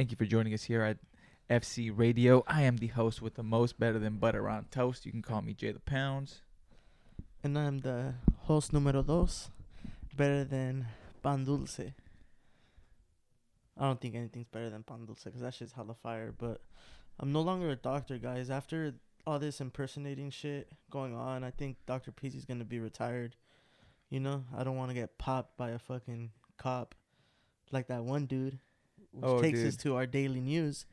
Thank 0.00 0.12
you 0.12 0.16
for 0.16 0.24
joining 0.24 0.54
us 0.54 0.62
here 0.62 0.80
at 0.80 0.96
FC 1.50 1.92
Radio. 1.94 2.42
I 2.46 2.62
am 2.62 2.78
the 2.78 2.86
host 2.86 3.20
with 3.20 3.34
the 3.34 3.42
most 3.42 3.78
better 3.78 3.98
than 3.98 4.16
butter 4.16 4.48
on 4.48 4.64
toast. 4.70 5.04
You 5.04 5.12
can 5.12 5.20
call 5.20 5.42
me 5.42 5.52
Jay 5.52 5.72
the 5.72 5.78
Pounds. 5.78 6.40
And 7.44 7.58
I'm 7.58 7.80
the 7.80 8.14
host 8.44 8.72
numero 8.72 9.02
dos, 9.02 9.50
better 10.16 10.42
than 10.42 10.86
pan 11.22 11.44
dulce. 11.44 11.80
I 11.80 11.92
don't 13.84 14.00
think 14.00 14.14
anything's 14.14 14.46
better 14.46 14.70
than 14.70 14.84
pan 14.84 15.04
dulce 15.04 15.24
because 15.24 15.42
that 15.42 15.52
shit's 15.52 15.74
hella 15.74 15.96
fire. 16.02 16.32
But 16.32 16.62
I'm 17.18 17.30
no 17.30 17.42
longer 17.42 17.68
a 17.68 17.76
doctor, 17.76 18.16
guys. 18.16 18.48
After 18.48 18.94
all 19.26 19.38
this 19.38 19.60
impersonating 19.60 20.30
shit 20.30 20.72
going 20.88 21.14
on, 21.14 21.44
I 21.44 21.50
think 21.50 21.76
Dr. 21.84 22.10
Peezy's 22.10 22.46
gonna 22.46 22.64
be 22.64 22.80
retired. 22.80 23.36
You 24.08 24.20
know, 24.20 24.46
I 24.56 24.64
don't 24.64 24.78
want 24.78 24.88
to 24.88 24.94
get 24.94 25.18
popped 25.18 25.58
by 25.58 25.72
a 25.72 25.78
fucking 25.78 26.30
cop 26.56 26.94
like 27.70 27.88
that 27.88 28.02
one 28.02 28.24
dude. 28.24 28.60
Which 29.12 29.24
Oh, 29.24 29.40
takes 29.40 29.60
us 29.60 29.76
to 29.78 29.96
our 29.96 30.06
daily 30.06 30.40
news. 30.40 30.86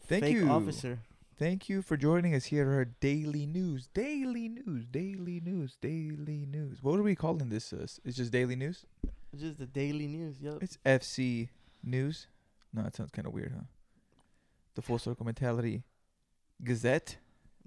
Thank 0.00 0.24
Fake 0.24 0.34
you. 0.36 0.48
officer. 0.48 1.00
Thank 1.38 1.68
you 1.68 1.82
for 1.82 1.96
joining 1.96 2.34
us 2.34 2.46
here 2.46 2.62
at 2.70 2.74
our 2.74 2.84
daily 2.86 3.44
news. 3.46 3.88
Daily 3.92 4.48
news. 4.48 4.86
Daily 4.86 5.40
news. 5.40 5.76
Daily 5.80 6.46
news. 6.50 6.82
What 6.82 6.98
are 6.98 7.02
we 7.02 7.14
calling 7.14 7.50
this? 7.50 7.72
Uh, 7.72 7.86
it's 8.04 8.16
just 8.16 8.32
daily 8.32 8.56
news? 8.56 8.86
It's 9.32 9.42
Just 9.42 9.58
the 9.58 9.66
daily 9.66 10.06
news. 10.06 10.40
Yup. 10.40 10.62
It's 10.62 10.78
FC 10.86 11.48
News. 11.84 12.26
No, 12.72 12.82
that 12.82 12.94
sounds 12.96 13.10
kind 13.10 13.26
of 13.26 13.34
weird, 13.34 13.52
huh? 13.54 13.64
The 14.76 14.82
Full 14.82 14.98
Circle 14.98 15.26
Mentality 15.26 15.82
Gazette. 16.64 17.18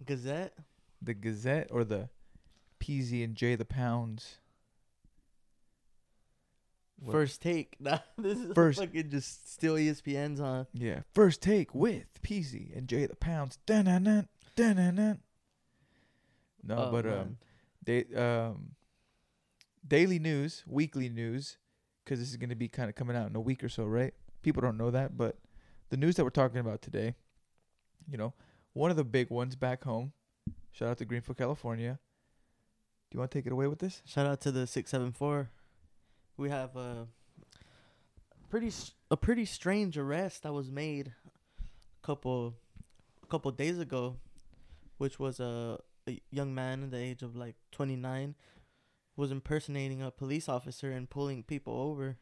Gazette. 0.04 0.54
The 1.02 1.14
Gazette 1.14 1.68
or 1.72 1.84
the 1.84 2.10
PZ 2.80 3.24
and 3.24 3.36
J 3.36 3.56
the 3.56 3.66
Pounds. 3.66 4.40
What- 7.02 7.14
First 7.14 7.42
take. 7.42 7.76
Nah, 7.80 8.00
this 8.18 8.38
is 8.38 8.54
First- 8.54 8.80
fucking 8.80 9.10
just 9.10 9.52
still 9.54 9.78
E 9.78 9.88
ESPN's 9.90 10.40
on. 10.42 10.68
Yeah, 10.74 11.02
first 11.14 11.42
take 11.42 11.74
with 11.74 12.22
PZ 12.22 12.76
and 12.78 12.88
Jay 12.88 13.06
the 13.06 13.16
Pounds. 13.16 13.58
Dun-dun-dun, 13.66 14.28
dun-dun-dun. 14.56 15.20
No, 16.64 16.76
Oh, 16.78 16.92
but 16.92 17.06
um, 17.08 17.38
they 17.86 18.04
um, 18.16 18.72
daily 19.88 20.20
news, 20.20 20.64
weekly 20.68 21.08
news, 21.10 21.58
because 22.04 22.20
this 22.20 22.30
is 22.30 22.36
gonna 22.38 22.56
be 22.56 22.68
kind 22.68 22.90
of 22.90 22.96
coming 22.96 23.16
out 23.16 23.30
in 23.30 23.36
a 23.36 23.40
week 23.42 23.64
or 23.64 23.70
so, 23.70 23.86
right? 23.86 24.14
People 24.42 24.62
don't 24.62 24.78
know 24.78 24.92
that, 24.92 25.18
but 25.18 25.38
the 25.90 25.98
news 25.98 26.16
that 26.16 26.24
we're 26.26 26.30
talking 26.32 26.60
about 26.60 26.82
today, 26.82 27.16
you 28.12 28.18
know, 28.18 28.34
one 28.74 28.92
of 28.92 28.98
the 28.98 29.04
big 29.06 29.30
ones 29.30 29.56
back 29.56 29.84
home. 29.86 30.12
Shout 30.72 30.90
out 30.90 30.98
to 30.98 31.06
Greenfield, 31.06 31.38
California. 31.38 31.98
Do 33.10 33.16
you 33.16 33.20
want 33.20 33.32
to 33.32 33.38
take 33.40 33.48
it 33.48 33.52
away 33.54 33.68
with 33.68 33.80
this? 33.80 34.02
Shout 34.06 34.28
out 34.28 34.40
to 34.42 34.52
the 34.52 34.68
six 34.68 34.92
seven 34.92 35.12
four. 35.12 35.50
We 36.40 36.50
have 36.52 36.78
a 36.78 37.06
pretty 38.50 38.72
a 39.12 39.18
pretty 39.18 39.44
strange 39.44 39.98
arrest 39.98 40.44
that 40.44 40.54
was 40.54 40.72
made 40.72 41.12
a 41.60 42.06
couple 42.06 42.56
a 43.22 43.26
couple 43.26 43.52
days 43.52 43.78
ago, 43.78 44.16
which 45.00 45.20
was 45.20 45.42
a, 45.42 45.80
a 46.08 46.22
young 46.32 46.56
man 46.56 46.84
at 46.84 46.92
the 46.92 46.98
age 46.98 47.24
of 47.24 47.36
like 47.36 47.56
twenty 47.74 47.98
nine 47.98 48.36
was 49.18 49.32
impersonating 49.32 50.02
a 50.02 50.12
police 50.12 50.48
officer 50.48 50.90
and 50.90 51.10
pulling 51.10 51.44
people 51.44 51.74
over. 51.74 52.16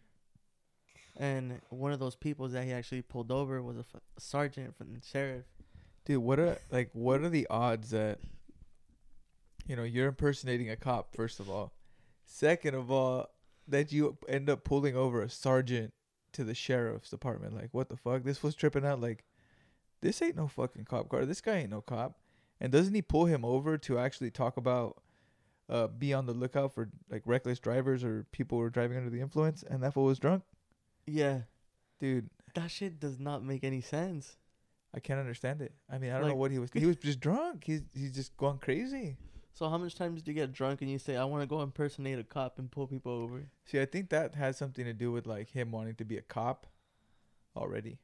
And 1.16 1.62
one 1.70 1.92
of 1.92 2.00
those 2.00 2.16
people 2.16 2.48
that 2.48 2.64
he 2.64 2.74
actually 2.74 3.04
pulled 3.04 3.32
over 3.32 3.62
was 3.62 3.78
a 3.78 3.86
sergeant 4.18 4.76
from 4.76 4.96
the 4.96 5.00
sheriff. 5.06 5.46
Dude, 6.06 6.24
what 6.24 6.40
are 6.40 6.58
like 6.72 6.90
what 6.94 7.22
are 7.22 7.30
the 7.30 7.46
odds 7.52 7.92
that 7.92 8.18
you 9.68 9.76
know 9.76 9.84
you're 9.84 10.08
impersonating 10.08 10.72
a 10.72 10.76
cop 10.76 11.16
first 11.16 11.40
of 11.40 11.52
all, 11.52 11.72
second 12.26 12.74
of 12.74 12.90
all 12.90 13.30
that 13.68 13.92
you 13.92 14.18
end 14.28 14.50
up 14.50 14.64
pulling 14.64 14.96
over 14.96 15.22
a 15.22 15.30
sergeant 15.30 15.94
to 16.34 16.44
the 16.44 16.56
sheriff's 16.56 17.10
department? 17.10 17.56
Like 17.56 17.70
what 17.72 17.90
the 17.90 17.98
fuck? 17.98 18.24
This 18.24 18.44
was 18.44 18.56
tripping 18.56 18.86
out. 18.86 19.02
Like 19.02 19.24
this 20.02 20.22
ain't 20.22 20.36
no 20.36 20.48
fucking 20.48 20.86
cop 20.86 21.10
car. 21.10 21.26
This 21.26 21.42
guy 21.42 21.58
ain't 21.58 21.72
no 21.72 21.82
cop. 21.82 22.20
And 22.60 22.72
doesn't 22.72 22.94
he 22.94 23.02
pull 23.02 23.26
him 23.26 23.46
over 23.46 23.78
to 23.80 24.00
actually 24.00 24.32
talk 24.32 24.58
about 24.58 25.02
uh 25.70 25.88
be 25.88 26.14
on 26.14 26.26
the 26.26 26.34
lookout 26.34 26.74
for 26.74 26.90
like 27.10 27.22
reckless 27.26 27.60
drivers 27.60 28.04
or 28.04 28.26
people 28.32 28.58
who 28.58 28.64
are 28.64 28.70
driving 28.70 28.98
under 28.98 29.10
the 29.10 29.22
influence? 29.22 29.64
And 29.70 29.84
that 29.84 29.94
fool 29.94 30.06
was 30.06 30.20
drunk, 30.20 30.44
Yeah, 31.06 31.42
dude. 32.00 32.30
that 32.56 32.72
shit 32.72 33.00
does 33.00 33.20
not 33.20 33.44
make 33.44 33.64
any 33.64 33.82
sense. 33.82 34.38
I 34.96 35.00
can't 35.00 35.20
understand 35.20 35.62
it. 35.62 35.74
I 35.92 35.98
mean, 35.98 36.12
I 36.12 36.20
don't 36.20 36.30
know 36.30 36.36
what 36.36 36.50
he 36.52 36.60
was. 36.60 36.70
He 36.74 36.86
was 36.88 36.96
just 36.96 37.20
drunk. 37.20 37.64
He's 37.66 37.82
he's 37.94 38.14
just 38.14 38.36
going 38.38 38.58
crazy. 38.60 39.18
So 39.58 39.68
how 39.70 39.80
much 39.80 39.96
times 39.96 40.22
do 40.22 40.30
you 40.30 40.36
get 40.36 40.54
drunk 40.54 40.84
and 40.84 40.92
you 40.92 41.00
say 41.00 41.18
I 41.18 41.24
want 41.24 41.42
to 41.42 41.48
go 41.48 41.64
impersonate 41.64 42.20
a 42.20 42.24
cop 42.24 42.60
and 42.60 42.70
pull 42.70 42.86
people 42.86 43.12
over? 43.12 43.48
See, 43.66 43.82
I 43.82 43.86
think 43.86 44.10
that 44.10 44.36
has 44.36 44.56
something 44.56 44.86
to 44.86 44.94
do 44.94 45.12
with 45.12 45.26
like 45.26 45.50
him 45.50 45.72
wanting 45.72 45.96
to 45.96 46.06
be 46.06 46.16
a 46.16 46.22
cop 46.22 46.68
already. 47.56 47.98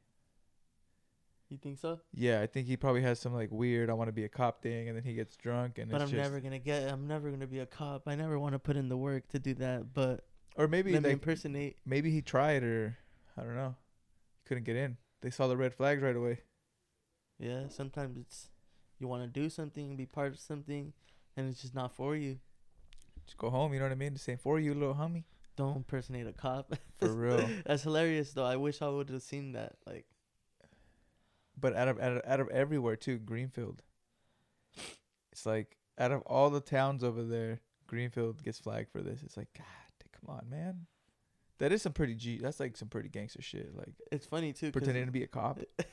You 1.48 1.58
think 1.58 1.78
so? 1.78 2.00
Yeah, 2.12 2.40
I 2.40 2.48
think 2.48 2.66
he 2.66 2.76
probably 2.76 3.02
has 3.02 3.20
some 3.20 3.32
like 3.32 3.52
weird 3.52 3.88
I 3.88 3.92
want 3.92 4.08
to 4.08 4.12
be 4.12 4.24
a 4.24 4.28
cop 4.28 4.62
thing 4.62 4.88
and 4.88 4.96
then 4.96 5.04
he 5.04 5.14
gets 5.14 5.36
drunk 5.36 5.78
and 5.78 5.92
but 5.92 6.02
I'm 6.02 6.10
never 6.10 6.40
gonna 6.40 6.58
get. 6.58 6.90
I'm 6.90 7.06
never 7.06 7.30
gonna 7.30 7.46
be 7.46 7.60
a 7.60 7.66
cop. 7.66 8.08
I 8.08 8.16
never 8.16 8.36
want 8.36 8.54
to 8.54 8.58
put 8.58 8.76
in 8.76 8.88
the 8.88 8.96
work 8.96 9.28
to 9.28 9.38
do 9.38 9.54
that. 9.54 9.94
But 9.94 10.24
or 10.56 10.66
maybe 10.66 10.92
let 10.92 11.04
like 11.04 11.12
impersonate. 11.12 11.76
maybe 11.86 12.10
he 12.10 12.20
tried 12.20 12.64
or 12.64 12.98
I 13.36 13.42
don't 13.42 13.54
know. 13.54 13.76
Couldn't 14.44 14.64
get 14.64 14.74
in. 14.74 14.96
They 15.22 15.30
saw 15.30 15.46
the 15.46 15.56
red 15.56 15.72
flags 15.72 16.02
right 16.02 16.16
away. 16.16 16.40
Yeah. 17.38 17.68
Sometimes 17.68 18.18
it's 18.18 18.48
you 18.98 19.06
want 19.06 19.22
to 19.22 19.28
do 19.28 19.48
something, 19.48 19.94
be 19.94 20.06
part 20.06 20.32
of 20.32 20.40
something, 20.40 20.92
and 21.36 21.48
it's 21.48 21.62
just 21.62 21.74
not 21.74 21.92
for 21.92 22.16
you. 22.16 22.38
Just 23.26 23.38
go 23.38 23.50
home, 23.50 23.72
you 23.72 23.78
know 23.78 23.86
what 23.86 23.92
I 23.92 23.96
mean? 23.96 24.12
This 24.12 24.28
ain't 24.28 24.40
for 24.40 24.58
you, 24.58 24.74
little 24.74 24.94
homie. 24.94 25.24
Don't 25.56 25.76
impersonate 25.76 26.26
a 26.26 26.32
cop. 26.32 26.74
For 26.98 27.12
real. 27.14 27.48
That's 27.64 27.84
hilarious 27.84 28.32
though. 28.32 28.44
I 28.44 28.56
wish 28.56 28.82
I 28.82 28.88
would 28.88 29.08
have 29.10 29.22
seen 29.22 29.52
that. 29.52 29.74
Like, 29.86 30.04
But 31.58 31.76
out 31.76 31.86
of, 31.86 32.00
out 32.00 32.16
of 32.16 32.22
out 32.26 32.40
of 32.40 32.48
everywhere 32.48 32.96
too, 32.96 33.18
Greenfield. 33.18 33.80
It's 35.30 35.46
like 35.46 35.76
out 35.96 36.10
of 36.10 36.22
all 36.22 36.50
the 36.50 36.60
towns 36.60 37.04
over 37.04 37.22
there, 37.22 37.60
Greenfield 37.86 38.42
gets 38.42 38.58
flagged 38.58 38.90
for 38.90 39.00
this. 39.00 39.22
It's 39.22 39.36
like, 39.36 39.46
God, 39.56 40.10
come 40.12 40.34
on, 40.34 40.50
man. 40.50 40.86
That 41.58 41.70
is 41.70 41.82
some 41.82 41.92
pretty 41.92 42.16
G. 42.16 42.38
That's 42.38 42.58
like 42.58 42.76
some 42.76 42.88
pretty 42.88 43.08
gangster 43.08 43.40
shit. 43.40 43.76
Like 43.76 43.94
it's 44.10 44.26
funny 44.26 44.52
too, 44.52 44.72
pretending 44.72 45.06
to 45.06 45.12
be 45.12 45.22
a 45.22 45.28
cop. 45.28 45.60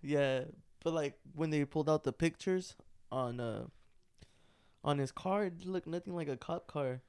Yeah, 0.00 0.44
but 0.84 0.92
like 0.92 1.18
when 1.34 1.50
they 1.50 1.64
pulled 1.64 1.90
out 1.90 2.04
the 2.04 2.12
pictures 2.12 2.76
on 3.10 3.40
uh 3.40 3.64
on 4.88 4.98
his 4.98 5.12
car, 5.12 5.44
it 5.44 5.66
looked 5.66 5.86
nothing 5.86 6.14
like 6.16 6.28
a 6.28 6.36
cop 6.36 6.66
car. 6.66 7.02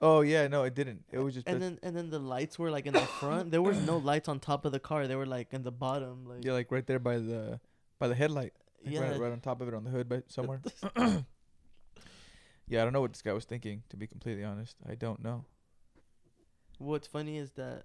Oh 0.00 0.22
yeah, 0.22 0.48
no, 0.48 0.64
it 0.64 0.74
didn't. 0.74 1.04
It 1.12 1.20
was 1.20 1.34
just 1.34 1.48
And 1.48 1.62
then 1.62 1.78
and 1.84 1.96
then 1.96 2.10
the 2.10 2.18
lights 2.18 2.58
were 2.58 2.72
like 2.72 2.86
in 2.86 2.92
the 2.92 3.08
front. 3.22 3.52
There 3.52 3.62
was 3.62 3.78
no 3.86 3.98
lights 3.98 4.28
on 4.28 4.40
top 4.40 4.64
of 4.64 4.72
the 4.72 4.80
car. 4.80 5.06
They 5.06 5.14
were 5.14 5.26
like 5.26 5.54
in 5.54 5.62
the 5.62 5.70
bottom. 5.70 6.26
Like 6.26 6.44
yeah, 6.44 6.52
like 6.52 6.72
right 6.72 6.84
there 6.84 6.98
by 6.98 7.18
the 7.18 7.60
by 8.00 8.08
the 8.08 8.16
headlight. 8.16 8.52
Like, 8.84 8.94
yeah. 8.94 9.00
right, 9.00 9.20
right 9.20 9.30
on 9.30 9.38
top 9.38 9.60
of 9.60 9.68
it 9.68 9.74
on 9.74 9.84
the 9.84 9.90
hood, 9.90 10.08
but 10.08 10.30
somewhere. 10.32 10.60
yeah, 10.96 12.80
I 12.80 12.84
don't 12.84 12.92
know 12.92 13.00
what 13.00 13.12
this 13.12 13.22
guy 13.22 13.32
was 13.32 13.44
thinking. 13.44 13.84
To 13.90 13.96
be 13.96 14.08
completely 14.08 14.42
honest, 14.42 14.76
I 14.88 14.96
don't 14.96 15.22
know. 15.22 15.44
What's 16.78 17.06
funny 17.06 17.38
is 17.38 17.52
that 17.52 17.84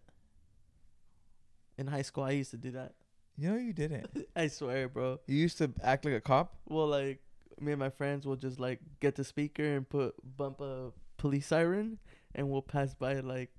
in 1.78 1.86
high 1.86 2.02
school 2.02 2.24
I 2.24 2.32
used 2.32 2.50
to 2.50 2.58
do 2.58 2.72
that. 2.72 2.96
You 3.38 3.52
know, 3.52 3.58
you 3.58 3.74
didn't. 3.74 4.10
I 4.36 4.48
swear, 4.48 4.90
bro. 4.90 5.20
You 5.28 5.36
used 5.36 5.60
to 5.60 5.72
act 5.84 6.04
like 6.06 6.16
a 6.16 6.22
cop. 6.22 6.56
Well, 6.68 6.88
like 6.88 7.22
me 7.60 7.72
and 7.72 7.80
my 7.80 7.90
friends 7.90 8.26
will 8.26 8.36
just 8.36 8.60
like 8.60 8.80
get 9.00 9.16
the 9.16 9.24
speaker 9.24 9.64
and 9.64 9.88
put 9.88 10.16
bump 10.38 10.62
a 10.62 10.92
police 11.18 11.48
siren, 11.48 12.00
and 12.36 12.50
we'll 12.50 12.62
pass 12.62 12.94
by 12.94 13.20
like 13.20 13.52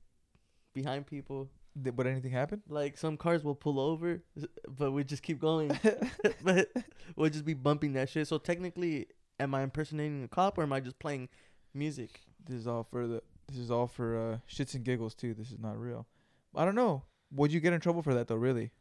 behind 0.74 1.06
people. 1.06 1.50
Did, 1.80 1.96
would 1.96 2.06
anything 2.06 2.32
happen? 2.32 2.62
Like 2.68 2.96
some 2.96 3.16
cars 3.16 3.44
will 3.44 3.54
pull 3.54 3.78
over, 3.78 4.22
but 4.68 4.92
we 4.92 5.04
just 5.04 5.22
keep 5.22 5.40
going. 5.40 5.78
but 6.42 6.70
we'll 7.16 7.30
just 7.30 7.44
be 7.44 7.54
bumping 7.54 7.92
that 7.94 8.08
shit. 8.08 8.26
So 8.26 8.38
technically, 8.38 9.06
am 9.38 9.54
I 9.54 9.62
impersonating 9.62 10.24
a 10.24 10.28
cop 10.28 10.58
or 10.58 10.62
am 10.62 10.72
I 10.72 10.80
just 10.80 10.98
playing 10.98 11.28
music? 11.74 12.20
This 12.46 12.56
is 12.56 12.66
all 12.66 12.84
for 12.84 13.06
the. 13.06 13.22
This 13.48 13.58
is 13.58 13.70
all 13.70 13.86
for 13.86 14.18
uh, 14.18 14.38
shits 14.50 14.74
and 14.74 14.84
giggles 14.84 15.14
too. 15.14 15.32
This 15.32 15.50
is 15.50 15.58
not 15.58 15.78
real. 15.78 16.06
I 16.54 16.64
don't 16.64 16.74
know. 16.74 17.04
Would 17.32 17.52
you 17.52 17.60
get 17.60 17.72
in 17.72 17.80
trouble 17.80 18.02
for 18.02 18.14
that 18.14 18.28
though? 18.28 18.36
Really? 18.36 18.72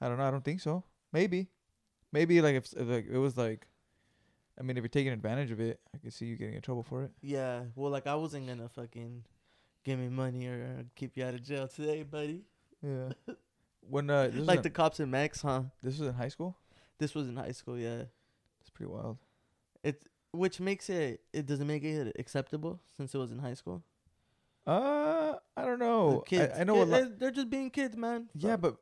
I 0.00 0.08
don't 0.08 0.18
know. 0.18 0.24
I 0.24 0.30
don't 0.30 0.44
think 0.44 0.60
so. 0.60 0.84
Maybe, 1.12 1.48
maybe 2.12 2.40
like 2.40 2.56
if, 2.56 2.72
if 2.72 2.88
like 2.88 3.06
it 3.10 3.18
was 3.18 3.36
like, 3.36 3.66
I 4.62 4.64
mean, 4.64 4.76
if 4.76 4.82
you're 4.82 4.88
taking 4.88 5.12
advantage 5.12 5.50
of 5.50 5.58
it, 5.58 5.80
I 5.92 5.98
can 5.98 6.12
see 6.12 6.26
you 6.26 6.36
getting 6.36 6.54
in 6.54 6.62
trouble 6.62 6.84
for 6.84 7.02
it. 7.02 7.10
Yeah. 7.20 7.62
Well, 7.74 7.90
like 7.90 8.06
I 8.06 8.14
wasn't 8.14 8.46
gonna 8.46 8.68
fucking 8.68 9.24
give 9.82 9.98
me 9.98 10.08
money 10.08 10.46
or 10.46 10.84
keep 10.94 11.16
you 11.16 11.24
out 11.24 11.34
of 11.34 11.42
jail 11.42 11.66
today, 11.66 12.04
buddy. 12.04 12.42
Yeah. 12.80 13.08
when 13.90 14.08
uh, 14.08 14.28
this, 14.28 14.46
like 14.46 14.62
the 14.62 14.70
cops 14.70 15.00
in 15.00 15.10
Max, 15.10 15.42
huh? 15.42 15.62
this 15.82 15.98
was 15.98 16.06
in 16.10 16.14
high 16.14 16.28
school. 16.28 16.56
This 16.98 17.12
was 17.12 17.26
in 17.28 17.34
high 17.36 17.50
school, 17.50 17.76
yeah. 17.76 18.04
It's 18.60 18.70
pretty 18.70 18.92
wild. 18.92 19.18
It 19.82 20.04
which 20.30 20.60
makes 20.60 20.88
it 20.88 21.22
it 21.32 21.46
doesn't 21.46 21.66
make 21.66 21.82
it 21.82 22.14
acceptable 22.16 22.78
since 22.96 23.16
it 23.16 23.18
was 23.18 23.32
in 23.32 23.40
high 23.40 23.54
school. 23.54 23.82
Uh, 24.64 25.34
I 25.56 25.64
don't 25.64 25.80
The 25.80 25.84
know. 25.84 26.22
kids, 26.24 26.56
I, 26.56 26.60
I 26.60 26.64
know 26.64 26.76
a 26.76 26.84
lot. 26.84 26.90
they're, 26.90 27.08
they're 27.18 27.30
just 27.32 27.50
being 27.50 27.68
kids, 27.68 27.96
man. 27.96 28.28
Yeah, 28.36 28.56
but 28.56 28.76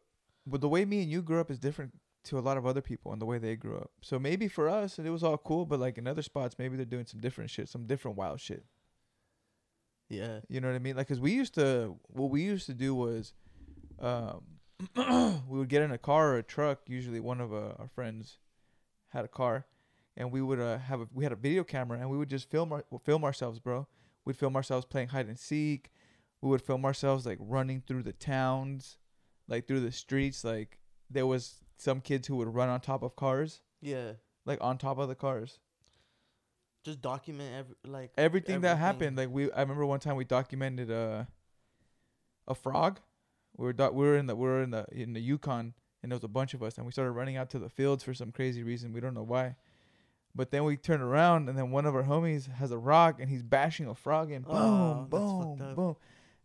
but 0.47 0.61
the 0.61 0.69
way 0.69 0.85
me 0.85 1.00
and 1.03 1.11
you 1.11 1.23
grew 1.23 1.41
up 1.41 1.50
is 1.50 1.59
different 1.59 1.94
to 2.25 2.39
a 2.39 2.41
lot 2.41 2.57
of 2.57 2.67
other 2.67 2.81
people 2.81 3.13
and 3.13 3.21
the 3.21 3.27
way 3.27 3.39
they 3.39 3.57
grew 3.57 3.77
up. 3.77 3.91
So 4.03 4.19
maybe 4.19 4.49
for 4.49 4.69
us 4.69 4.99
it 4.99 5.09
was 5.09 5.23
all 5.23 5.39
cool, 5.39 5.67
but 5.67 5.81
like 5.81 5.99
in 5.99 6.07
other 6.07 6.23
spots, 6.23 6.57
maybe 6.59 6.77
they're 6.77 6.85
doing 6.85 7.07
some 7.07 7.21
different 7.21 7.51
shit, 7.51 7.69
some 7.69 7.87
different 7.87 8.17
wild 8.17 8.41
shit. 8.41 8.65
yeah, 10.09 10.41
You 10.49 10.61
know 10.61 10.69
what 10.69 10.75
I 10.75 10.81
mean? 10.81 10.97
Like, 10.97 11.09
cause 11.09 11.21
we 11.21 11.33
used 11.33 11.55
to, 11.55 11.97
what 12.09 12.31
we 12.31 12.43
used 12.43 12.67
to 12.67 12.75
do 12.75 12.95
was, 12.95 13.33
um, 14.01 14.43
we 15.49 15.59
would 15.59 15.69
get 15.69 15.83
in 15.83 15.91
a 15.91 15.99
car 15.99 16.33
or 16.33 16.39
a 16.39 16.43
truck. 16.43 16.81
Usually, 16.87 17.21
one 17.21 17.41
of 17.41 17.53
uh, 17.53 17.75
our 17.79 17.89
friends 17.95 18.39
had 19.09 19.25
a 19.25 19.29
car, 19.29 19.67
and 20.17 20.33
we 20.33 20.41
would 20.41 20.59
uh, 20.61 20.79
have 20.79 21.03
a, 21.03 21.09
we 21.13 21.25
had 21.25 21.33
a 21.33 21.37
video 21.37 21.65
camera, 21.65 21.99
and 21.99 22.09
we 22.11 22.17
would 22.17 22.31
just 22.31 22.51
film 22.51 22.73
our, 22.73 22.85
film 23.05 23.25
ourselves, 23.25 23.59
bro. 23.59 23.87
We'd 24.25 24.37
film 24.37 24.57
ourselves 24.57 24.87
playing 24.87 25.09
hide 25.09 25.27
and 25.27 25.39
seek. 25.39 25.91
We 26.41 26.49
would 26.49 26.63
film 26.63 26.85
ourselves 26.85 27.27
like 27.27 27.39
running 27.41 27.83
through 27.87 28.05
the 28.05 28.13
towns, 28.15 28.97
like 29.49 29.67
through 29.69 29.81
the 29.81 29.93
streets. 29.93 30.45
Like 30.45 30.79
there 31.11 31.27
was 31.27 31.57
some 31.77 32.01
kids 32.01 32.29
who 32.29 32.37
would 32.37 32.55
run 32.55 32.69
on 32.69 32.81
top 32.81 33.03
of 33.03 33.17
cars, 33.17 33.61
Yeah. 33.81 34.12
like 34.45 34.59
on 34.62 34.79
top 34.79 34.99
of 34.99 35.09
the 35.09 35.15
cars. 35.15 35.59
Just 36.85 37.03
document 37.03 37.55
every 37.55 37.75
like 37.85 38.11
Everything, 38.17 38.62
that 38.62 38.79
happened, 38.79 39.17
like 39.19 39.29
we, 39.31 39.53
I 39.53 39.61
remember 39.61 39.85
one 39.85 40.01
time 40.01 40.17
we 40.17 40.25
documented 40.25 40.91
a, 40.91 41.29
a 42.49 42.55
frog. 42.55 43.01
We 43.57 43.67
were 43.67 43.73
doc- 43.75 43.93
we 43.93 44.05
were 44.07 44.17
in 44.17 44.27
the 44.27 44.35
we 44.35 44.47
were 44.47 44.62
in 44.62 44.71
the 44.71 44.87
in 44.91 45.12
the 45.12 45.21
Yukon, 45.21 45.75
and 46.03 46.11
there 46.11 46.17
was 46.17 46.25
a 46.25 46.29
bunch 46.29 46.55
of 46.55 46.62
us, 46.62 46.77
and 46.79 46.87
we 46.87 46.93
started 46.93 47.12
running 47.12 47.37
out 47.37 47.51
to 47.51 47.59
the 47.59 47.69
fields 47.69 48.03
for 48.03 48.15
some 48.15 48.33
crazy 48.33 48.62
reason. 48.62 48.93
We 48.95 49.01
don't 49.01 49.12
know 49.12 49.23
why. 49.25 49.57
But 50.35 50.53
then 50.53 50.65
we 50.65 50.77
turn 50.79 51.03
around, 51.03 51.49
and 51.51 51.59
then 51.59 51.71
one 51.71 51.85
of 51.85 51.95
our 51.95 52.05
homies 52.05 52.51
has 52.51 52.71
a 52.71 52.79
rock, 52.79 53.21
and 53.21 53.29
he's 53.29 53.43
bashing 53.43 53.87
a 53.89 53.95
frog, 53.95 54.31
and 54.31 54.45
boom, 54.47 54.55
Oh, 54.57 55.07
that's 55.11 55.11
boom, 55.11 55.61
up. 55.71 55.77
boom, 55.77 55.97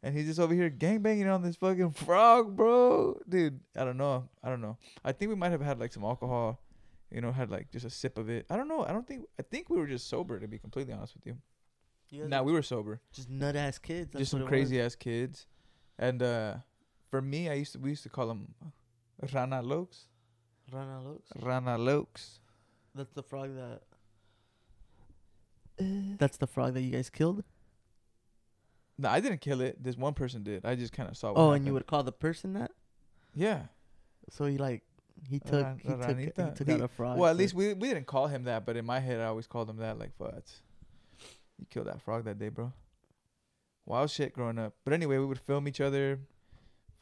and 0.06 0.16
he's 0.16 0.28
just 0.28 0.40
over 0.40 0.54
here 0.54 0.70
gangbanging 0.70 1.34
on 1.34 1.42
this 1.42 1.56
fucking 1.56 1.90
frog, 1.90 2.56
bro, 2.56 3.20
dude. 3.28 3.60
I 3.76 3.84
don't 3.84 3.98
know, 3.98 4.30
I 4.44 4.50
don't 4.50 4.62
know. 4.62 4.78
I 5.04 5.12
think 5.12 5.30
we 5.30 5.36
might 5.36 5.52
have 5.52 5.62
had 5.62 5.80
like 5.80 5.92
some 5.92 6.04
alcohol, 6.04 6.62
you 7.10 7.22
know, 7.22 7.32
had 7.32 7.50
like 7.50 7.72
just 7.72 7.86
a 7.86 7.90
sip 7.90 8.20
of 8.20 8.30
it. 8.30 8.46
I 8.52 8.56
don't 8.56 8.68
know. 8.68 8.86
I 8.86 8.92
don't 8.92 9.08
think. 9.08 9.26
I 9.40 9.42
think 9.42 9.68
we 9.68 9.78
were 9.78 9.88
just 9.88 10.08
sober, 10.08 10.40
to 10.40 10.48
be 10.48 10.60
completely 10.60 10.94
honest 10.94 11.16
with 11.16 11.26
you. 11.26 11.38
you 12.12 12.22
guys 12.22 12.30
Nah, 12.30 12.44
we 12.44 12.54
were 12.54 12.62
sober, 12.62 13.02
just 13.14 13.32
nut 13.32 13.56
ass 13.56 13.80
kids. 13.80 14.12
That's 14.12 14.20
just 14.20 14.32
some 14.32 14.46
crazy 14.46 14.80
ass 14.80 14.94
kids, 14.94 15.48
and 15.98 16.22
uh, 16.22 16.54
for 17.10 17.20
me, 17.20 17.50
I 17.50 17.54
used 17.54 17.74
to 17.74 17.80
we 17.80 17.90
used 17.90 18.04
to 18.04 18.10
call 18.10 18.28
them 18.28 18.54
rana 19.34 19.64
lokes. 19.64 20.04
Rana 20.72 21.02
looks. 21.02 21.32
rana 21.42 21.78
lokes. 21.80 22.40
That's 22.94 23.12
the 23.14 23.24
frog 23.24 23.56
that. 23.56 23.82
That's 26.20 26.38
the 26.38 26.48
frog 26.48 26.76
that 26.76 26.82
you 26.82 26.92
guys 26.92 27.10
killed. 27.10 27.44
No, 28.98 29.10
I 29.10 29.20
didn't 29.20 29.42
kill 29.42 29.62
it. 29.62 29.82
This 29.84 29.98
one 29.98 30.14
person 30.14 30.44
did. 30.44 30.66
I 30.66 30.76
just 30.76 30.94
kind 30.94 31.10
of 31.10 31.18
saw. 31.18 31.34
What 31.34 31.40
Oh, 31.42 31.52
and 31.52 31.66
you 31.66 31.74
would 31.74 31.86
call 31.88 32.04
the 32.04 32.12
person 32.14 32.54
that. 32.54 32.72
Yeah. 33.34 33.64
So 34.30 34.46
he 34.46 34.58
like 34.58 34.84
he 35.30 35.40
took 35.40 35.64
Ran- 35.64 35.78
he 35.80 35.90
took 35.90 36.18
he 36.18 36.52
took 36.56 36.68
He- 36.68 36.74
out 36.74 36.82
a 36.82 36.88
frog. 36.88 37.18
Well, 37.18 37.30
at 37.30 37.34
for- 37.34 37.38
least 37.40 37.54
we 37.54 37.74
we 37.74 37.90
didn't 37.90 38.08
call 38.08 38.28
him 38.28 38.44
that, 38.46 38.66
but 38.66 38.78
in 38.78 38.86
my 38.86 39.00
head, 39.00 39.20
I 39.20 39.26
always 39.26 39.48
called 39.48 39.70
him 39.70 39.78
that. 39.78 40.00
Like, 40.00 40.16
fuck, 40.18 40.44
you 41.60 41.66
killed 41.70 41.88
that 41.88 42.02
frog 42.02 42.24
that 42.26 42.40
day, 42.40 42.50
bro. 42.50 42.72
Wild 43.86 44.10
shit 44.10 44.34
growing 44.34 44.58
up. 44.58 44.74
But 44.84 44.94
anyway, 44.94 45.18
we 45.18 45.26
would 45.26 45.40
film 45.40 45.68
each 45.68 45.80
other, 45.82 46.20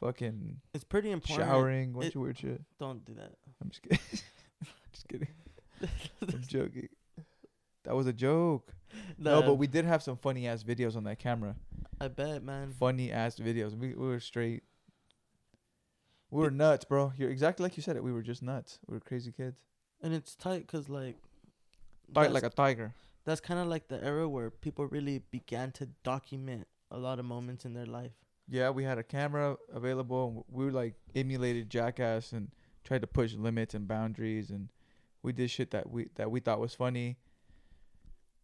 fucking 0.00 0.60
it's 0.74 0.84
pretty 0.84 1.10
important. 1.12 1.48
showering, 1.48 1.92
bunch 1.92 2.06
it- 2.06 2.16
of 2.16 2.20
weird 2.22 2.38
shit. 2.38 2.60
Don't 2.78 3.04
do 3.04 3.14
that. 3.14 3.32
I'm 3.62 3.70
just 3.70 3.82
kidding. 3.82 3.98
just 4.92 5.08
kidding. 5.08 5.28
I'm 6.22 6.42
joking. 6.46 6.88
That 7.84 7.94
was 7.94 8.06
a 8.06 8.12
joke. 8.12 8.72
No, 9.18 9.42
but 9.42 9.54
we 9.54 9.66
did 9.66 9.84
have 9.84 10.02
some 10.02 10.16
funny 10.16 10.46
ass 10.46 10.62
videos 10.62 10.96
on 10.96 11.04
that 11.04 11.18
camera. 11.18 11.54
I 12.00 12.08
bet, 12.08 12.42
man. 12.42 12.72
Funny 12.78 13.12
ass 13.12 13.36
videos. 13.36 13.76
We, 13.78 13.88
we 13.94 14.06
were 14.08 14.20
straight. 14.20 14.62
We 16.30 16.40
were 16.40 16.50
nuts, 16.50 16.84
bro. 16.84 17.12
You're 17.16 17.30
exactly 17.30 17.62
like 17.62 17.76
you 17.76 17.82
said 17.82 17.96
it. 17.96 18.02
We 18.02 18.12
were 18.12 18.22
just 18.22 18.42
nuts. 18.42 18.78
We 18.88 18.94
were 18.94 19.00
crazy 19.00 19.30
kids. 19.32 19.60
And 20.02 20.12
it's 20.12 20.34
tight 20.34 20.66
cause 20.66 20.88
like. 20.88 21.16
That's- 22.12 22.34
like 22.34 22.42
a 22.42 22.50
tiger. 22.50 22.92
that's 23.24 23.40
kind 23.40 23.58
of 23.60 23.66
like 23.68 23.88
the 23.88 24.02
era 24.04 24.28
where 24.28 24.50
people 24.50 24.86
really 24.86 25.22
began 25.30 25.72
to 25.72 25.86
document 26.02 26.66
a 26.90 26.98
lot 26.98 27.18
of 27.18 27.24
moments 27.24 27.64
in 27.64 27.72
their 27.72 27.86
life. 27.86 28.12
Yeah, 28.48 28.70
we 28.70 28.84
had 28.84 28.98
a 28.98 29.02
camera 29.02 29.56
available. 29.72 30.44
And 30.48 30.56
we 30.56 30.64
were 30.66 30.72
like 30.72 30.94
emulated 31.14 31.70
Jackass 31.70 32.32
and 32.32 32.50
tried 32.84 33.00
to 33.00 33.06
push 33.06 33.32
limits 33.34 33.74
and 33.74 33.88
boundaries, 33.88 34.50
and 34.50 34.68
we 35.22 35.32
did 35.32 35.50
shit 35.50 35.70
that 35.70 35.88
we 35.88 36.08
that 36.16 36.30
we 36.30 36.40
thought 36.40 36.60
was 36.60 36.74
funny. 36.74 37.16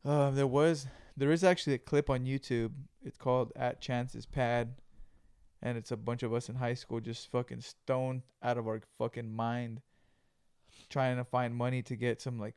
Um, 0.05 0.35
there 0.35 0.47
was 0.47 0.87
there 1.17 1.31
is 1.31 1.45
actually 1.45 1.75
a 1.75 1.79
clip 1.79 2.09
on 2.09 2.25
YouTube. 2.25 2.73
It's 3.05 3.17
called 3.17 3.53
"At 3.57 3.81
Chance's 3.81 4.27
Pad," 4.27 4.75
and 5.63 5.77
it's 5.77 5.91
a 5.91 5.97
bunch 5.97 6.23
of 6.23 6.33
us 6.33 6.49
in 6.49 6.57
high 6.57 6.75
school 6.75 7.01
just 7.01 7.31
fucking 7.31 7.61
stoned 7.61 8.23
out 8.43 8.59
of 8.59 8.67
our 8.67 8.81
fucking 8.99 9.31
mind, 9.35 9.81
trying 10.89 11.17
to 11.17 11.25
find 11.25 11.55
money 11.55 11.83
to 11.83 11.97
get 11.97 12.21
some 12.21 12.39
like 12.39 12.55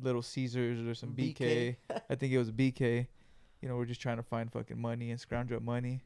little 0.00 0.22
Caesars 0.22 0.86
or 0.86 0.94
some 0.94 1.10
BK. 1.14 1.76
BK. 1.90 2.00
I 2.10 2.14
think 2.14 2.32
it 2.32 2.38
was 2.38 2.50
BK. 2.50 3.06
You 3.60 3.68
know, 3.68 3.76
we're 3.76 3.86
just 3.86 4.00
trying 4.00 4.18
to 4.18 4.22
find 4.22 4.52
fucking 4.52 4.78
money 4.80 5.10
and 5.10 5.20
scrounge 5.20 5.52
up 5.52 5.62
money. 5.62 6.02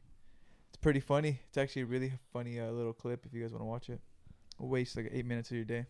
It's 0.69 0.77
pretty 0.77 1.01
funny. 1.01 1.41
It's 1.49 1.57
actually 1.57 1.81
a 1.83 1.85
really 1.87 2.13
funny 2.31 2.59
uh, 2.59 2.71
little 2.71 2.93
clip 2.93 3.25
if 3.25 3.33
you 3.33 3.41
guys 3.41 3.51
want 3.51 3.61
to 3.61 3.65
watch 3.65 3.89
it. 3.89 3.99
Waste 4.57 4.95
like 4.95 5.09
eight 5.11 5.25
minutes 5.25 5.49
of 5.51 5.55
your 5.57 5.65
day. 5.65 5.85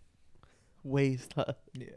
Waste. 0.84 1.34
huh? 1.36 1.54
Yeah. 1.74 1.88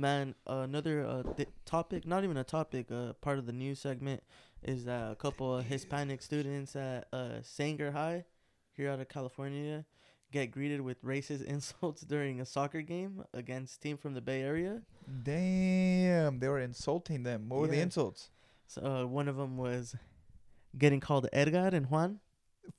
Man, 0.00 0.34
uh, 0.48 0.60
another 0.64 1.04
uh, 1.04 1.22
th- 1.34 1.50
topic, 1.66 2.06
not 2.06 2.24
even 2.24 2.38
a 2.38 2.44
topic, 2.44 2.90
uh, 2.90 3.12
part 3.20 3.38
of 3.38 3.44
the 3.44 3.52
news 3.52 3.78
segment 3.80 4.22
is 4.62 4.86
that 4.86 5.12
a 5.12 5.14
couple 5.14 5.54
of 5.58 5.66
Hispanic 5.66 6.22
students 6.22 6.74
at 6.74 7.06
uh, 7.12 7.42
Sanger 7.42 7.90
High 7.92 8.24
here 8.72 8.88
out 8.88 8.98
of 8.98 9.10
California 9.10 9.84
get 10.32 10.52
greeted 10.52 10.80
with 10.80 11.04
racist 11.04 11.44
insults 11.54 12.00
during 12.00 12.40
a 12.40 12.46
soccer 12.46 12.80
game 12.80 13.24
against 13.34 13.82
team 13.82 13.98
from 13.98 14.14
the 14.14 14.22
Bay 14.22 14.40
Area. 14.40 14.80
Damn, 15.22 16.38
they 16.38 16.48
were 16.48 16.60
insulting 16.60 17.22
them. 17.22 17.50
What 17.50 17.60
were 17.60 17.66
the 17.66 17.80
insults? 17.80 18.30
So 18.68 18.80
uh, 18.82 19.06
one 19.06 19.28
of 19.28 19.36
them 19.36 19.58
was 19.58 19.94
getting 20.78 21.00
called 21.00 21.28
Edgar 21.30 21.68
and 21.74 21.90
Juan. 21.90 22.20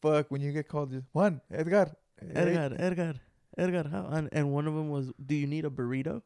Fuck, 0.01 0.31
when 0.31 0.41
you 0.41 0.51
get 0.51 0.67
called 0.67 0.91
Juan, 1.13 1.41
Edgar. 1.53 1.93
Edgar, 2.33 2.75
Edgar, 2.79 3.13
Edgar. 3.59 3.89
How? 3.91 4.07
And, 4.11 4.29
and 4.31 4.51
one 4.51 4.65
of 4.65 4.73
them 4.73 4.89
was, 4.89 5.11
"Do 5.23 5.35
you 5.35 5.45
need 5.45 5.65
a 5.65 5.69
burrito?" 5.69 6.23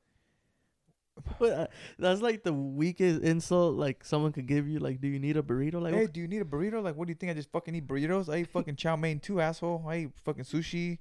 But, 1.40 1.52
uh, 1.54 1.68
that's 1.98 2.22
like 2.22 2.44
the 2.44 2.54
weakest 2.54 3.22
insult 3.22 3.76
like 3.76 4.04
someone 4.04 4.32
could 4.34 4.48
give 4.48 4.68
you. 4.68 4.80
Like, 4.80 5.00
"Do 5.02 5.08
you 5.08 5.20
need 5.20 5.38
a 5.38 5.42
burrito?" 5.42 5.82
Like, 5.82 5.94
Hey, 5.94 6.08
do 6.08 6.20
you 6.20 6.28
need 6.28 6.42
a 6.42 6.46
burrito? 6.46 6.84
Like, 6.84 6.96
what 6.96 7.08
do 7.08 7.12
you 7.12 7.16
think? 7.16 7.32
I 7.32 7.34
just 7.36 7.52
fucking 7.52 7.74
eat 7.74 7.88
burritos? 7.88 8.32
I 8.32 8.40
eat 8.40 8.50
fucking 8.50 8.76
chow 8.76 8.96
mein 8.96 9.20
too, 9.20 9.40
asshole. 9.42 9.86
I 9.88 9.98
eat 9.98 10.10
fucking 10.24 10.44
sushi. 10.44 11.00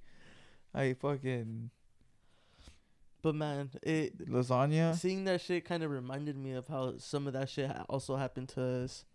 I 0.73 0.89
eat 0.91 1.01
fucking 1.01 1.71
but 3.23 3.35
man, 3.35 3.71
it 3.83 4.29
lasagna. 4.29 4.95
seeing 4.95 5.25
that 5.25 5.41
shit 5.41 5.65
kind 5.65 5.83
of 5.83 5.91
reminded 5.91 6.37
me 6.37 6.53
of 6.53 6.69
how 6.69 6.99
some 6.99 7.27
of 7.27 7.33
that 7.33 7.49
shit 7.49 7.71
also 7.89 8.17
happened 8.17 8.51
to 8.51 8.63
us 8.63 9.07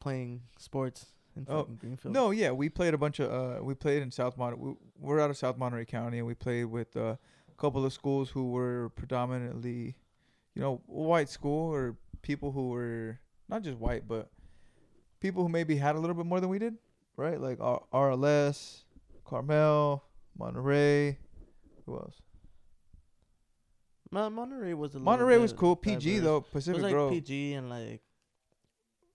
playing 0.00 0.40
sports 0.58 1.06
in 1.36 1.46
Oh, 1.48 1.64
Greenfield. 1.64 2.14
No, 2.14 2.30
yeah, 2.30 2.52
we 2.52 2.70
played 2.70 2.94
a 2.94 2.98
bunch 2.98 3.20
of. 3.20 3.30
Uh, 3.30 3.62
we 3.62 3.74
played 3.74 4.02
in 4.02 4.10
South 4.10 4.36
Mon. 4.38 4.58
We, 4.58 4.72
we're 4.98 5.20
out 5.20 5.28
of 5.30 5.36
South 5.36 5.58
Monterey 5.58 5.84
County, 5.84 6.18
and 6.18 6.26
we 6.26 6.34
played 6.34 6.64
with 6.64 6.96
uh, 6.96 7.16
couple 7.60 7.84
of 7.84 7.92
schools 7.92 8.30
who 8.30 8.50
were 8.50 8.90
predominantly, 8.96 9.94
you 10.54 10.62
know, 10.62 10.80
white 10.86 11.28
school 11.28 11.72
or 11.72 11.96
people 12.22 12.50
who 12.52 12.70
were 12.70 13.18
not 13.48 13.62
just 13.62 13.78
white, 13.78 14.08
but 14.08 14.30
people 15.20 15.42
who 15.42 15.48
maybe 15.48 15.76
had 15.76 15.94
a 15.94 15.98
little 15.98 16.14
bit 16.16 16.26
more 16.26 16.40
than 16.40 16.48
we 16.48 16.58
did, 16.58 16.76
right? 17.16 17.40
Like 17.40 17.58
R- 17.60 17.82
RLS, 17.92 18.84
Carmel, 19.24 20.02
Monterey. 20.38 21.18
Who 21.86 21.96
else? 21.96 22.16
Monterey 24.10 24.74
was 24.74 24.92
a 24.92 24.98
little 24.98 25.04
Monterey 25.04 25.38
was 25.38 25.52
cool. 25.52 25.76
PG 25.76 26.16
diverse. 26.16 26.24
though. 26.24 26.72
It 26.72 26.74
was 26.74 26.82
like 26.82 26.92
Grove. 26.92 27.10
PG 27.12 27.52
and 27.54 27.70
like 27.70 28.00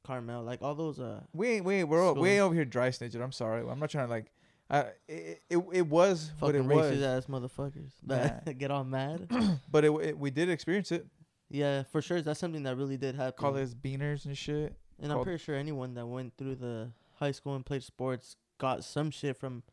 Carmel, 0.06 0.44
like 0.44 0.62
all 0.62 0.76
those 0.76 1.00
uh 1.00 1.22
We 1.34 1.48
ain't, 1.50 1.66
we 1.66 1.76
ain't, 1.76 1.90
we're 1.90 2.06
all, 2.06 2.14
we 2.16 2.30
ain't 2.30 2.42
over 2.42 2.54
here 2.56 2.64
dry 2.64 2.90
snitching. 2.90 3.22
I'm 3.22 3.32
sorry. 3.32 3.68
I'm 3.68 3.80
not 3.80 3.90
trying 3.90 4.08
to 4.08 4.12
like. 4.12 4.28
I 4.70 4.80
it 5.08 5.44
it, 5.50 5.58
it 5.74 5.88
was 5.88 6.32
what 6.40 6.56
it 6.56 6.64
fucking 6.64 6.76
was, 6.76 6.98
racist 6.98 7.18
ass 7.18 7.26
motherfuckers 7.28 7.92
that 8.04 8.46
get 8.58 8.72
all 8.72 8.84
mad. 8.84 9.28
but 9.72 9.86
it, 9.86 9.92
it 10.02 10.18
we 10.18 10.32
did 10.32 10.50
experience 10.50 10.92
it. 10.92 11.06
yeah, 11.50 11.84
for 11.84 12.02
sure. 12.02 12.22
That's 12.22 12.40
something 12.40 12.64
that 12.64 12.76
really 12.76 12.98
did 12.98 13.16
happen. 13.16 13.34
Call 13.38 13.58
us 13.58 13.74
beaners 13.74 14.26
and 14.26 14.38
shit. 14.38 14.76
and 15.00 15.12
I'm 15.12 15.24
pretty 15.24 15.44
sure 15.44 15.56
anyone 15.56 15.94
that 15.96 16.06
went 16.06 16.36
through 16.38 16.56
the 16.56 16.92
high 17.16 17.32
school 17.32 17.56
and 17.56 17.66
played 17.66 17.84
sports 17.84 18.36
got 18.58 18.84
some 18.84 19.12
shit 19.12 19.38
from 19.38 19.64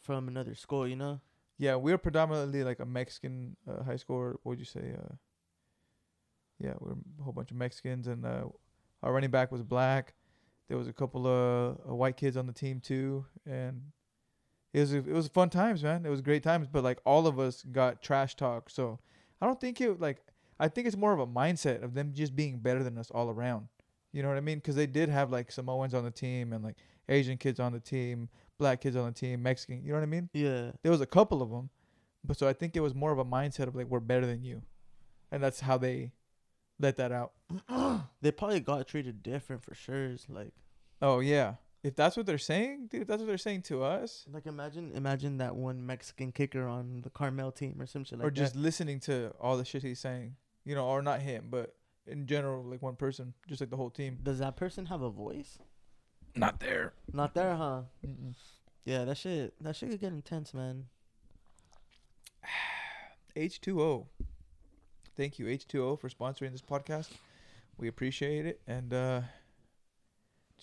from 0.00 0.28
another 0.28 0.54
school. 0.54 0.86
You 0.86 0.96
know. 0.96 1.20
Yeah, 1.58 1.76
we 1.76 1.92
were 1.92 1.98
predominantly 1.98 2.64
like 2.64 2.80
a 2.80 2.86
Mexican 2.86 3.56
uh, 3.68 3.82
high 3.84 3.96
school. 3.96 4.16
Or 4.16 4.30
what 4.42 4.52
would 4.52 4.58
you 4.58 4.64
say? 4.64 4.94
Uh, 4.96 5.14
yeah, 6.58 6.74
we 6.80 6.90
are 6.90 6.96
a 7.20 7.22
whole 7.22 7.32
bunch 7.32 7.50
of 7.50 7.56
Mexicans, 7.56 8.06
and 8.06 8.24
uh, 8.24 8.44
our 9.02 9.12
running 9.12 9.30
back 9.30 9.50
was 9.50 9.62
black. 9.62 10.14
There 10.68 10.78
was 10.78 10.88
a 10.88 10.92
couple 10.92 11.26
of 11.26 11.78
uh, 11.88 11.94
white 11.94 12.16
kids 12.16 12.36
on 12.36 12.46
the 12.46 12.52
team 12.52 12.80
too, 12.80 13.26
and 13.46 13.82
it 14.72 14.80
was 14.80 14.92
it 14.94 15.06
was 15.06 15.28
fun 15.28 15.50
times, 15.50 15.82
man. 15.82 16.06
It 16.06 16.08
was 16.08 16.20
great 16.20 16.42
times, 16.42 16.66
but 16.70 16.82
like 16.82 16.98
all 17.04 17.26
of 17.26 17.38
us 17.38 17.62
got 17.62 18.02
trash 18.02 18.36
talk. 18.36 18.70
So 18.70 18.98
I 19.40 19.46
don't 19.46 19.60
think 19.60 19.80
it 19.80 20.00
like 20.00 20.22
I 20.58 20.68
think 20.68 20.86
it's 20.86 20.96
more 20.96 21.12
of 21.12 21.18
a 21.18 21.26
mindset 21.26 21.82
of 21.82 21.94
them 21.94 22.12
just 22.14 22.34
being 22.34 22.58
better 22.58 22.82
than 22.82 22.96
us 22.96 23.10
all 23.10 23.28
around. 23.28 23.68
You 24.12 24.22
know 24.22 24.28
what 24.28 24.36
I 24.36 24.40
mean? 24.40 24.58
Because 24.58 24.76
they 24.76 24.86
did 24.86 25.08
have 25.08 25.30
like 25.30 25.50
Samoans 25.50 25.94
on 25.94 26.04
the 26.04 26.10
team 26.10 26.52
and 26.52 26.62
like 26.62 26.76
Asian 27.08 27.36
kids 27.36 27.60
on 27.60 27.72
the 27.72 27.80
team, 27.80 28.28
black 28.58 28.80
kids 28.80 28.96
on 28.96 29.06
the 29.06 29.12
team, 29.12 29.42
Mexican. 29.42 29.82
You 29.82 29.90
know 29.90 29.98
what 29.98 30.04
I 30.04 30.06
mean? 30.06 30.30
Yeah. 30.32 30.72
There 30.82 30.92
was 30.92 31.00
a 31.00 31.06
couple 31.06 31.42
of 31.42 31.50
them, 31.50 31.70
but 32.24 32.38
so 32.38 32.48
I 32.48 32.52
think 32.52 32.76
it 32.76 32.80
was 32.80 32.94
more 32.94 33.12
of 33.12 33.18
a 33.18 33.24
mindset 33.24 33.66
of 33.68 33.74
like 33.74 33.88
we're 33.88 34.00
better 34.00 34.26
than 34.26 34.42
you, 34.42 34.62
and 35.30 35.42
that's 35.42 35.60
how 35.60 35.76
they 35.76 36.12
let 36.82 36.96
that 36.96 37.12
out. 37.12 37.32
They 38.22 38.30
probably 38.30 38.60
got 38.60 38.86
treated 38.86 39.22
different 39.22 39.62
for 39.64 39.74
sure. 39.74 40.06
It's 40.06 40.28
like 40.28 40.52
Oh 41.00 41.20
yeah, 41.20 41.54
If 41.82 41.96
that's 41.96 42.16
what 42.16 42.26
they're 42.26 42.38
saying, 42.38 42.88
dude, 42.90 43.02
if 43.02 43.08
that's 43.08 43.20
what 43.20 43.26
they're 43.26 43.38
saying 43.38 43.62
to 43.62 43.82
us, 43.82 44.24
Like 44.32 44.46
imagine, 44.46 44.92
imagine 44.94 45.38
that 45.38 45.56
one 45.56 45.84
Mexican 45.86 46.30
kicker 46.32 46.66
on 46.68 47.00
the 47.02 47.10
Carmel 47.10 47.50
team 47.52 47.76
or 47.80 47.86
some 47.86 48.04
shit 48.04 48.18
like 48.18 48.26
or 48.26 48.30
just 48.30 48.54
that. 48.54 48.60
listening 48.60 49.00
to 49.00 49.32
all 49.40 49.56
the 49.56 49.64
shit 49.64 49.82
he's 49.82 49.98
saying, 50.00 50.36
you 50.64 50.74
know, 50.76 50.86
or 50.86 51.02
not 51.02 51.20
him, 51.22 51.48
but 51.50 51.74
in 52.06 52.26
general, 52.26 52.62
like 52.64 52.82
one 52.82 52.96
person, 52.96 53.34
just 53.48 53.60
like 53.60 53.70
the 53.70 53.76
whole 53.76 53.90
team. 53.90 54.18
Does 54.22 54.38
that 54.40 54.56
person 54.56 54.86
have 54.86 55.02
a 55.02 55.10
voice? 55.10 55.58
Not 56.36 56.60
there. 56.60 56.94
Not 57.12 57.34
there, 57.34 57.56
huh? 57.56 57.82
Mm-mm. 58.06 58.34
Yeah, 58.84 59.04
that 59.04 59.18
shit. 59.18 59.54
That 59.60 59.74
shit 59.76 59.90
could 59.90 60.00
get 60.00 60.12
intense, 60.12 60.54
man. 60.54 60.86
H2O. 63.36 64.06
Thank 65.16 65.38
you, 65.38 65.46
H2O, 65.46 65.98
for 66.00 66.08
sponsoring 66.08 66.52
this 66.52 66.62
podcast. 66.62 67.08
We 67.76 67.88
appreciate 67.88 68.46
it. 68.46 68.60
And 68.66 68.92
uh 68.92 69.20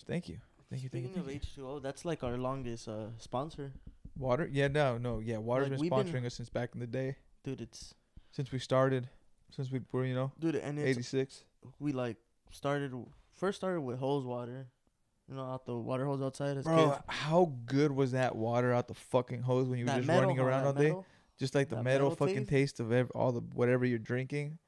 thank 0.06 0.28
you. 0.28 0.38
Thank 0.70 0.82
you, 0.82 0.88
thank 0.88 1.04
you. 1.04 1.10
Speaking 1.10 1.24
Thank 1.24 1.42
of 1.42 1.58
you. 1.58 1.64
H2O, 1.64 1.82
that's 1.82 2.04
like 2.04 2.22
our 2.22 2.36
longest 2.38 2.88
uh, 2.88 3.06
sponsor, 3.18 3.72
Water? 4.16 4.48
Yeah, 4.52 4.68
no, 4.68 4.98
no, 4.98 5.18
yeah. 5.18 5.38
Water's 5.38 5.68
Like, 5.70 5.72
been 5.72 5.80
we've 5.80 5.92
sponsoring 5.92 6.12
been- 6.12 6.26
us 6.26 6.34
since 6.34 6.48
back 6.48 6.70
in 6.74 6.80
the 6.80 6.86
day. 6.86 7.16
dude. 7.42 7.60
It's 7.60 7.94
Since 8.30 8.52
we 8.52 8.58
started. 8.58 9.08
Since 9.50 9.72
we 9.72 9.80
were, 9.90 10.04
you 10.04 10.14
know, 10.14 10.30
dude, 10.38 10.54
and 10.56 10.78
it's 10.78 10.90
86. 10.90 11.44
we 11.80 11.92
like 11.92 12.16
started 12.52 12.92
first 13.34 13.56
started 13.58 13.80
with 13.80 13.98
hose 13.98 14.24
water, 14.24 14.68
you 15.28 15.34
know, 15.34 15.42
out 15.42 15.66
the 15.66 15.76
water 15.76 16.04
hose 16.06 16.22
outside 16.22 16.56
as 16.56 16.64
Bro, 16.64 16.90
kids. 16.90 17.02
how 17.08 17.52
good 17.66 17.90
was 17.90 18.12
that 18.12 18.36
water 18.36 18.72
out 18.72 18.86
the 18.86 18.94
fucking 18.94 19.42
hose 19.42 19.66
when 19.68 19.78
you 19.80 19.86
were 19.86 19.92
just 19.92 20.06
metal, 20.06 20.22
running 20.22 20.38
around 20.38 20.62
that 20.62 20.66
all 20.68 20.72
day? 20.74 20.82
metal? 20.90 21.06
Just 21.40 21.54
like 21.56 21.68
the 21.68 21.82
metal, 21.82 22.10
metal 22.10 22.16
fucking 22.16 22.46
taste? 22.46 22.76
taste 22.76 22.80
of 22.80 22.92
ev- 22.92 23.10
all 23.14 23.32
the 23.32 23.40
whatever 23.40 23.84
you're 23.84 23.98
drinking. 23.98 24.58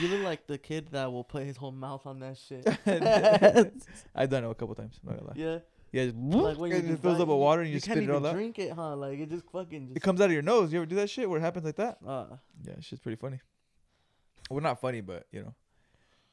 You 0.00 0.08
look 0.08 0.22
like 0.24 0.46
the 0.46 0.58
kid 0.58 0.88
that 0.92 1.12
will 1.12 1.22
put 1.24 1.44
his 1.44 1.56
whole 1.56 1.70
mouth 1.72 2.06
on 2.06 2.18
that 2.20 2.36
shit. 2.38 2.64
I've 4.14 4.30
done 4.30 4.44
it 4.44 4.50
a 4.50 4.54
couple 4.54 4.74
times. 4.74 4.98
I'm 5.02 5.10
not 5.14 5.18
gonna 5.20 5.28
lie. 5.30 5.34
yeah, 5.36 5.58
Yeah, 5.92 6.04
just, 6.06 6.16
like 6.16 6.58
when 6.58 6.72
it 6.72 6.86
just 6.86 7.02
fills 7.02 7.20
up 7.20 7.28
with 7.28 7.36
water 7.38 7.62
and 7.62 7.70
you, 7.70 7.80
can't 7.80 7.98
spit 7.98 8.04
it 8.04 8.10
all 8.10 8.26
out. 8.26 8.34
drink 8.34 8.58
it, 8.58 8.72
huh? 8.72 8.96
Like 8.96 9.18
it 9.18 9.30
just 9.30 9.44
fucking 9.50 9.88
just. 9.88 9.96
It 9.96 10.00
comes 10.00 10.20
out 10.20 10.26
of 10.26 10.32
your 10.32 10.42
nose. 10.42 10.72
You 10.72 10.78
ever 10.80 10.86
do 10.86 10.96
that 10.96 11.10
shit 11.10 11.28
where 11.28 11.38
it 11.38 11.42
happens 11.42 11.64
like 11.64 11.76
that? 11.76 11.98
uh, 12.06 12.26
Yeah, 12.64 12.72
it's 12.78 12.88
just 12.88 13.02
pretty 13.02 13.16
funny. 13.16 13.40
Well, 14.50 14.60
not 14.60 14.80
funny, 14.80 15.00
but 15.02 15.26
you 15.30 15.42
know, 15.42 15.54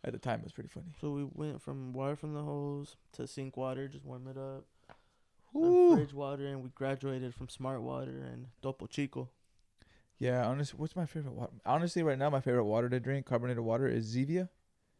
at 0.04 0.14
the 0.14 0.20
time 0.20 0.40
it 0.40 0.46
was 0.46 0.54
pretty 0.54 0.70
funny. 0.70 0.88
so 1.00 1.12
we 1.12 1.26
went 1.26 1.62
from 1.62 1.94
water 1.94 2.16
from 2.16 2.34
the 2.34 2.42
hose 2.42 2.96
to 3.14 3.28
sink 3.28 3.56
water, 3.58 3.88
just 3.88 4.06
warm 4.06 4.28
it 4.28 4.38
up. 4.38 4.66
Fridge 5.52 6.14
water, 6.14 6.48
and 6.48 6.64
we 6.64 6.70
graduated 6.70 7.34
from 7.34 7.50
smart 7.50 7.82
water 7.82 8.22
and 8.32 8.48
Topo 8.62 8.88
Chico. 8.88 9.30
Yeah, 10.18 10.46
honestly, 10.46 10.78
what's 10.78 10.96
my 10.96 11.06
favorite 11.06 11.34
water? 11.34 11.54
Honestly, 11.66 12.04
right 12.04 12.18
now 12.18 12.30
my 12.30 12.42
favorite 12.42 12.66
water 12.66 12.90
to 12.90 13.00
drink, 13.00 13.26
carbonated 13.26 13.64
water, 13.64 13.88
is 13.88 14.14
Zevia. 14.14 14.50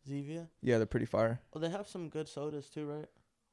Zevia. 0.08 0.48
Yeah, 0.62 0.78
they're 0.78 0.86
pretty 0.86 1.06
fire. 1.06 1.42
Oh, 1.54 1.60
they 1.60 1.70
have 1.70 1.88
some 1.88 2.08
good 2.10 2.28
sodas 2.30 2.70
too, 2.70 2.86
right? 2.86 3.06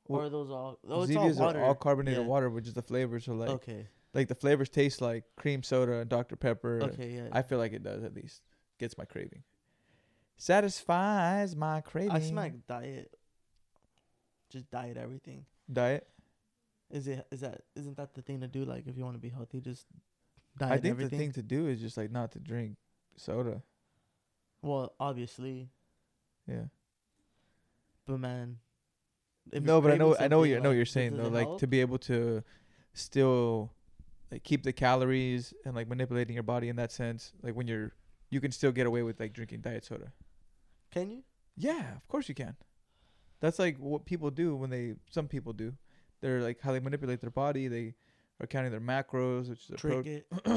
Well, 0.06 0.22
or 0.22 0.24
are 0.26 0.28
those 0.30 0.50
all? 0.50 0.78
Oh, 0.88 1.02
it's 1.02 1.12
Zevias 1.12 1.40
all 1.40 1.46
water. 1.46 1.60
are 1.60 1.64
all 1.64 1.74
carbonated 1.74 2.20
Yeah. 2.20 2.26
water, 2.26 2.48
which 2.48 2.68
is 2.68 2.74
the 2.74 2.82
flavors. 2.82 3.24
So 3.24 3.34
like, 3.34 3.50
okay. 3.50 3.88
like 4.14 4.28
the 4.28 4.36
flavors 4.36 4.68
taste 4.68 5.00
like 5.00 5.24
cream 5.36 5.64
soda 5.64 5.94
and 5.94 6.08
Dr 6.08 6.36
Pepper. 6.36 6.80
Okay. 6.84 7.10
Yeah. 7.16 7.28
I 7.32 7.42
feel 7.42 7.58
like 7.58 7.72
it 7.72 7.82
does 7.82 8.04
at 8.04 8.14
least. 8.14 8.42
Gets 8.78 8.96
my 8.96 9.04
craving. 9.04 9.42
Satisfies 10.36 11.56
my 11.56 11.80
craving. 11.80 12.12
I 12.12 12.20
smack 12.20 12.52
diet. 12.68 13.12
Just 14.50 14.70
diet 14.70 14.96
everything. 14.96 15.46
diet. 15.72 16.06
Is 16.90 17.08
it? 17.08 17.26
Is 17.32 17.40
that? 17.40 17.62
Isn't 17.74 17.96
that 17.96 18.14
the 18.14 18.22
thing 18.22 18.40
to 18.40 18.48
do? 18.48 18.64
Like, 18.64 18.86
if 18.86 18.96
you 18.96 19.04
want 19.04 19.16
to 19.16 19.20
be 19.20 19.28
healthy, 19.28 19.60
just 19.60 19.86
diet. 20.58 20.72
I 20.72 20.76
think 20.78 20.92
everything. 20.92 21.18
the 21.18 21.24
thing 21.24 21.32
to 21.32 21.42
do 21.42 21.66
is 21.66 21.80
just 21.80 21.96
like 21.96 22.10
not 22.10 22.32
to 22.32 22.38
drink 22.38 22.76
soda. 23.16 23.62
well, 24.62 24.92
obviously, 25.00 25.68
Yeah. 26.46 26.64
but 28.06 28.18
man. 28.20 28.58
if 29.52 29.62
no, 29.62 29.80
but 29.80 29.92
I 29.92 29.96
know 29.96 30.16
I 30.18 30.28
know 30.28 30.38
what 30.38 30.44
something, 30.44 30.50
you 30.50 30.56
I 30.56 30.58
know 30.60 30.62
what 30.62 30.68
like, 30.70 30.76
you're 30.76 30.86
saying 30.86 31.16
though. 31.16 31.28
Like 31.28 31.46
help? 31.46 31.60
to 31.60 31.66
be 31.66 31.80
able 31.80 31.98
to 31.98 32.42
still 32.94 33.72
like 34.30 34.42
keep 34.44 34.62
the 34.62 34.72
calories 34.72 35.52
and 35.64 35.74
like 35.74 35.88
manipulating 35.88 36.34
your 36.34 36.42
body 36.42 36.68
in 36.68 36.76
that 36.76 36.92
sense. 36.92 37.32
Like 37.42 37.54
when 37.54 37.66
you're 37.66 37.92
you 38.30 38.40
can 38.40 38.50
still 38.52 38.72
get 38.72 38.86
away 38.86 39.02
with 39.02 39.18
like 39.20 39.32
drinking 39.32 39.60
diet 39.60 39.84
soda. 39.84 40.12
Can 40.92 41.10
you? 41.10 41.22
Yeah, 41.56 41.94
of 41.96 42.06
course 42.08 42.28
you 42.28 42.34
can. 42.34 42.56
That's 43.40 43.58
like 43.58 43.76
what 43.78 44.04
people 44.04 44.30
do 44.30 44.54
when 44.56 44.70
they 44.70 44.94
some 45.10 45.26
people 45.28 45.52
do. 45.52 45.74
They're 46.26 46.40
like 46.42 46.60
how 46.60 46.72
they 46.72 46.80
manipulate 46.80 47.20
their 47.20 47.30
body. 47.30 47.68
They 47.68 47.94
are 48.40 48.48
counting 48.48 48.72
their 48.72 48.80
macros, 48.80 49.48
which 49.48 49.70
is 49.70 49.80
pro- 49.80 50.02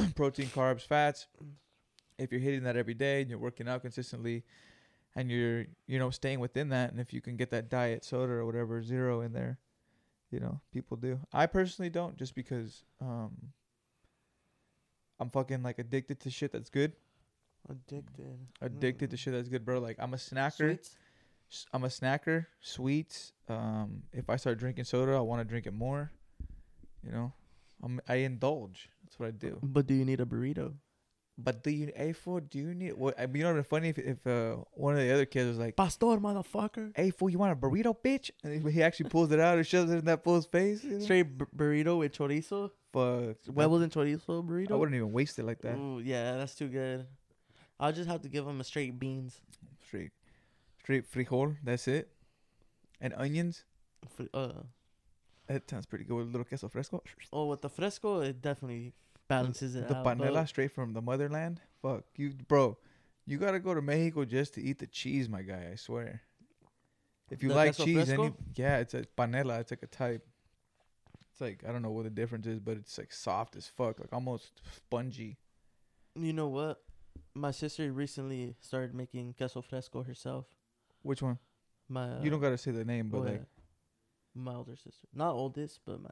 protein, 0.15 0.47
carbs, 0.47 0.81
fats. 0.81 1.27
If 2.17 2.31
you're 2.31 2.41
hitting 2.41 2.63
that 2.63 2.75
every 2.75 2.95
day 2.95 3.21
and 3.21 3.29
you're 3.29 3.37
working 3.37 3.67
out 3.67 3.83
consistently 3.83 4.43
and 5.15 5.29
you're, 5.29 5.67
you 5.85 5.99
know, 5.99 6.09
staying 6.09 6.39
within 6.39 6.69
that 6.69 6.89
and 6.89 6.99
if 6.99 7.13
you 7.13 7.21
can 7.21 7.37
get 7.37 7.51
that 7.51 7.69
diet 7.69 8.03
soda 8.03 8.33
or 8.33 8.45
whatever 8.47 8.81
zero 8.81 9.21
in 9.21 9.31
there, 9.33 9.59
you 10.31 10.39
know, 10.39 10.59
people 10.73 10.97
do. 10.97 11.19
I 11.31 11.45
personally 11.45 11.91
don't 11.91 12.17
just 12.17 12.33
because 12.33 12.83
um 12.99 13.51
I'm 15.19 15.29
fucking 15.29 15.61
like 15.61 15.77
addicted 15.77 16.19
to 16.21 16.31
shit 16.31 16.51
that's 16.51 16.71
good. 16.71 16.93
Addicted. 17.69 18.39
Addicted 18.59 19.11
to 19.11 19.17
Mm. 19.17 19.19
shit 19.19 19.33
that's 19.33 19.49
good, 19.49 19.65
bro. 19.65 19.77
Like 19.79 19.97
I'm 19.99 20.15
a 20.15 20.17
snacker. 20.17 20.55
Sweets? 20.71 20.95
I'm 21.73 21.83
a 21.83 21.87
snacker, 21.87 22.45
sweets. 22.61 23.33
Um 23.47 24.03
if 24.13 24.29
I 24.29 24.35
start 24.37 24.57
drinking 24.59 24.85
soda, 24.85 25.13
I 25.13 25.19
want 25.21 25.39
to 25.41 25.45
drink 25.45 25.65
it 25.67 25.73
more. 25.73 26.11
You 27.05 27.11
know? 27.11 27.33
I'm 27.83 27.99
I 28.07 28.15
indulge. 28.15 28.89
That's 29.03 29.19
what 29.19 29.27
I 29.27 29.31
do. 29.31 29.57
But 29.63 29.87
do 29.87 29.93
you 29.93 30.05
need 30.05 30.19
a 30.21 30.25
burrito? 30.25 30.73
But 31.41 31.63
do 31.63 31.71
you, 31.71 31.89
A 31.95 32.11
fool? 32.11 32.41
Do 32.41 32.59
you 32.59 32.73
need 32.73 32.93
what? 32.97 33.17
I 33.17 33.25
mean, 33.25 33.37
you 33.37 33.43
know, 33.43 33.51
what'd 33.51 33.63
be 33.63 33.69
funny 33.69 33.89
if 33.89 33.97
if 33.97 34.27
uh, 34.27 34.57
one 34.73 34.95
of 34.95 34.99
the 34.99 35.13
other 35.13 35.23
kids 35.25 35.47
was 35.47 35.57
like, 35.57 35.77
Pastor, 35.77 36.05
motherfucker. 36.19 36.91
"Hey 36.93 37.11
fool, 37.11 37.29
you 37.29 37.39
want 37.39 37.53
a 37.53 37.55
burrito, 37.55 37.95
bitch?" 38.03 38.29
And 38.43 38.61
he- 38.61 38.71
he 38.73 38.83
actually 38.83 39.09
pulls 39.09 39.31
it 39.31 39.39
out 39.39 39.55
and 39.57 39.65
shoves 39.65 39.89
it 39.89 39.99
in 39.99 40.05
that 40.11 40.21
fool's 40.21 40.45
face. 40.47 40.83
You 40.83 40.97
know? 40.97 40.99
Straight 40.99 41.37
bur- 41.37 41.47
burrito 41.55 41.97
with 41.99 42.11
chorizo. 42.11 42.71
Fuck. 42.91 43.37
Huevos 43.55 43.81
and 43.83 43.91
chorizo 43.91 44.43
burrito. 44.45 44.71
I 44.71 44.75
wouldn't 44.75 44.95
even 44.97 45.13
waste 45.13 45.39
it 45.39 45.45
like 45.45 45.61
that. 45.61 45.77
Ooh, 45.77 46.01
yeah, 46.03 46.35
that's 46.35 46.55
too 46.55 46.67
good. 46.67 47.07
I'll 47.79 47.93
just 47.93 48.09
have 48.09 48.21
to 48.23 48.27
give 48.27 48.45
him 48.45 48.59
a 48.59 48.63
straight 48.65 48.99
beans. 48.99 49.39
Straight, 49.87 50.11
straight 50.89 51.05
frijol. 51.11 51.55
That's 51.63 51.87
it. 51.87 52.09
And 52.99 53.13
onions. 53.15 53.63
F- 54.03 54.27
Uh, 54.33 54.63
That 55.47 55.69
sounds 55.69 55.85
pretty 55.85 56.03
good 56.05 56.15
with 56.17 56.27
a 56.27 56.31
little 56.31 56.45
queso 56.45 56.67
fresco. 56.67 57.03
oh, 57.31 57.47
with 57.47 57.61
the 57.61 57.69
fresco, 57.69 58.21
it 58.21 58.41
definitely 58.41 58.93
balances 59.27 59.75
it 59.75 59.87
The 59.87 59.97
out. 59.97 60.05
panela 60.05 60.33
but- 60.33 60.45
straight 60.49 60.71
from 60.71 60.93
the 60.93 61.01
motherland. 61.01 61.61
Fuck 61.81 62.05
you, 62.15 62.33
bro. 62.47 62.77
You 63.25 63.37
gotta 63.37 63.59
go 63.59 63.73
to 63.75 63.81
Mexico 63.81 64.25
just 64.25 64.55
to 64.55 64.61
eat 64.61 64.79
the 64.79 64.87
cheese, 64.87 65.29
my 65.29 65.43
guy. 65.43 65.69
I 65.71 65.75
swear. 65.75 66.21
If 67.29 67.43
you 67.43 67.49
The 67.49 67.55
like 67.55 67.75
cheese, 67.75 68.09
any 68.09 68.33
yeah, 68.55 68.77
it's 68.79 68.95
a 68.95 69.03
panela. 69.17 69.59
It's 69.59 69.71
like 69.71 69.83
a 69.83 69.87
type. 69.87 70.25
It's 71.31 71.39
like 71.41 71.63
I 71.67 71.71
don't 71.71 71.83
know 71.83 71.91
what 71.91 72.05
the 72.05 72.09
difference 72.09 72.47
is, 72.47 72.59
but 72.59 72.77
it's 72.77 72.97
like 72.97 73.13
soft 73.13 73.55
as 73.55 73.67
fuck, 73.67 73.99
like 73.99 74.11
almost 74.11 74.61
spongy. 74.75 75.37
You 76.15 76.33
know 76.33 76.47
what? 76.47 76.81
My 77.35 77.51
sister 77.51 77.91
recently 77.93 78.55
started 78.59 78.95
making 78.95 79.35
queso 79.37 79.61
fresco 79.61 80.01
herself. 80.03 80.45
Which 81.01 81.21
one? 81.21 81.37
My 81.87 82.03
uh, 82.03 82.21
you 82.21 82.29
don't 82.29 82.41
gotta 82.41 82.57
say 82.57 82.71
the 82.71 82.85
name, 82.85 83.09
but 83.09 83.21
like, 83.21 83.33
yeah. 83.33 83.39
my 84.35 84.53
older 84.53 84.75
sister, 84.75 85.07
not 85.13 85.33
oldest, 85.33 85.79
but 85.85 86.01
my 86.01 86.09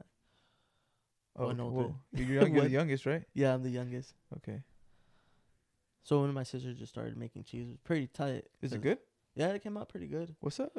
oh, 1.38 1.46
one 1.48 1.60
okay, 1.60 1.62
older. 1.62 1.88
whoa. 1.89 1.96
You're, 2.13 2.41
young, 2.41 2.53
you're 2.53 2.63
the 2.63 2.70
youngest, 2.70 3.06
right? 3.06 3.24
yeah, 3.34 3.53
I'm 3.53 3.63
the 3.63 3.70
youngest. 3.70 4.13
Okay. 4.38 4.63
So 6.03 6.22
when 6.22 6.34
my 6.34 6.44
sister 6.44 6.74
just 6.74 6.91
started 6.91 7.17
making 7.17 7.44
cheese, 7.44 7.67
it 7.67 7.72
was 7.72 7.79
pretty 7.84 8.08
tight. 8.08 8.46
Is 8.62 8.72
it 8.72 8.82
good? 8.82 9.00
Yeah, 9.36 9.50
it 9.50 9.62
came 9.62 9.77
out 9.77 9.89
pretty 9.89 10.08
good. 10.08 10.36
What's 10.39 10.60
up? 10.60 10.72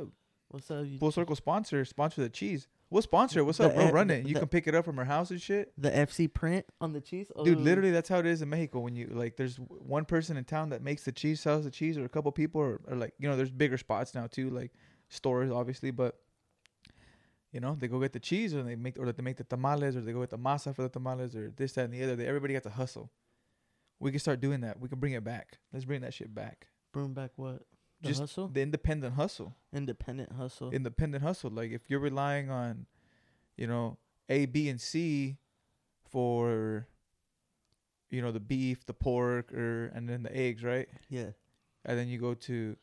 What's 0.49 0.71
up? 0.71 0.87
You, 0.87 0.99
Full 0.99 1.13
Circle 1.13 1.37
sponsor, 1.37 1.85
sponsor 1.85 2.23
the 2.23 2.31
cheese. 2.31 2.67
We'll 2.91 3.03
sponsor 3.03 3.41
it. 3.41 3.43
What's 3.45 3.59
The 3.59 3.67
up, 3.69 3.75
bro? 3.75 3.89
e- 3.89 3.91
Run 3.93 4.11
it. 4.11 4.27
You 4.27 4.33
the- 4.35 4.41
can 4.41 4.49
pick 4.49 4.67
it 4.67 4.75
up 4.75 4.85
from 4.85 4.97
her 4.97 5.05
house 5.05 5.31
and 5.31 5.41
shit. 5.41 5.73
the 5.77 5.91
FC 5.91 6.27
print 6.33 6.65
on 6.81 6.93
the 6.95 7.01
cheese, 7.03 7.31
Dude, 7.45 7.59
Oh, 7.59 7.61
literally, 7.61 7.91
that's 7.91 8.09
how 8.09 8.19
it 8.19 8.27
is 8.27 8.41
in 8.41 8.49
Mexico. 8.49 8.81
When 8.81 8.97
you 8.97 9.09
like, 9.13 9.37
there's 9.37 9.57
one 9.57 10.05
person 10.07 10.37
in 10.39 10.45
town 10.45 10.71
that 10.71 10.83
makes 10.83 11.05
the 11.05 11.13
cheese, 11.13 11.41
sells 11.41 11.65
the 11.65 11.71
cheese, 11.71 11.99
or 11.99 12.05
a 12.05 12.09
couple 12.09 12.33
people, 12.33 12.61
or, 12.63 12.81
or 12.89 12.97
like, 12.97 13.13
you 13.19 13.29
know, 13.29 13.37
there's 13.37 13.51
bigger 13.51 13.77
spots 13.77 14.15
now 14.15 14.27
too, 14.27 14.49
like 14.51 14.73
stores, 15.09 15.51
obviously. 15.51 15.91
But 15.91 16.17
you 17.53 17.61
know, 17.61 17.75
they 17.79 17.89
go 17.89 17.99
get 18.01 18.13
the 18.13 18.21
cheese, 18.21 18.55
or 18.55 18.63
they 18.63 18.77
make, 18.77 18.99
or 18.99 19.11
they 19.11 19.23
make 19.23 19.37
the 19.37 19.45
tamales, 19.45 19.97
or 19.97 20.01
they 20.03 20.13
go 20.13 20.21
get 20.21 20.31
the 20.31 20.39
masa 20.39 20.75
for 20.75 20.83
the 20.83 20.89
tamales, 20.91 21.35
or 21.35 21.51
this, 21.57 21.73
that, 21.75 21.87
and 21.87 21.95
the 21.95 22.03
other. 22.03 22.17
They, 22.17 22.27
everybody 22.27 22.55
got 22.55 22.63
to 22.65 22.71
hustle. 22.71 23.11
We 24.01 24.11
can 24.11 24.21
start 24.21 24.41
doing 24.41 24.61
that. 24.61 24.79
We 24.81 24.89
can 24.89 24.99
bring 25.01 25.15
it 25.15 25.25
back. 25.25 25.59
Let's 25.73 25.85
bring 25.85 26.03
that 26.03 26.15
shit 26.15 26.35
back. 26.35 26.69
Bring 26.93 27.13
back 27.15 27.33
what? 27.37 27.63
The 28.01 28.09
Just 28.09 28.21
hustle, 28.21 28.49
The 28.49 28.63
independent 28.63 29.15
hustle. 29.15 29.55
independent 29.73 30.33
hustle. 30.33 30.71
independent 30.73 31.23
hustle. 31.25 31.51
Like 31.51 31.73
if 31.73 31.91
you're 31.91 31.99
relying 32.01 32.49
on, 32.51 32.87
you 33.57 33.67
know, 33.67 33.99
A, 34.29 34.47
B, 34.47 34.69
and 34.69 34.81
C 34.81 35.37
for, 36.09 36.87
you 38.11 38.23
know, 38.23 38.31
the 38.31 38.41
beef, 38.41 38.87
the 38.87 38.95
pork, 38.95 39.53
or 39.53 39.87
and 39.87 40.09
then 40.09 40.23
the 40.23 40.35
eggs, 40.37 40.63
right? 40.63 40.89
yeah, 41.11 41.31
And 41.85 41.99
then 41.99 42.09
you 42.09 42.19
go 42.19 42.35
to 42.35 42.77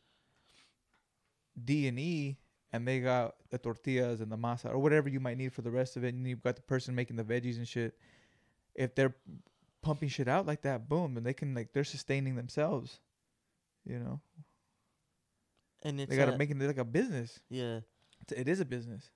D 1.64 1.88
and 1.88 1.98
E, 1.98 2.36
and 2.72 2.86
they 2.86 3.00
got 3.00 3.36
the 3.50 3.58
tortillas 3.58 4.20
and 4.20 4.30
the 4.30 4.36
masa 4.36 4.66
or 4.70 4.78
whatever 4.78 5.08
you 5.08 5.20
might 5.20 5.38
need 5.38 5.52
for 5.54 5.62
the 5.62 5.70
rest 5.70 5.96
of 5.96 6.04
it. 6.04 6.14
And 6.14 6.26
you've 6.26 6.42
got 6.42 6.56
the 6.56 6.62
person 6.62 6.94
making 6.94 7.16
the 7.16 7.24
veggies 7.24 7.56
and 7.56 7.66
shit. 7.66 7.96
If 8.74 8.94
they're 8.94 9.14
pumping 9.80 10.10
shit 10.10 10.28
out 10.28 10.44
like 10.44 10.60
that, 10.62 10.88
boom, 10.90 11.16
and 11.16 11.24
they 11.24 11.32
can 11.32 11.54
like 11.54 11.72
they're 11.72 11.84
sustaining 11.84 12.36
themselves. 12.36 13.00
You 13.86 13.98
know, 14.00 14.20
and 15.86 16.00
it's 16.00 16.10
they 16.10 16.16
got 16.16 16.26
to 16.26 16.34
uh, 16.34 16.36
make 16.36 16.50
it 16.50 16.56
like 16.60 16.78
a 16.78 16.84
business. 16.84 17.40
yeah. 17.48 17.80
It's- 18.22 18.40
It 18.40 18.48
is 18.48 18.60
a 18.60 18.64
business. 18.64 19.10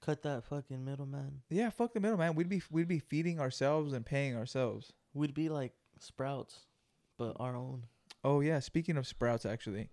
Cut 0.00 0.22
that 0.22 0.44
fucking 0.44 0.84
middleman. 0.84 1.42
Yeah, 1.48 1.70
fuck 1.70 1.92
the 1.94 2.00
middleman. 2.00 2.34
We'd 2.34 2.48
be 2.48 2.60
we'd 2.70 2.88
be 2.88 2.98
feeding 2.98 3.38
ourselves 3.40 3.92
and 3.92 4.04
paying 4.04 4.34
ourselves. 4.36 4.92
We'd 5.14 5.34
be 5.34 5.48
like 5.48 5.72
Sprouts, 6.00 6.66
but 7.18 7.36
our 7.38 7.54
own. 7.56 7.84
Oh 8.24 8.40
yeah, 8.40 8.58
speaking 8.60 8.96
of 8.96 9.06
sprouts, 9.06 9.46
actually, 9.46 9.90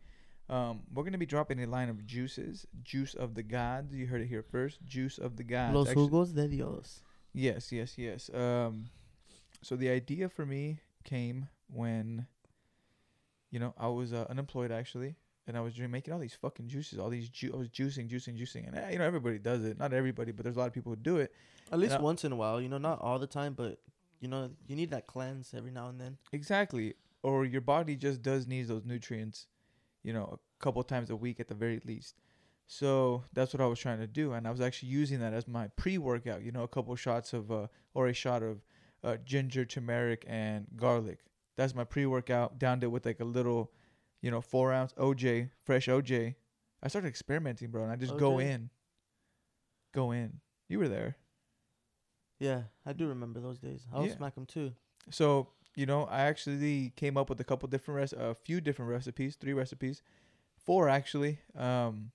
um, 0.50 0.82
we're 0.94 1.04
gonna 1.04 1.20
be 1.20 1.26
dropping 1.28 1.62
a 1.64 1.68
line 1.68 1.90
of 1.90 2.06
juices. 2.08 2.66
Juice 2.84 3.14
of 3.14 3.36
the 3.36 3.44
gods. 3.44 3.94
You 3.94 4.08
heard 4.08 4.22
it 4.22 4.28
here 4.28 4.42
first. 4.44 4.80
Juice 4.84 5.20
of 5.20 5.36
the 5.38 5.44
gods. 5.44 5.76
Los 5.76 5.94
jugos 5.94 6.34
de 6.34 6.48
Dios. 6.48 7.02
Yes, 7.34 7.72
yes, 7.72 7.98
yes. 7.98 8.30
Um, 8.34 8.86
so 9.62 9.76
the 9.76 9.90
idea 9.90 10.28
for 10.30 10.46
me 10.46 10.80
came 11.04 11.48
when, 11.72 12.26
you 13.52 13.60
know, 13.60 13.74
I 13.78 13.88
was 13.90 14.12
uh, 14.14 14.26
unemployed 14.30 14.72
actually, 14.72 15.16
and 15.50 15.58
I 15.58 15.62
was 15.62 15.74
doing, 15.74 15.92
making 15.92 16.14
all 16.14 16.20
these 16.20 16.34
fucking 16.36 16.68
juices, 16.68 16.98
all 17.00 17.10
these 17.10 17.28
ju- 17.30 17.52
I 17.54 17.58
was 17.58 17.68
juicing, 17.70 18.10
juicing, 18.10 18.40
juicing, 18.40 18.68
and 18.68 18.78
eh, 18.78 18.92
you 18.92 19.00
know 19.00 19.06
everybody 19.06 19.38
does 19.40 19.66
it. 19.66 19.78
Not 19.78 19.92
everybody, 19.94 20.32
but 20.32 20.44
there's 20.44 20.56
a 20.56 20.60
lot 20.60 20.68
of 20.68 20.74
people 20.74 20.92
who 20.92 20.96
do 20.96 21.18
it. 21.18 21.34
At 21.72 21.80
least 21.80 21.94
Yeah. 21.94 22.02
once 22.02 22.24
in 22.24 22.32
a 22.32 22.36
while, 22.36 22.62
you 22.62 22.70
know, 22.70 22.78
not 22.78 23.02
all 23.02 23.20
the 23.20 23.28
time, 23.28 23.54
but 23.54 23.80
you 24.22 24.28
know, 24.28 24.52
you 24.68 24.76
need 24.76 24.92
that 24.92 25.08
cleanse 25.08 25.54
every 25.54 25.72
now 25.72 25.88
and 25.90 26.00
then. 26.00 26.18
Exactly. 26.32 26.94
Or 27.24 27.46
your 27.46 27.62
body 27.62 27.96
just 27.96 28.22
does 28.22 28.48
needs 28.48 28.68
those 28.70 28.86
nutrients, 28.86 29.48
you 30.04 30.14
know, 30.14 30.26
a 30.60 30.64
couple 30.64 30.82
times 30.84 31.10
a 31.10 31.16
week 31.16 31.40
at 31.40 31.48
the 31.48 31.56
very 31.56 31.82
least. 31.86 32.16
So 32.68 33.24
that's 33.34 33.54
what 33.54 33.62
I 33.62 33.66
was 33.66 33.80
trying 33.80 34.00
to 34.00 34.08
do, 34.08 34.34
and 34.34 34.48
I 34.48 34.52
was 34.52 34.62
actually 34.62 34.90
using 34.90 35.20
that 35.22 35.34
as 35.34 35.48
my 35.48 35.70
pre-workout. 35.76 36.44
You 36.44 36.52
know, 36.52 36.64
a 36.64 36.68
couple 36.68 36.96
shots 36.96 37.34
of 37.34 37.52
uh, 37.52 37.68
or 37.96 38.08
a 38.08 38.14
shot 38.14 38.44
of 38.44 38.62
uh, 39.04 39.18
ginger, 39.26 39.66
turmeric, 39.66 40.24
and 40.28 40.68
garlic. 40.76 41.20
That's 41.56 41.74
my 41.74 41.84
pre-workout. 41.84 42.60
Downed 42.60 42.84
it 42.84 42.88
with 42.88 43.06
like 43.06 43.20
a 43.20 43.26
little, 43.26 43.72
you 44.22 44.32
know, 44.32 44.42
four 44.42 44.72
ounce 44.74 44.94
OJ, 44.94 45.50
fresh 45.64 45.88
OJ. 45.88 46.36
I 46.82 46.88
started 46.88 47.08
experimenting, 47.10 47.70
bro, 47.72 47.84
and 47.84 47.92
I 47.92 47.96
just 47.96 48.18
go 48.18 48.40
in, 48.40 48.70
go 49.94 50.12
in. 50.12 50.40
You 50.68 50.80
were 50.80 50.88
there. 50.88 51.18
Yeah, 52.40 52.64
I 52.86 52.94
do 52.94 53.08
remember 53.08 53.40
those 53.42 53.60
days. 53.60 53.86
I 53.94 54.00
was 54.00 54.12
Yeah. 54.12 54.18
smack 54.18 54.38
'em 54.38 54.46
too. 54.46 54.74
So 55.10 55.50
you 55.76 55.86
know, 55.86 56.06
I 56.06 56.22
actually 56.22 56.90
came 56.98 57.16
up 57.16 57.30
with 57.30 57.40
a 57.40 57.44
couple 57.44 57.68
different 57.70 57.98
res- 57.98 58.14
a 58.14 58.34
few 58.36 58.60
different 58.60 58.92
recipes, 58.92 59.36
three 59.36 59.54
recipes, 59.54 60.02
four 60.58 60.90
actually. 60.90 61.40
Um, 61.56 62.12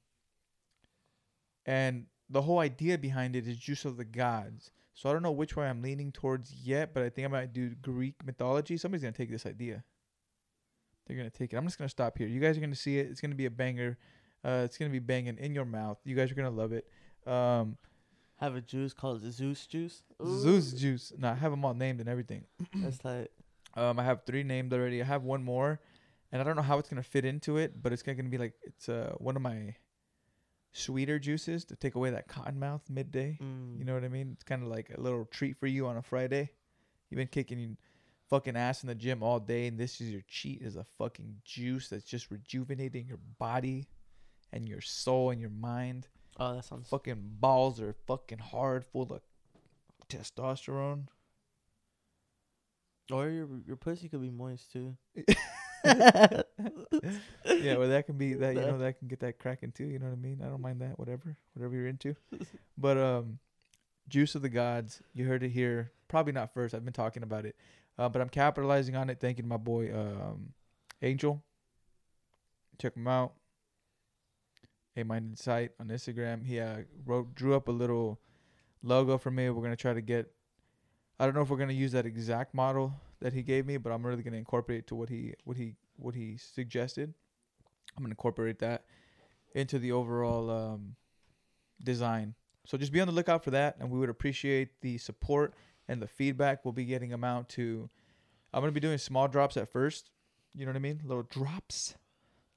and 1.65 2.07
the 2.29 2.43
whole 2.43 2.59
idea 2.59 2.99
behind 2.99 3.37
it 3.37 3.47
is 3.47 3.57
juice 3.59 3.85
of 3.85 3.97
the 3.97 4.05
gods. 4.05 4.71
So 4.93 5.09
I 5.09 5.13
don't 5.13 5.23
know 5.23 5.33
which 5.33 5.57
way 5.57 5.67
I'm 5.69 5.83
leaning 5.83 6.13
towards 6.13 6.53
yet, 6.53 6.93
but 6.95 7.03
I 7.03 7.09
think 7.09 7.25
I 7.27 7.29
might 7.29 7.53
do 7.53 7.75
Greek 7.75 8.25
mythology. 8.25 8.77
Somebody's 8.77 9.03
gonna 9.03 9.13
take 9.13 9.31
this 9.31 9.47
idea. 9.47 9.85
They're 11.07 11.17
gonna 11.17 11.31
take 11.31 11.53
it. 11.53 11.57
I'm 11.57 11.65
just 11.65 11.79
gonna 11.79 11.89
stop 11.89 12.17
here. 12.19 12.27
You 12.27 12.41
guys 12.41 12.57
are 12.57 12.61
gonna 12.61 12.75
see 12.75 12.99
it. 12.99 13.09
It's 13.11 13.21
gonna 13.21 13.35
be 13.35 13.47
a 13.47 13.51
banger. 13.51 13.99
Uh, 14.45 14.63
it's 14.65 14.77
gonna 14.79 14.91
be 14.91 14.99
banging 14.99 15.39
in 15.39 15.55
your 15.55 15.65
mouth. 15.65 15.99
You 16.05 16.15
guys 16.17 16.31
are 16.31 16.35
gonna 16.35 16.51
love 16.51 16.73
it. 16.73 16.87
Um, 17.27 17.77
Have 18.37 18.57
a 18.57 18.61
juice 18.61 18.93
called 18.93 19.23
Zeus 19.31 19.67
juice. 19.67 20.03
Ooh. 20.23 20.39
Zeus 20.41 20.73
juice. 20.73 21.13
No, 21.17 21.29
I 21.31 21.35
have 21.35 21.51
them 21.53 21.65
all 21.65 21.75
named 21.75 22.01
and 22.01 22.09
everything. 22.09 22.45
That's 22.75 23.05
like 23.05 23.31
Um, 23.75 23.99
I 23.99 24.05
have 24.05 24.25
three 24.25 24.43
named 24.43 24.73
already. 24.73 25.01
I 25.03 25.05
have 25.05 25.23
one 25.25 25.43
more, 25.45 25.81
and 26.33 26.41
I 26.41 26.45
don't 26.45 26.57
know 26.57 26.63
how 26.63 26.79
it's 26.79 26.89
gonna 26.89 27.03
fit 27.03 27.25
into 27.25 27.57
it, 27.59 27.83
but 27.83 27.93
it's 27.93 28.03
gonna 28.03 28.23
be 28.25 28.39
like 28.39 28.55
it's 28.63 28.89
uh 28.89 29.15
one 29.19 29.37
of 29.37 29.43
my 29.43 29.77
sweeter 30.73 31.19
juices 31.19 31.65
to 31.67 31.77
take 31.77 31.95
away 31.95 32.11
that 32.11 32.27
cotton 32.29 32.59
mouth 32.59 32.83
midday. 32.91 33.39
mm, 33.41 33.79
You 33.79 33.85
know 33.85 33.95
what 33.95 34.05
I 34.05 34.09
mean? 34.09 34.31
It's 34.33 34.43
kind 34.45 34.63
of 34.63 34.69
like 34.69 34.91
a 34.97 35.01
little 35.01 35.25
treat 35.27 35.57
for 35.59 35.67
you 35.69 35.87
on 35.87 35.97
a 35.97 36.03
Friday. 36.03 36.51
You've 37.11 37.19
been 37.19 37.29
kicking 37.29 37.77
fucking 38.31 38.57
ass 38.57 38.83
in 38.83 38.89
the 38.89 38.95
gym 38.95 39.23
all 39.23 39.41
day, 39.41 39.67
and 39.67 39.79
this 39.79 40.01
is 40.01 40.11
your 40.11 40.23
cheat 40.29 40.63
is 40.63 40.77
a 40.77 40.85
fucking 40.99 41.37
juice 41.45 41.89
that's 41.89 42.05
just 42.05 42.31
rejuvenating 42.31 43.07
your 43.07 43.21
body 43.39 43.89
and 44.53 44.69
your 44.69 44.81
soul 44.81 45.31
and 45.31 45.41
your 45.41 45.51
mind. 45.51 46.09
Oh, 46.39 46.55
that 46.55 46.65
sounds. 46.65 46.89
Fucking 46.89 47.21
balls 47.41 47.81
are 47.81 47.95
fucking 48.07 48.39
hard, 48.39 48.85
full 48.85 49.13
of 49.13 49.21
testosterone. 50.09 51.07
Or 53.13 53.29
your 53.29 53.49
your 53.67 53.77
pussy 53.77 54.09
could 54.09 54.23
be 54.23 54.31
moist 54.31 54.73
too. 54.73 54.97
yeah, 55.85 56.43
well, 57.45 57.89
that 57.89 58.05
can 58.07 58.17
be 58.17 58.35
that. 58.35 58.55
You 58.55 58.63
know, 58.63 58.79
that 58.79 58.99
can 58.99 59.09
get 59.09 59.21
that 59.21 59.39
cracking 59.39 59.73
too. 59.73 59.85
You 59.85 59.99
know 59.99 60.07
what 60.07 60.13
I 60.13 60.17
mean? 60.17 60.41
I 60.43 60.47
don't 60.49 60.63
mind 60.63 60.81
that. 60.81 60.99
Whatever, 60.99 61.37
whatever 61.53 61.75
you're 61.75 61.87
into. 61.87 62.17
But 62.79 62.99
um, 62.99 63.39
juice 64.09 64.35
of 64.35 64.43
the 64.43 64.49
gods. 64.49 65.01
You 65.13 65.27
heard 65.27 65.43
it 65.43 65.51
here. 65.51 65.93
Probably 66.09 66.33
not 66.33 66.53
first. 66.55 66.75
I've 66.75 66.85
been 66.85 66.93
talking 66.93 67.23
about 67.23 67.45
it, 67.45 67.57
uh, 67.99 68.09
but 68.09 68.21
I'm 68.21 68.29
capitalizing 68.29 68.97
on 68.97 69.11
it. 69.11 69.21
Thanking 69.21 69.47
my 69.47 69.57
boy 69.57 69.93
um, 69.95 70.53
Angel. 71.03 71.43
Check 72.81 72.97
him 72.97 73.07
out. 73.07 73.35
A 74.97 75.03
minded 75.03 75.39
site 75.39 75.73
on 75.81 75.89
Instagram. 75.89 76.45
He 76.45 76.61
uh, 76.61 76.79
wrote 77.05 77.35
drew 77.35 77.55
up 77.55 77.69
a 77.69 77.73
little 77.73 78.21
logo 78.83 79.19
for 79.19 79.31
me. 79.31 79.51
We're 79.51 79.63
gonna 79.63 79.77
try 79.77 79.93
to 79.93 80.01
get. 80.01 80.31
I 81.19 81.25
don't 81.25 81.35
know 81.35 81.43
if 81.43 81.51
we're 81.51 81.59
gonna 81.59 81.73
use 81.73 81.93
that 81.93 82.07
exact 82.07 82.55
model 82.55 82.95
that 83.21 83.33
he 83.33 83.43
gave 83.43 83.67
me, 83.67 83.77
but 83.77 83.91
I'm 83.91 84.07
really 84.07 84.23
gonna 84.23 84.37
incorporate 84.37 84.81
it 84.81 84.87
to 84.89 84.95
what 84.95 85.09
he 85.09 85.35
what 85.45 85.57
he 85.57 85.75
what 85.97 86.15
he 86.15 86.37
suggested. 86.37 87.13
I'm 87.97 88.03
gonna 88.03 88.13
incorporate 88.13 88.59
that 88.61 88.85
into 89.55 89.79
the 89.79 89.93
overall 89.93 90.51
um, 90.51 90.97
design. 91.83 92.35
So 92.67 92.79
just 92.79 92.93
be 92.93 93.01
on 93.01 93.07
the 93.07 93.13
lookout 93.13 93.45
for 93.45 93.51
that, 93.51 93.77
and 93.79 93.91
we 93.91 93.99
would 93.99 94.09
appreciate 94.09 94.81
the 94.81 94.99
support 94.99 95.55
and 95.89 96.01
the 96.01 96.07
feedback. 96.07 96.65
We'll 96.65 96.73
be 96.73 96.85
getting 96.85 97.11
them 97.11 97.25
out 97.25 97.49
to. 97.51 97.89
I'm 98.53 98.61
gonna 98.61 98.73
be 98.73 98.81
doing 98.81 98.99
small 98.99 99.29
drops 99.29 99.57
at 99.57 99.71
first. 99.71 100.11
You 100.55 100.65
know 100.65 100.71
what 100.71 100.77
I 100.77 100.81
mean? 100.81 101.01
Little 101.05 101.25
drops, 101.25 101.95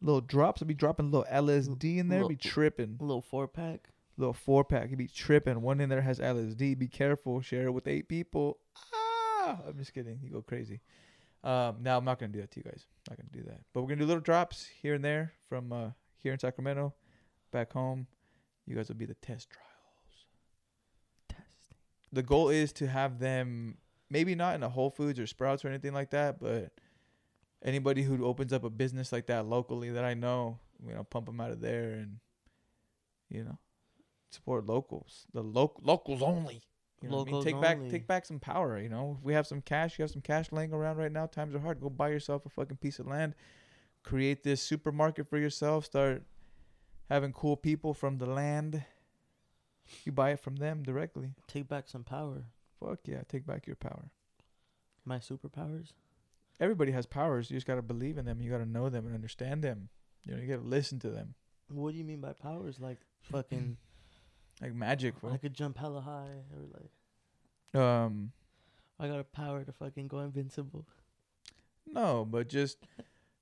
little 0.02 0.22
drops. 0.22 0.62
I'll 0.62 0.68
be 0.68 0.74
dropping 0.74 1.08
a 1.08 1.10
little 1.10 1.26
LSD 1.32 1.98
in 1.98 2.10
there. 2.10 2.28
Be 2.28 2.36
tripping. 2.36 2.98
A 3.00 3.04
little 3.04 3.22
four 3.22 3.48
pack. 3.48 3.90
Little 4.18 4.34
four 4.34 4.64
pack. 4.64 4.90
You 4.90 4.98
be 4.98 5.08
tripping. 5.08 5.62
One 5.62 5.80
in 5.80 5.90
there 5.90 6.02
has 6.02 6.20
LSD. 6.20 6.78
Be 6.78 6.88
careful. 6.88 7.42
Share 7.42 7.68
it 7.68 7.72
with 7.72 7.88
eight 7.88 8.08
people. 8.08 8.60
Ah, 8.94 9.60
I'm 9.68 9.78
just 9.78 9.94
kidding. 9.94 10.20
You 10.24 10.32
go 10.32 10.42
crazy. 10.42 10.82
Um, 11.44 11.78
now 11.82 11.98
I'm 11.98 12.06
not 12.06 12.20
gonna 12.20 12.32
do 12.32 12.42
that 12.42 12.52
to 12.52 12.60
you 12.60 12.64
guys. 12.64 12.86
Not 13.10 13.18
gonna 13.18 13.30
do 13.32 13.44
that. 13.50 13.62
But 13.74 13.82
we're 13.82 13.90
gonna 13.90 14.02
do 14.02 14.08
little 14.08 14.22
drops 14.22 14.68
here 14.82 14.94
and 14.94 15.04
there 15.04 15.34
from 15.48 15.72
uh, 15.72 15.90
here 16.18 16.34
in 16.34 16.40
Sacramento, 16.40 16.94
back 17.52 17.74
home. 17.74 18.08
You 18.66 18.76
guys 18.76 18.90
will 18.90 18.96
be 18.96 19.06
the 19.06 19.14
test 19.16 19.50
trials. 19.50 19.67
The 22.12 22.24
goal 22.24 22.50
is 22.50 22.72
to 22.74 22.88
have 22.88 23.20
them 23.20 23.78
maybe 24.10 24.36
not 24.36 24.56
in 24.56 24.64
a 24.64 24.70
Whole 24.70 24.90
Foods 24.90 25.20
or 25.20 25.28
Sprouts 25.28 25.66
or 25.66 25.68
anything 25.68 25.94
like 25.94 26.12
that, 26.12 26.40
but 26.40 26.72
anybody 27.64 28.04
who 28.04 28.26
opens 28.26 28.54
up 28.54 28.64
a 28.64 28.70
business 28.70 29.12
like 29.12 29.28
that 29.28 29.46
locally 29.46 29.90
that 29.92 30.06
I 30.06 30.14
know, 30.14 30.60
you 30.86 30.94
know, 30.94 31.04
pump 31.04 31.26
them 31.26 31.42
out 31.42 31.52
of 31.52 31.62
there 31.62 31.92
and 31.92 32.20
you 33.30 33.44
know 33.44 33.58
support 34.30 34.66
locals. 34.66 35.26
The 35.34 35.44
loc 35.44 35.76
locals 35.82 36.22
only. 36.22 36.62
You 37.02 37.10
know 37.10 37.18
what 37.18 37.22
I 37.22 37.26
mean? 37.26 37.34
Locals 37.36 37.46
Take 37.46 37.62
back 37.62 37.90
take 37.90 38.08
back 38.08 38.26
some 38.26 38.40
power, 38.40 38.80
you 38.80 38.90
know. 38.90 39.18
If 39.20 39.26
we 39.26 39.34
have 39.34 39.48
some 39.48 39.62
cash, 39.62 39.98
you 39.98 40.04
have 40.04 40.12
some 40.12 40.22
cash 40.22 40.52
laying 40.52 40.74
around 40.74 40.98
right 40.98 41.12
now, 41.12 41.26
times 41.26 41.56
are 41.56 41.60
hard. 41.60 41.82
Go 41.82 41.90
buy 41.90 42.10
yourself 42.10 42.46
a 42.46 42.50
fucking 42.50 42.78
piece 42.78 43.00
of 43.00 43.08
land. 43.08 43.36
Create 44.04 44.44
this 44.44 44.62
supermarket 44.62 45.30
for 45.30 45.38
yourself. 45.38 45.86
Start 45.86 46.24
having 47.10 47.34
cool 47.34 47.58
people 47.58 47.94
from 47.94 48.18
the 48.18 48.26
land. 48.26 48.84
You 50.06 50.12
buy 50.12 50.32
it 50.32 50.40
from 50.40 50.58
them 50.58 50.84
directly. 50.84 51.30
Take 51.48 51.68
back 51.68 51.88
some 51.88 52.04
power. 52.04 52.44
Fuck 52.80 53.00
yeah, 53.06 53.22
take 53.28 53.46
back 53.46 53.66
your 53.68 53.76
power. 53.76 54.12
My 55.06 55.18
superpowers. 55.20 55.92
Everybody 56.60 56.92
has 56.92 57.06
powers. 57.06 57.50
You 57.50 57.58
just 57.58 57.68
gotta 57.68 57.82
believe 57.82 58.18
in 58.18 58.26
them. 58.26 58.42
You 58.42 58.50
gotta 58.52 58.66
know 58.66 58.90
them 58.90 59.06
and 59.06 59.16
understand 59.16 59.64
them. 59.64 59.90
You 60.26 60.36
know, 60.36 60.42
you 60.42 60.48
gotta 60.48 60.68
listen 60.68 61.00
to 61.00 61.10
them. 61.10 61.36
What 61.70 61.92
do 61.92 61.98
you 61.98 62.04
mean 62.04 62.22
by 62.22 62.34
powers? 62.34 62.80
Like 62.80 63.00
fucking, 63.32 63.78
Like 64.62 64.74
magic, 64.74 65.20
bro. 65.22 65.32
I 65.34 65.38
could 65.38 65.54
jump 65.54 65.78
hella 65.78 66.02
high, 66.02 66.42
or 66.54 66.80
like 67.74 67.82
Um, 67.82 68.32
I 69.00 69.08
got 69.08 69.20
a 69.20 69.24
power 69.24 69.64
to 69.64 69.72
fucking 69.72 70.08
go 70.08 70.20
invincible. 70.20 70.86
no, 71.86 72.26
but 72.30 72.50
just 72.50 72.78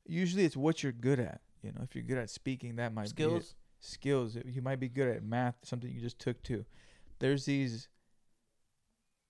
usually 0.06 0.44
it's 0.46 0.58
what 0.58 0.84
you're 0.84 0.92
good 0.92 1.20
at. 1.20 1.42
You 1.64 1.72
know, 1.72 1.82
if 1.84 1.96
you're 1.96 2.04
good 2.04 2.18
at 2.18 2.30
speaking, 2.30 2.76
that 2.76 2.94
might. 2.94 3.10
Skills. 3.10 3.56
Skills. 3.86 4.38
You 4.46 4.62
might 4.62 4.80
be 4.80 4.90
good 4.90 5.08
at 5.08 5.24
math, 5.24 5.56
something 5.64 5.92
you 5.92 6.02
just 6.02 6.20
took 6.20 6.42
to. 6.44 6.66
There's 7.20 7.46
these 7.46 7.88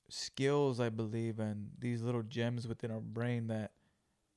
skills, 0.09 0.79
I 0.79 0.89
believe, 0.89 1.39
and 1.39 1.69
these 1.79 2.01
little 2.01 2.23
gems 2.23 2.67
within 2.67 2.91
our 2.91 2.99
brain 2.99 3.47
that 3.47 3.71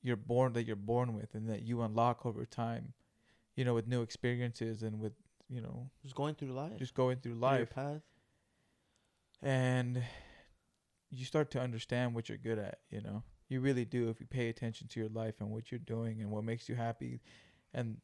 you're 0.01 0.15
born 0.15 0.53
that 0.53 0.63
you're 0.65 0.75
born 0.75 1.13
with, 1.13 1.33
and 1.35 1.49
that 1.49 1.63
you 1.63 1.81
unlock 1.81 2.25
over 2.25 2.45
time. 2.45 2.93
You 3.55 3.65
know, 3.65 3.73
with 3.73 3.87
new 3.87 4.01
experiences 4.01 4.83
and 4.83 4.99
with 4.99 5.13
you 5.49 5.61
know 5.61 5.89
Just 6.03 6.15
going 6.15 6.35
through 6.35 6.53
life. 6.53 6.77
just 6.77 6.93
going 6.93 7.17
through 7.17 7.35
life, 7.35 7.71
path. 7.71 8.01
and 9.41 10.01
you 11.09 11.25
start 11.25 11.51
to 11.51 11.59
understand 11.59 12.13
what 12.15 12.29
you're 12.29 12.37
good 12.37 12.59
at. 12.59 12.79
You 12.89 13.01
know, 13.01 13.23
you 13.49 13.59
really 13.59 13.83
do 13.85 14.09
if 14.09 14.19
you 14.19 14.27
pay 14.27 14.49
attention 14.49 14.87
to 14.89 14.99
your 14.99 15.09
life 15.09 15.35
and 15.39 15.49
what 15.49 15.71
you're 15.71 15.79
doing 15.79 16.21
and 16.21 16.29
what 16.31 16.43
makes 16.43 16.69
you 16.69 16.75
happy, 16.75 17.19
and 17.73 17.97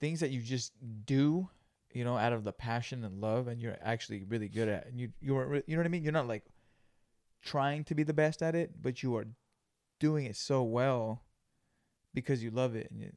things 0.00 0.20
that 0.20 0.30
you 0.30 0.40
just 0.40 0.72
do. 1.04 1.48
You 1.92 2.04
know, 2.04 2.18
out 2.18 2.34
of 2.34 2.44
the 2.44 2.52
passion 2.52 3.04
and 3.04 3.22
love, 3.22 3.48
and 3.48 3.58
you're 3.58 3.78
actually 3.80 4.22
really 4.24 4.48
good 4.48 4.68
at, 4.68 4.86
and 4.86 5.00
you 5.00 5.12
you 5.20 5.34
are 5.38 5.62
you 5.66 5.76
know 5.76 5.78
what 5.78 5.86
I 5.86 5.88
mean. 5.88 6.02
You're 6.02 6.12
not 6.12 6.28
like 6.28 6.44
trying 7.42 7.84
to 7.84 7.94
be 7.94 8.02
the 8.02 8.12
best 8.12 8.42
at 8.42 8.54
it, 8.54 8.82
but 8.82 9.02
you 9.02 9.16
are 9.16 9.26
doing 9.98 10.26
it 10.26 10.36
so 10.36 10.62
well 10.62 11.22
because 12.12 12.42
you 12.42 12.50
love 12.50 12.74
it 12.74 12.90
and 12.90 13.00
you 13.00 13.12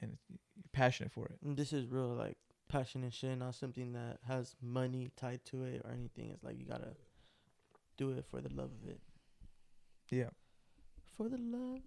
and 0.00 0.18
you're 0.28 0.38
passionate 0.72 1.10
for 1.10 1.26
it. 1.26 1.38
And 1.44 1.56
this 1.56 1.72
is 1.72 1.86
real 1.86 2.08
like 2.08 2.36
passion 2.68 3.02
and 3.02 3.12
shit, 3.12 3.38
not 3.38 3.54
something 3.54 3.92
that 3.92 4.18
has 4.26 4.54
money 4.62 5.10
tied 5.16 5.44
to 5.46 5.64
it 5.64 5.82
or 5.84 5.90
anything. 5.90 6.30
It's 6.30 6.44
like 6.44 6.58
you 6.58 6.66
gotta 6.66 6.94
do 7.96 8.10
it 8.10 8.24
for 8.30 8.40
the 8.40 8.48
love 8.54 8.70
of 8.82 8.88
it. 8.88 9.00
Yeah. 10.10 10.30
For 11.16 11.28
the 11.28 11.38
love. 11.38 11.80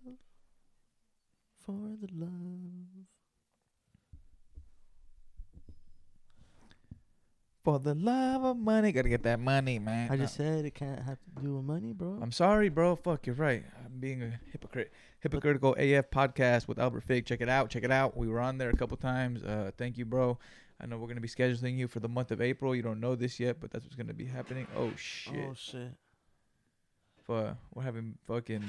For 1.65 1.98
the 2.02 2.10
love. 2.13 3.06
For 7.65 7.80
the 7.80 7.95
love 7.95 8.43
of 8.43 8.58
money, 8.58 8.91
gotta 8.91 9.10
get 9.10 9.23
that 9.23 9.39
money, 9.39 9.80
man. 9.80 10.12
I 10.12 10.17
just 10.17 10.36
said 10.36 10.65
it 10.65 10.75
can't 10.75 11.01
have 11.01 11.17
to 11.17 11.41
do 11.41 11.56
with 11.56 11.65
money, 11.65 11.93
bro. 11.93 12.19
I'm 12.21 12.32
sorry, 12.32 12.69
bro. 12.69 12.95
Fuck, 12.95 13.25
you're 13.25 13.36
right. 13.36 13.63
I'm 13.84 13.99
being 13.99 14.21
a 14.21 14.39
hypocrite. 14.51 14.93
Hypocritical 15.19 15.73
AF 15.73 16.12
podcast 16.12 16.67
with 16.67 16.78
Albert 16.78 17.01
Fig. 17.06 17.25
Check 17.25 17.41
it 17.41 17.49
out. 17.49 17.71
Check 17.71 17.84
it 17.84 17.89
out. 17.89 18.15
We 18.15 18.28
were 18.28 18.39
on 18.39 18.60
there 18.60 18.69
a 18.69 18.75
couple 18.78 18.97
times. 18.97 19.41
Uh, 19.41 19.71
thank 19.80 19.97
you, 19.97 20.06
bro. 20.06 20.38
I 20.80 20.86
know 20.86 20.99
we're 20.99 21.08
gonna 21.08 21.21
be 21.21 21.28
scheduling 21.28 21.75
you 21.75 21.88
for 21.88 21.99
the 21.99 22.08
month 22.08 22.30
of 22.30 22.39
April. 22.39 22.75
You 22.75 22.84
don't 22.84 22.99
know 22.99 23.15
this 23.15 23.39
yet, 23.39 23.60
but 23.60 23.71
that's 23.71 23.84
what's 23.84 23.95
gonna 23.95 24.13
be 24.13 24.25
happening. 24.25 24.67
Oh 24.78 24.91
shit. 24.95 25.34
Oh 25.49 25.56
shit. 25.56 25.93
Fu- 27.25 27.58
we're 27.73 27.82
having 27.82 28.19
fucking 28.28 28.63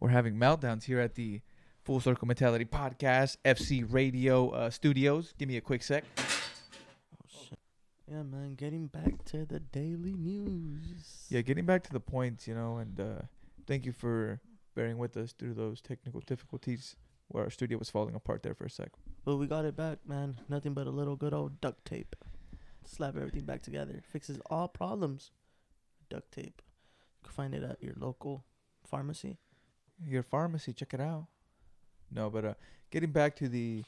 we're 0.00 0.08
having 0.08 0.34
meltdowns 0.34 0.82
here 0.82 0.98
at 0.98 1.14
the 1.14 1.40
Full 1.84 2.00
Circle 2.00 2.26
Mentality 2.26 2.64
Podcast 2.64 3.36
FC 3.44 3.86
Radio 3.88 4.48
uh, 4.50 4.70
Studios. 4.70 5.34
Give 5.38 5.48
me 5.48 5.56
a 5.56 5.60
quick 5.60 5.84
sec. 5.84 6.02
Yeah, 8.10 8.22
man. 8.22 8.54
Getting 8.54 8.88
back 8.88 9.24
to 9.26 9.46
the 9.46 9.60
daily 9.60 10.12
news. 10.12 11.26
Yeah, 11.30 11.40
getting 11.40 11.64
back 11.64 11.82
to 11.84 11.92
the 11.92 12.00
points, 12.00 12.46
you 12.46 12.54
know, 12.54 12.76
and 12.76 13.00
uh, 13.00 13.22
thank 13.66 13.86
you 13.86 13.92
for 13.92 14.40
bearing 14.74 14.98
with 14.98 15.16
us 15.16 15.32
through 15.32 15.54
those 15.54 15.80
technical 15.80 16.20
difficulties 16.20 16.96
where 17.28 17.44
our 17.44 17.50
studio 17.50 17.78
was 17.78 17.88
falling 17.88 18.14
apart 18.14 18.42
there 18.42 18.54
for 18.54 18.66
a 18.66 18.70
sec. 18.70 18.90
But 19.24 19.36
we 19.36 19.46
got 19.46 19.64
it 19.64 19.76
back, 19.76 19.98
man. 20.06 20.40
Nothing 20.48 20.74
but 20.74 20.86
a 20.86 20.90
little 20.90 21.16
good 21.16 21.32
old 21.32 21.60
duct 21.60 21.84
tape. 21.86 22.14
Slap 22.84 23.16
everything 23.16 23.44
back 23.44 23.62
together. 23.62 24.02
Fixes 24.06 24.38
all 24.50 24.68
problems. 24.68 25.30
Duct 26.10 26.30
tape. 26.30 26.60
You 27.22 27.28
can 27.28 27.32
find 27.32 27.54
it 27.54 27.62
at 27.62 27.82
your 27.82 27.94
local 27.96 28.44
pharmacy. 28.86 29.38
Your 30.06 30.22
pharmacy, 30.22 30.74
check 30.74 30.92
it 30.92 31.00
out. 31.00 31.28
No, 32.10 32.28
but 32.28 32.44
uh, 32.44 32.54
getting 32.90 33.12
back 33.12 33.34
to 33.36 33.48
the 33.48 33.84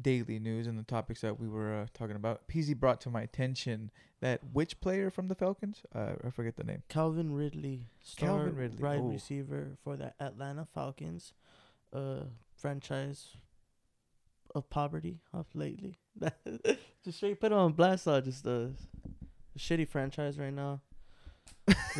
daily 0.00 0.38
news 0.38 0.66
and 0.66 0.78
the 0.78 0.82
topics 0.82 1.20
that 1.20 1.38
we 1.38 1.48
were 1.48 1.74
uh, 1.74 1.86
talking 1.92 2.16
about, 2.16 2.48
PZ 2.48 2.76
brought 2.76 3.00
to 3.02 3.10
my 3.10 3.22
attention 3.22 3.90
that 4.20 4.40
which 4.52 4.80
player 4.80 5.10
from 5.10 5.28
the 5.28 5.34
Falcons? 5.34 5.82
Uh, 5.94 6.12
I 6.24 6.30
forget 6.30 6.56
the 6.56 6.64
name. 6.64 6.82
Calvin 6.88 7.32
Ridley, 7.32 7.86
star 8.02 8.28
Calvin 8.28 8.56
Ridley, 8.56 8.82
wide 8.82 9.00
ooh. 9.00 9.10
receiver 9.10 9.76
for 9.82 9.96
the 9.96 10.12
Atlanta 10.20 10.66
Falcons, 10.74 11.32
uh, 11.92 12.24
franchise 12.56 13.36
of 14.54 14.68
poverty 14.70 15.20
of 15.32 15.46
lately. 15.54 15.98
just 17.04 17.18
straight 17.18 17.40
put 17.40 17.52
on 17.52 17.72
blast. 17.72 18.08
Uh, 18.08 18.20
just 18.20 18.46
a, 18.46 18.70
a 19.54 19.58
shitty 19.58 19.88
franchise 19.88 20.38
right 20.38 20.52
now. 20.52 20.80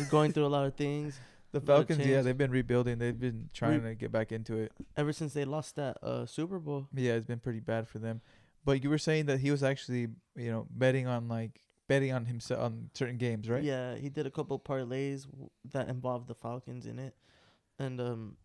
Going 0.09 0.33
through 0.33 0.45
a 0.45 0.47
lot 0.47 0.65
of 0.65 0.75
things. 0.75 1.19
The 1.51 1.61
Falcons, 1.61 2.05
yeah, 2.05 2.21
they've 2.21 2.37
been 2.37 2.51
rebuilding. 2.51 2.99
They've 2.99 3.19
been 3.19 3.49
trying 3.53 3.81
to 3.83 3.95
get 3.95 4.11
back 4.11 4.31
into 4.31 4.55
it. 4.57 4.71
Ever 4.95 5.11
since 5.11 5.33
they 5.33 5.45
lost 5.45 5.75
that 5.77 5.97
uh 6.03 6.25
Super 6.25 6.59
Bowl, 6.59 6.87
Yeah, 6.93 7.13
it's 7.13 7.25
been 7.25 7.39
pretty 7.39 7.59
bad 7.59 7.87
for 7.87 7.97
them. 7.99 8.21
But 8.65 8.83
you 8.83 8.89
were 8.89 8.97
saying 8.99 9.25
that 9.27 9.39
he 9.39 9.49
was 9.51 9.63
actually, 9.63 10.09
you 10.35 10.51
know, 10.51 10.67
betting 10.69 11.07
on 11.07 11.27
like 11.27 11.61
betting 11.87 12.11
on 12.13 12.25
himself 12.25 12.61
on 12.61 12.89
certain 12.93 13.17
games, 13.17 13.49
right? 13.49 13.63
Yeah, 13.63 13.95
he 13.95 14.09
did 14.09 14.27
a 14.27 14.31
couple 14.31 14.59
parlays 14.59 15.25
w- 15.25 15.49
that 15.71 15.89
involved 15.89 16.27
the 16.27 16.35
Falcons 16.35 16.85
in 16.85 16.99
it, 16.99 17.15
and 17.79 17.99
um, 17.99 18.37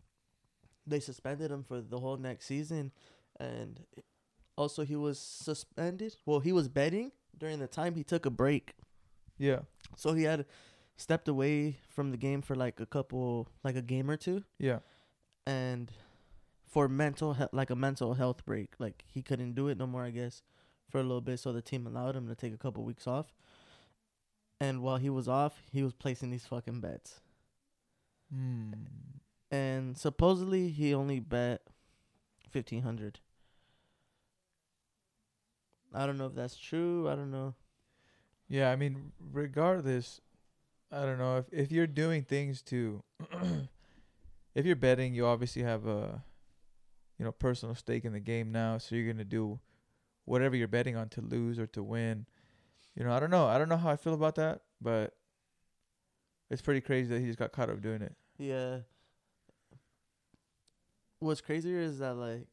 they 0.87 0.99
suspended 0.99 1.51
him 1.51 1.63
for 1.63 1.79
the 1.81 1.99
whole 1.99 2.17
next 2.17 2.47
season, 2.47 2.91
and 3.39 3.81
also 4.57 4.83
he 4.83 4.95
was 4.95 5.19
suspended. 5.19 6.15
Well, 6.25 6.39
he 6.39 6.51
was 6.51 6.69
betting 6.69 7.11
during 7.37 7.59
the 7.59 7.67
time 7.67 7.93
he 7.93 8.03
took 8.03 8.25
a 8.25 8.31
break, 8.31 8.73
Yeah. 9.37 9.59
so 9.95 10.13
he 10.13 10.23
had 10.23 10.45
stepped 10.97 11.27
away 11.27 11.77
from 11.89 12.11
the 12.11 12.17
game 12.17 12.41
for 12.41 12.55
like 12.55 12.79
a 12.79 12.85
couple, 12.85 13.47
like 13.63 13.75
a 13.75 13.81
game 13.81 14.09
or 14.09 14.17
two, 14.17 14.43
Yeah. 14.59 14.79
and 15.45 15.91
for 16.65 16.87
mental 16.87 17.33
he- 17.35 17.45
like 17.51 17.69
a 17.69 17.75
mental 17.75 18.13
health 18.15 18.45
break, 18.45 18.75
like 18.79 19.03
he 19.07 19.21
couldn't 19.21 19.53
do 19.55 19.67
it 19.67 19.77
no 19.77 19.87
more, 19.87 20.03
I 20.03 20.11
guess, 20.11 20.41
for 20.89 20.99
a 20.99 21.03
little 21.03 21.21
bit. 21.21 21.39
So 21.39 21.51
the 21.53 21.61
team 21.61 21.85
allowed 21.87 22.15
him 22.15 22.27
to 22.27 22.35
take 22.35 22.53
a 22.53 22.57
couple 22.57 22.83
weeks 22.83 23.07
off. 23.07 23.33
And 24.59 24.81
while 24.81 24.97
he 24.97 25.09
was 25.09 25.27
off, 25.27 25.63
he 25.71 25.83
was 25.83 25.93
placing 25.93 26.29
these 26.31 26.45
fucking 26.45 26.79
bets. 26.81 27.19
Hmm. 28.33 28.73
And 29.51 29.97
supposedly 29.97 30.69
he 30.69 30.93
only 30.93 31.19
bet 31.19 31.61
fifteen 32.49 32.81
hundred. 32.83 33.19
I 35.93 36.05
don't 36.05 36.17
know 36.17 36.27
if 36.27 36.35
that's 36.35 36.57
true. 36.57 37.07
I 37.09 37.15
don't 37.15 37.31
know. 37.31 37.53
Yeah, 38.47 38.69
I 38.71 38.75
mean, 38.75 39.11
regardless, 39.31 40.19
I 40.91 41.01
don't 41.01 41.17
know 41.17 41.37
if 41.37 41.45
if 41.51 41.71
you're 41.71 41.87
doing 41.87 42.23
things 42.23 42.61
to, 42.63 43.03
if 44.55 44.65
you're 44.65 44.75
betting, 44.75 45.13
you 45.13 45.25
obviously 45.25 45.63
have 45.63 45.85
a, 45.87 46.23
you 47.17 47.25
know, 47.25 47.31
personal 47.31 47.75
stake 47.75 48.05
in 48.05 48.13
the 48.13 48.19
game 48.19 48.51
now. 48.51 48.77
So 48.77 48.95
you're 48.95 49.11
gonna 49.11 49.25
do 49.25 49.59
whatever 50.25 50.55
you're 50.55 50.67
betting 50.67 50.95
on 50.95 51.09
to 51.09 51.21
lose 51.21 51.59
or 51.59 51.67
to 51.67 51.83
win. 51.83 52.25
You 52.95 53.03
know, 53.03 53.11
I 53.11 53.19
don't 53.19 53.31
know. 53.31 53.45
I 53.45 53.57
don't 53.57 53.69
know 53.69 53.77
how 53.77 53.89
I 53.89 53.95
feel 53.95 54.13
about 54.13 54.35
that, 54.35 54.61
but 54.81 55.13
it's 56.49 56.61
pretty 56.61 56.81
crazy 56.81 57.09
that 57.09 57.19
he 57.19 57.27
just 57.27 57.39
got 57.39 57.51
caught 57.51 57.69
up 57.69 57.81
doing 57.81 58.01
it. 58.01 58.15
Yeah. 58.37 58.79
What's 61.19 61.41
crazier 61.41 61.79
is 61.79 61.99
that 61.99 62.15
like 62.15 62.47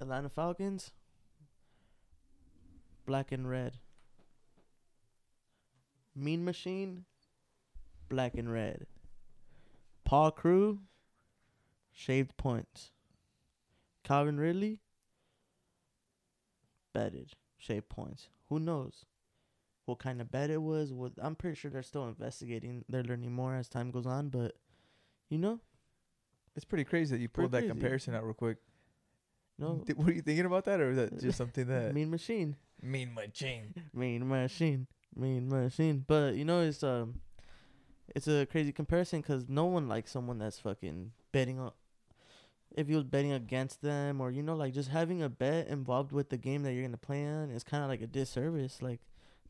Atlanta 0.00 0.28
Falcons 0.28 0.92
black 3.06 3.32
and 3.32 3.48
red. 3.48 3.78
Mean 6.20 6.44
Machine 6.44 7.04
black 8.08 8.34
and 8.34 8.52
red. 8.52 8.86
Paul 10.04 10.30
Crewe 10.30 10.80
shaved 11.92 12.36
points. 12.36 12.90
Calvin 14.04 14.38
Ridley 14.38 14.80
betted 16.92 17.32
shaved 17.56 17.88
points. 17.88 18.28
Who 18.48 18.58
knows 18.58 19.04
what 19.86 19.98
kind 19.98 20.20
of 20.20 20.30
bet 20.30 20.50
it 20.50 20.62
was? 20.62 20.92
What 20.92 21.12
I'm 21.20 21.34
pretty 21.36 21.56
sure 21.56 21.70
they're 21.70 21.82
still 21.82 22.06
investigating. 22.08 22.84
They're 22.88 23.02
learning 23.04 23.32
more 23.32 23.54
as 23.54 23.68
time 23.68 23.90
goes 23.90 24.06
on, 24.06 24.28
but 24.28 24.56
you 25.28 25.38
know, 25.38 25.60
It's 26.56 26.64
pretty 26.64 26.84
crazy 26.84 27.14
that 27.16 27.22
you 27.22 27.28
pulled 27.28 27.52
that 27.52 27.60
crazy. 27.60 27.68
comparison 27.72 28.14
out 28.14 28.24
real 28.24 28.34
quick. 28.34 28.58
no 29.58 29.82
Th- 29.86 29.96
Were 29.96 30.10
you 30.12 30.22
thinking 30.22 30.46
about 30.46 30.64
that, 30.64 30.80
or 30.80 30.90
is 30.90 30.96
that 30.96 31.20
just 31.20 31.38
something 31.38 31.66
that 31.68 31.94
mean 31.94 32.10
machine. 32.10 32.56
mean 32.82 33.14
machine? 33.14 33.74
Mean 33.94 34.26
machine, 34.28 34.86
mean 35.16 35.48
machine. 35.48 36.04
But 36.06 36.34
you 36.34 36.44
know, 36.44 36.60
it's 36.60 36.82
um, 36.82 37.20
it's 38.14 38.28
a 38.28 38.46
crazy 38.46 38.72
comparison 38.72 39.20
because 39.20 39.48
no 39.48 39.66
one 39.66 39.88
likes 39.88 40.10
someone 40.10 40.38
that's 40.38 40.58
fucking 40.58 41.12
betting 41.32 41.58
on. 41.58 41.72
If 42.76 42.88
you 42.88 42.96
was 42.96 43.04
betting 43.04 43.32
against 43.32 43.82
them, 43.82 44.20
or 44.20 44.30
you 44.30 44.42
know, 44.42 44.54
like 44.54 44.74
just 44.74 44.90
having 44.90 45.22
a 45.22 45.28
bet 45.28 45.68
involved 45.68 46.12
with 46.12 46.30
the 46.30 46.36
game 46.36 46.62
that 46.62 46.72
you're 46.72 46.84
gonna 46.84 46.96
play 46.96 47.26
on, 47.26 47.50
is 47.50 47.64
kind 47.64 47.82
of 47.82 47.88
like 47.88 48.02
a 48.02 48.06
disservice, 48.06 48.80
like 48.80 49.00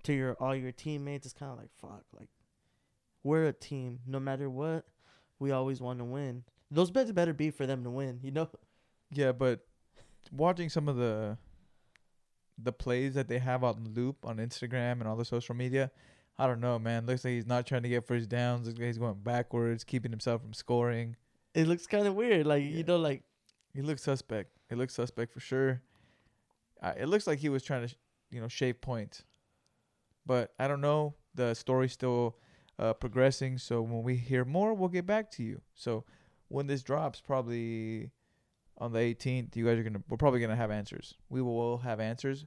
to 0.05 0.12
your 0.12 0.35
all 0.40 0.55
your 0.55 0.73
teammates. 0.73 1.27
It's 1.27 1.35
kind 1.35 1.53
of 1.53 1.59
like 1.59 1.70
fuck, 1.81 2.05
like 2.18 2.31
we're 3.23 3.46
a 3.46 3.53
team. 3.53 4.01
No 4.07 4.20
matter 4.20 4.49
what, 4.49 4.87
we 5.38 5.51
always 5.51 5.81
want 5.81 5.99
to 5.99 6.05
win. 6.05 6.44
Those 6.70 6.90
bets 6.90 7.12
better 7.12 7.35
be 7.35 7.51
for 7.51 7.66
them 7.66 7.85
to 7.85 7.90
win. 7.90 8.20
You 8.23 8.31
know. 8.31 8.49
Yeah, 9.12 9.33
but 9.33 9.66
watching 10.33 10.68
some 10.68 10.88
of 10.88 10.96
the 10.96 11.37
the 12.62 12.73
plays 12.73 13.14
that 13.14 13.29
they 13.29 13.38
have 13.38 13.64
on 13.64 13.92
loop 13.94 14.25
on 14.25 14.37
Instagram 14.38 14.92
and 15.01 15.05
all 15.09 15.16
the 15.16 15.25
social 15.25 15.55
media, 15.55 15.90
I 16.38 16.46
don't 16.46 16.61
know, 16.61 16.79
man. 16.79 17.07
Looks 17.07 17.25
like 17.25 17.33
he's 17.35 17.46
not 17.46 17.66
trying 17.66 17.83
to 17.83 17.88
get 17.88 18.07
first 18.07 18.29
downs. 18.29 18.66
Looks 18.66 18.79
like 18.79 18.87
he's 18.87 18.99
going 18.99 19.20
backwards, 19.23 19.85
keeping 19.85 20.11
himself 20.11 20.40
from 20.42 20.53
scoring. 20.53 21.16
It 21.55 21.66
looks 21.66 21.87
kind 21.87 22.07
of 22.07 22.14
weird, 22.14 22.46
like 22.46 22.62
Yeah. 22.62 22.68
you 22.70 22.85
know, 22.85 22.96
like 22.96 23.23
He 23.75 23.83
looks 23.83 24.03
suspect. 24.03 24.51
He 24.68 24.75
looks 24.75 24.94
suspect 24.94 25.33
for 25.33 25.40
sure. 25.40 25.83
Uh, 26.83 26.92
it 26.96 27.07
looks 27.07 27.27
like 27.27 27.38
he 27.38 27.49
was 27.49 27.62
trying 27.62 27.83
to, 27.83 27.88
sh- 27.88 27.96
you 28.31 28.40
know, 28.40 28.49
shave 28.49 28.81
points, 28.81 29.25
but 30.27 30.53
I 30.59 30.66
don't 30.68 30.81
know. 30.81 31.14
The 31.35 31.55
story's 31.55 31.92
still 31.92 32.37
uh, 32.79 32.94
progressing, 32.94 33.59
so 33.59 33.83
when 33.83 34.03
we 34.03 34.16
hear 34.16 34.44
more, 34.44 34.73
we'll 34.75 34.88
get 34.88 35.07
back 35.07 35.31
to 35.33 35.42
you. 35.42 35.61
So 35.75 36.05
when 36.49 36.66
this 36.66 36.83
drops, 36.83 37.20
probably 37.20 38.11
on 38.81 38.93
the 38.93 38.99
18th, 38.99 39.55
you 39.55 39.66
guys 39.66 39.79
are 39.79 39.83
gonna. 39.83 40.03
We're 40.09 40.16
probably 40.16 40.40
gonna 40.40 40.57
have 40.57 40.71
answers. 40.71 41.14
We 41.29 41.43
will 41.43 41.59
all 41.59 41.79
have 41.79 42.01
answers, 42.01 42.47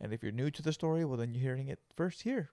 and 0.00 0.12
if 0.12 0.22
you're 0.22 0.32
new 0.32 0.50
to 0.50 0.62
the 0.62 0.72
story, 0.72 1.04
well, 1.04 1.18
then 1.18 1.34
you're 1.34 1.42
hearing 1.42 1.68
it 1.68 1.78
first 1.96 2.22
here. 2.22 2.50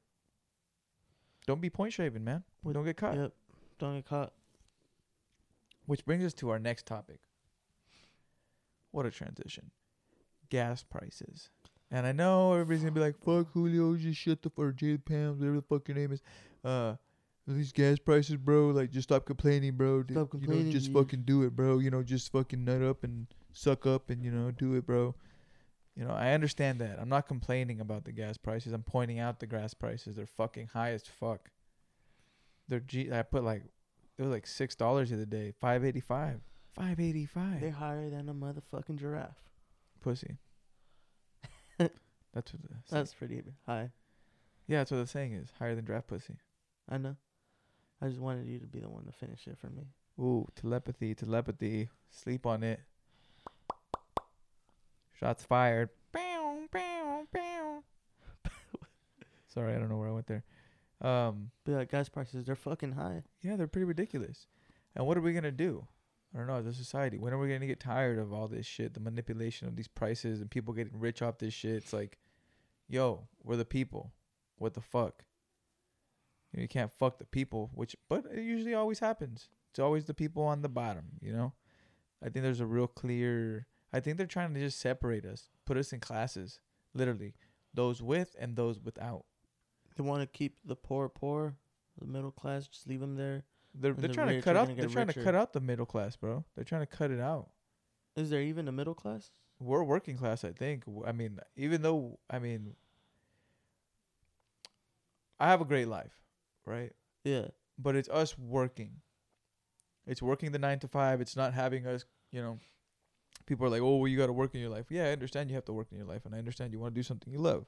Don't 1.47 1.61
be 1.61 1.69
point 1.69 1.93
shaving, 1.93 2.23
man. 2.23 2.43
We 2.63 2.73
don't 2.73 2.83
get 2.83 2.97
caught. 2.97 3.15
yep, 3.15 3.33
don't 3.79 3.95
get 3.95 4.05
caught. 4.05 4.33
Which 5.85 6.05
brings 6.05 6.25
us 6.25 6.33
to 6.35 6.49
our 6.49 6.59
next 6.59 6.85
topic. 6.85 7.21
What 8.91 9.05
a 9.05 9.11
transition. 9.11 9.71
Gas 10.49 10.83
prices. 10.83 11.49
And 11.89 12.05
I 12.05 12.11
know 12.11 12.51
everybody's 12.51 12.81
gonna 12.81 12.91
be 12.91 12.99
like, 12.99 13.17
fuck 13.23 13.53
Julio, 13.53 13.95
just 13.95 14.19
shut 14.19 14.41
the 14.41 14.51
or 14.57 14.73
Jay 14.73 14.97
Pam, 14.97 15.39
whatever 15.39 15.55
the 15.55 15.61
fuck 15.61 15.87
your 15.87 15.95
name 15.95 16.11
is. 16.11 16.21
Uh 16.63 16.95
these 17.55 17.71
gas 17.71 17.97
prices, 17.97 18.35
bro, 18.35 18.67
like 18.67 18.91
just 18.91 19.07
stop 19.07 19.25
complaining, 19.25 19.73
bro. 19.73 20.03
Stop 20.09 20.33
You 20.39 20.47
know, 20.47 20.71
just 20.71 20.91
fucking 20.91 21.23
do 21.23 21.43
it, 21.43 21.55
bro. 21.55 21.79
You 21.79 21.89
know, 21.89 22.03
just 22.03 22.31
fucking 22.31 22.65
nut 22.65 22.81
up 22.81 23.03
and 23.03 23.27
suck 23.53 23.85
up 23.85 24.09
and, 24.09 24.23
you 24.23 24.31
know, 24.31 24.51
do 24.51 24.73
it, 24.73 24.85
bro. 24.85 25.15
You 25.95 26.05
know, 26.05 26.13
I 26.13 26.33
understand 26.33 26.79
that. 26.81 26.99
I'm 26.99 27.09
not 27.09 27.27
complaining 27.27 27.79
about 27.79 28.03
the 28.05 28.11
gas 28.11 28.37
prices. 28.37 28.73
I'm 28.73 28.83
pointing 28.83 29.19
out 29.19 29.39
the 29.39 29.47
gas 29.47 29.73
prices. 29.73 30.15
They're 30.15 30.27
fucking 30.27 30.67
high 30.73 30.91
as 30.91 31.03
fuck. 31.07 31.49
They're 32.67 32.81
G. 32.81 33.11
I 33.11 33.23
put 33.23 33.43
like, 33.43 33.63
it 34.17 34.21
was 34.21 34.31
like 34.31 34.45
six 34.45 34.75
dollars 34.75 35.09
the 35.09 35.15
other 35.15 35.25
day. 35.25 35.53
Five 35.59 35.85
eighty 35.85 36.01
five. 36.01 36.41
Five 36.75 36.99
eighty 36.99 37.25
five. 37.25 37.61
They're 37.61 37.71
higher 37.71 38.09
than 38.09 38.29
a 38.29 38.33
motherfucking 38.33 38.97
giraffe. 38.97 39.41
Pussy. 40.01 40.37
that's 41.79 41.93
what. 42.53 42.61
That's 42.91 43.13
pretty 43.13 43.41
high. 43.65 43.89
yeah, 44.67 44.79
that's 44.79 44.91
what 44.91 44.97
the 44.97 45.07
saying 45.07 45.33
is. 45.33 45.49
Higher 45.57 45.75
than 45.75 45.85
draft 45.85 46.07
pussy. 46.07 46.35
I 46.89 46.97
know. 46.97 47.15
I 48.01 48.07
just 48.07 48.19
wanted 48.19 48.45
you 48.47 48.59
to 48.59 48.67
be 48.67 48.79
the 48.79 48.89
one 48.89 49.05
to 49.05 49.11
finish 49.11 49.47
it 49.47 49.57
for 49.59 49.69
me. 49.69 49.87
Ooh, 50.19 50.47
telepathy, 50.55 51.15
telepathy. 51.15 51.89
Sleep 52.09 52.45
on 52.45 52.63
it. 52.63 52.79
Shots 55.19 55.43
fired. 55.43 55.89
Bow, 56.11 56.59
bow, 56.71 57.23
bow. 57.33 57.83
Sorry, 59.47 59.73
I 59.73 59.79
don't 59.79 59.89
know 59.89 59.97
where 59.97 60.09
I 60.09 60.11
went 60.11 60.27
there. 60.27 60.43
Um, 61.01 61.51
But 61.65 61.73
like 61.73 61.91
gas 61.91 62.09
prices, 62.09 62.45
they're 62.45 62.55
fucking 62.55 62.91
high. 62.93 63.23
yeah, 63.41 63.55
they're 63.55 63.67
pretty 63.67 63.85
ridiculous. 63.85 64.47
And 64.95 65.05
what 65.07 65.17
are 65.17 65.21
we 65.21 65.33
gonna 65.33 65.51
do? 65.51 65.87
I 66.33 66.39
don't 66.39 66.47
know, 66.47 66.55
as 66.55 66.67
a 66.67 66.73
society. 66.73 67.17
When 67.17 67.33
are 67.33 67.37
we 67.39 67.47
gonna 67.51 67.65
get 67.67 67.79
tired 67.79 68.19
of 68.19 68.31
all 68.33 68.47
this 68.47 68.65
shit, 68.65 68.93
the 68.93 68.99
manipulation 68.99 69.67
of 69.67 69.75
these 69.75 69.87
prices 69.87 70.41
and 70.41 70.51
people 70.51 70.73
getting 70.73 70.99
rich 70.99 71.21
off 71.21 71.37
this 71.39 71.53
shit? 71.53 71.75
It's 71.77 71.93
like, 71.93 72.19
yo, 72.87 73.27
we're 73.43 73.55
the 73.55 73.65
people. 73.65 74.11
What 74.57 74.73
the 74.73 74.81
fuck? 74.81 75.23
You, 76.57 76.61
know, 76.61 76.63
you 76.63 76.67
can't 76.67 76.91
fuck 76.91 77.19
the 77.19 77.25
people, 77.25 77.69
which 77.73 77.95
but 78.09 78.25
it 78.33 78.41
usually 78.41 78.73
always 78.73 78.99
happens. 78.99 79.49
It's 79.69 79.79
always 79.79 80.05
the 80.05 80.13
people 80.13 80.43
on 80.43 80.63
the 80.63 80.69
bottom, 80.69 81.05
you 81.21 81.31
know? 81.31 81.53
I 82.23 82.29
think 82.29 82.43
there's 82.43 82.61
a 82.61 82.65
real 82.65 82.87
clear 82.87 83.67
I 83.93 83.99
think 83.99 84.17
they're 84.17 84.25
trying 84.25 84.53
to 84.53 84.59
just 84.59 84.79
separate 84.79 85.23
us, 85.23 85.49
put 85.65 85.77
us 85.77 85.93
in 85.93 85.99
classes, 85.99 86.59
literally. 86.93 87.35
Those 87.73 88.01
with 88.01 88.35
and 88.39 88.55
those 88.55 88.79
without. 88.79 89.25
They 89.95 90.03
want 90.03 90.21
to 90.21 90.27
keep 90.27 90.57
the 90.65 90.75
poor 90.75 91.07
poor, 91.09 91.55
the 91.99 92.07
middle 92.07 92.31
class, 92.31 92.67
just 92.67 92.87
leave 92.87 92.99
them 93.01 93.15
there. 93.15 93.43
They're 93.73 93.93
they're 93.93 94.07
the 94.07 94.13
trying 94.13 94.35
to 94.35 94.41
cut 94.41 94.57
out 94.57 94.75
they're 94.75 94.89
trying 94.89 95.07
to 95.07 95.23
cut 95.23 95.35
out 95.35 95.53
the 95.53 95.61
middle 95.61 95.85
class, 95.85 96.15
bro. 96.15 96.43
They're 96.55 96.65
trying 96.65 96.81
to 96.81 96.87
cut 96.87 97.11
it 97.11 97.19
out. 97.19 97.49
Is 98.15 98.31
there 98.31 98.41
even 98.41 98.67
a 98.67 98.71
middle 98.71 98.95
class? 98.95 99.29
we're 99.59 99.83
working 99.83 100.17
class 100.17 100.43
i 100.43 100.51
think 100.51 100.83
I 101.05 101.11
mean 101.11 101.39
even 101.55 101.81
though 101.81 102.19
i 102.29 102.39
mean 102.39 102.75
i 105.39 105.47
have 105.47 105.61
a 105.61 105.65
great 105.65 105.87
life 105.87 106.13
right 106.67 106.91
Yeah. 107.23 107.47
but 107.79 107.95
it's 107.95 108.09
us 108.09 108.37
working 108.37 108.91
it's 110.05 110.21
working 110.21 110.51
the 110.51 110.59
nine 110.59 110.79
to 110.79 110.87
five 110.87 111.21
it's 111.21 111.35
not 111.35 111.53
having 111.53 111.87
us 111.87 112.05
you 112.31 112.41
know 112.41 112.59
people 113.45 113.65
are 113.65 113.69
like 113.69 113.81
oh 113.81 113.95
well 113.97 114.07
you 114.07 114.17
got 114.17 114.27
to 114.27 114.33
work 114.33 114.53
in 114.53 114.61
your 114.61 114.69
life 114.69 114.85
yeah 114.89 115.05
i 115.05 115.11
understand 115.11 115.49
you 115.49 115.55
have 115.55 115.65
to 115.65 115.73
work 115.73 115.87
in 115.91 115.97
your 115.97 116.05
life 116.07 116.25
and 116.25 116.35
i 116.35 116.37
understand 116.37 116.73
you 116.73 116.79
want 116.79 116.93
to 116.93 116.99
do 116.99 117.03
something 117.03 117.31
you 117.31 117.39
love 117.39 117.65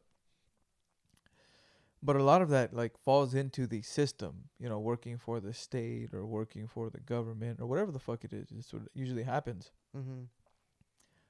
but 2.02 2.16
a 2.16 2.24
lot 2.24 2.42
of 2.42 2.50
that 2.50 2.74
like 2.74 2.98
falls 3.04 3.34
into 3.34 3.68
the 3.68 3.82
system 3.82 4.46
you 4.60 4.70
know 4.70 4.80
working 4.80 5.18
for 5.18 5.40
the 5.40 5.54
state 5.54 6.14
or 6.14 6.26
working 6.26 6.68
for 6.68 6.90
the 6.90 7.00
government 7.00 7.60
or 7.62 7.68
whatever 7.68 7.92
the 7.92 8.00
fuck 8.00 8.24
it 8.24 8.34
is 8.34 8.48
it's 8.58 8.74
what 8.74 8.84
usually 8.94 9.24
happens 9.24 9.72
Mm-hmm. 9.98 10.26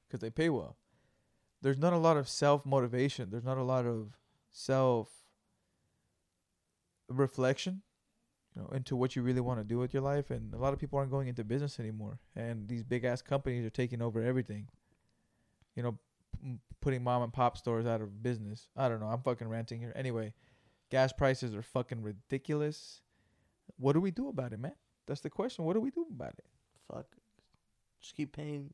because 0.05 0.19
they 0.19 0.29
pay 0.29 0.49
well. 0.49 0.75
There's 1.61 1.77
not 1.77 1.93
a 1.93 1.97
lot 1.97 2.17
of 2.17 2.27
self 2.27 2.65
motivation. 2.65 3.29
There's 3.29 3.45
not 3.45 3.57
a 3.57 3.63
lot 3.63 3.85
of 3.85 4.17
self 4.51 5.07
reflection, 7.09 7.81
you 8.55 8.61
know, 8.61 8.69
into 8.69 8.95
what 8.95 9.15
you 9.15 9.21
really 9.21 9.41
want 9.41 9.59
to 9.59 9.63
do 9.63 9.77
with 9.77 9.93
your 9.93 10.03
life. 10.03 10.29
And 10.29 10.53
a 10.53 10.57
lot 10.57 10.73
of 10.73 10.79
people 10.79 10.99
aren't 10.99 11.11
going 11.11 11.27
into 11.27 11.43
business 11.43 11.79
anymore. 11.79 12.19
And 12.35 12.67
these 12.67 12.83
big 12.83 13.03
ass 13.03 13.21
companies 13.21 13.65
are 13.65 13.71
taking 13.71 14.01
over 14.01 14.21
everything. 14.21 14.67
You 15.75 15.83
know, 15.83 15.97
p- 16.41 16.57
putting 16.81 17.03
mom 17.03 17.23
and 17.23 17.33
pop 17.33 17.57
stores 17.57 17.85
out 17.85 18.01
of 18.01 18.23
business. 18.23 18.67
I 18.75 18.89
don't 18.89 18.99
know. 18.99 19.07
I'm 19.07 19.21
fucking 19.21 19.47
ranting 19.47 19.79
here. 19.79 19.93
Anyway, 19.95 20.33
gas 20.89 21.13
prices 21.13 21.53
are 21.55 21.61
fucking 21.61 22.01
ridiculous. 22.01 23.01
What 23.77 23.93
do 23.93 24.01
we 24.01 24.11
do 24.11 24.29
about 24.29 24.53
it, 24.53 24.59
man? 24.59 24.75
That's 25.07 25.21
the 25.21 25.29
question. 25.29 25.65
What 25.65 25.73
do 25.73 25.79
we 25.79 25.91
do 25.91 26.05
about 26.11 26.33
it? 26.37 26.45
Fuck. 26.91 27.05
Just 28.01 28.15
keep 28.15 28.35
paying 28.35 28.73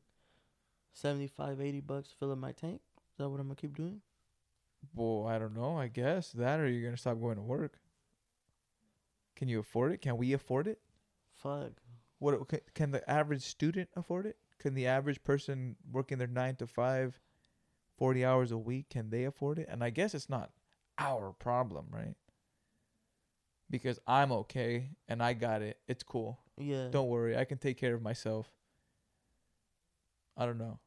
75, 0.92 1.60
80 1.60 1.80
bucks 1.80 2.08
to 2.10 2.14
fill 2.16 2.32
up 2.32 2.38
my 2.38 2.52
tank. 2.52 2.80
Is 3.12 3.18
that 3.18 3.28
what 3.28 3.40
I'm 3.40 3.46
gonna 3.46 3.56
keep 3.56 3.76
doing? 3.76 4.00
Well, 4.94 5.26
I 5.26 5.38
don't 5.38 5.54
know. 5.54 5.78
I 5.78 5.88
guess 5.88 6.32
that, 6.32 6.60
or 6.60 6.68
you're 6.68 6.84
gonna 6.84 6.96
stop 6.96 7.20
going 7.20 7.36
to 7.36 7.42
work. 7.42 7.78
Can 9.36 9.48
you 9.48 9.60
afford 9.60 9.92
it? 9.92 10.00
Can 10.00 10.16
we 10.16 10.32
afford 10.32 10.66
it? 10.66 10.80
Fuck. 11.34 11.72
What 12.18 12.48
ca- 12.48 12.60
can 12.74 12.90
the 12.90 13.08
average 13.08 13.42
student 13.42 13.90
afford 13.94 14.26
it? 14.26 14.36
Can 14.58 14.74
the 14.74 14.86
average 14.86 15.22
person 15.22 15.76
working 15.92 16.18
their 16.18 16.26
nine 16.26 16.56
to 16.56 16.66
five, 16.66 17.20
40 17.98 18.24
hours 18.24 18.50
a 18.50 18.58
week, 18.58 18.88
can 18.90 19.10
they 19.10 19.24
afford 19.24 19.58
it? 19.58 19.68
And 19.70 19.84
I 19.84 19.90
guess 19.90 20.14
it's 20.14 20.30
not 20.30 20.50
our 20.98 21.32
problem, 21.32 21.86
right? 21.90 22.16
Because 23.68 23.98
I'm 24.06 24.32
okay 24.32 24.90
and 25.08 25.22
I 25.22 25.34
got 25.34 25.60
it. 25.60 25.78
It's 25.86 26.02
cool. 26.02 26.38
Yeah. 26.56 26.88
Don't 26.90 27.08
worry, 27.08 27.36
I 27.36 27.44
can 27.44 27.58
take 27.58 27.76
care 27.76 27.94
of 27.94 28.02
myself. 28.02 28.48
I 30.36 30.46
don't 30.46 30.58
know. 30.58 30.78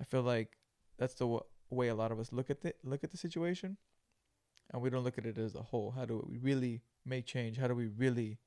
I 0.00 0.04
feel 0.04 0.22
like 0.22 0.56
that's 0.98 1.14
the 1.14 1.24
w- 1.24 1.42
way 1.70 1.88
a 1.88 1.94
lot 1.94 2.12
of 2.12 2.18
us 2.18 2.32
look 2.32 2.50
at 2.50 2.64
it, 2.64 2.76
look 2.84 3.04
at 3.04 3.10
the 3.10 3.16
situation, 3.16 3.76
and 4.70 4.80
we 4.82 4.90
don't 4.90 5.04
look 5.04 5.18
at 5.18 5.26
it 5.26 5.38
as 5.38 5.54
a 5.54 5.62
whole. 5.62 5.90
How 5.90 6.04
do 6.04 6.24
we 6.28 6.38
really 6.38 6.82
make 7.04 7.26
change? 7.26 7.58
How 7.58 7.66
do 7.68 7.74
we 7.74 7.86
really 7.86 8.38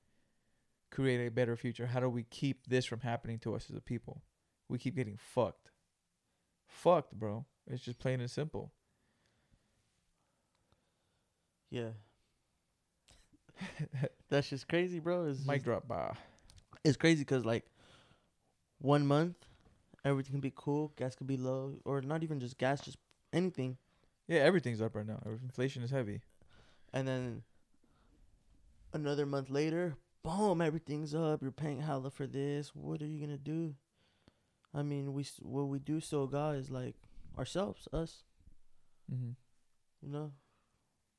create 0.91 1.25
a 1.25 1.31
better 1.31 1.55
future? 1.55 1.87
How 1.87 1.99
do 1.99 2.09
we 2.09 2.23
keep 2.23 2.67
this 2.67 2.85
from 2.85 3.01
happening 3.01 3.39
to 3.39 3.55
us 3.55 3.67
as 3.69 3.75
a 3.75 3.81
people? 3.81 4.21
We 4.69 4.77
keep 4.77 4.95
getting 4.95 5.17
fucked. 5.17 5.71
Fucked, 6.67 7.13
bro. 7.13 7.45
It's 7.67 7.83
just 7.83 7.99
plain 7.99 8.19
and 8.19 8.29
simple. 8.29 8.71
Yeah. 11.69 11.89
That's 14.29 14.49
just 14.49 14.67
crazy, 14.67 14.99
bro. 14.99 15.25
It's, 15.25 15.45
Mic 15.45 15.57
just- 15.57 15.65
drop, 15.65 15.87
bah. 15.87 16.13
it's 16.83 16.97
crazy 16.97 17.21
because, 17.21 17.45
like, 17.45 17.65
one 18.79 19.05
month, 19.05 19.35
everything 20.03 20.33
can 20.33 20.41
be 20.41 20.53
cool, 20.55 20.91
gas 20.95 21.15
could 21.15 21.27
be 21.27 21.37
low, 21.37 21.75
or 21.85 22.01
not 22.01 22.23
even 22.23 22.39
just 22.39 22.57
gas, 22.57 22.81
just 22.81 22.97
anything. 23.33 23.77
Yeah, 24.27 24.39
everything's 24.39 24.81
up 24.81 24.95
right 24.95 25.05
now. 25.05 25.19
Inflation 25.43 25.83
is 25.83 25.91
heavy. 25.91 26.21
And 26.93 27.07
then 27.07 27.43
another 28.95 29.25
month 29.25 29.49
later, 29.49 29.97
boom, 30.23 30.61
everything's 30.61 31.13
up. 31.13 31.41
You're 31.41 31.51
paying 31.51 31.81
hella 31.81 32.09
for 32.09 32.25
this. 32.25 32.69
What 32.73 33.01
are 33.01 33.07
you 33.07 33.19
gonna 33.19 33.37
do? 33.37 33.75
I 34.73 34.81
mean, 34.81 35.13
we 35.13 35.25
what 35.41 35.67
we 35.67 35.79
do 35.79 35.99
so 35.99 36.25
God 36.25 36.55
is 36.55 36.71
like 36.71 36.95
ourselves, 37.37 37.87
us. 37.93 38.23
Mm-hmm. 39.13 39.31
You 40.01 40.11
know. 40.11 40.31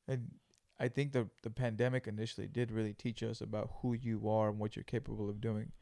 And 0.09 0.33
I 0.81 0.89
think 0.89 1.13
the 1.13 1.29
the 1.43 1.51
pandemic 1.51 2.07
initially 2.07 2.49
did 2.49 2.73
really 2.73 2.95
teach 2.95 3.23
us 3.23 3.41
about 3.41 3.71
who 3.83 3.93
you 3.93 4.29
are 4.29 4.49
and 4.49 4.59
what 4.59 4.75
you're 4.75 4.83
capable 4.83 5.29
of 5.31 5.41
doing. 5.41 5.73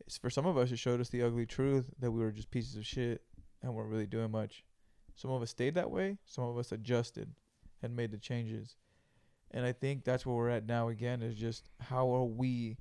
It's, 0.00 0.18
for 0.18 0.30
some 0.30 0.46
of 0.46 0.58
us, 0.58 0.72
it 0.72 0.78
showed 0.78 1.00
us 1.00 1.08
the 1.08 1.22
ugly 1.22 1.46
truth 1.46 1.86
that 2.00 2.10
we 2.10 2.20
were 2.20 2.32
just 2.32 2.50
pieces 2.50 2.76
of 2.76 2.84
shit 2.84 3.22
and 3.62 3.72
weren't 3.72 3.90
really 3.90 4.06
doing 4.06 4.30
much. 4.30 4.64
Some 5.14 5.30
of 5.30 5.40
us 5.40 5.50
stayed 5.50 5.74
that 5.74 5.90
way. 5.90 6.18
Some 6.26 6.44
of 6.44 6.58
us 6.58 6.72
adjusted 6.72 7.32
and 7.80 7.94
made 7.94 8.10
the 8.10 8.18
changes. 8.18 8.76
And 9.54 9.64
I 9.64 9.70
think 9.70 10.04
that's 10.04 10.26
where 10.26 10.34
we're 10.34 10.50
at 10.50 10.66
now. 10.66 10.88
Again, 10.88 11.22
is 11.22 11.36
just 11.36 11.70
how 11.78 12.12
are 12.12 12.24
we 12.24 12.76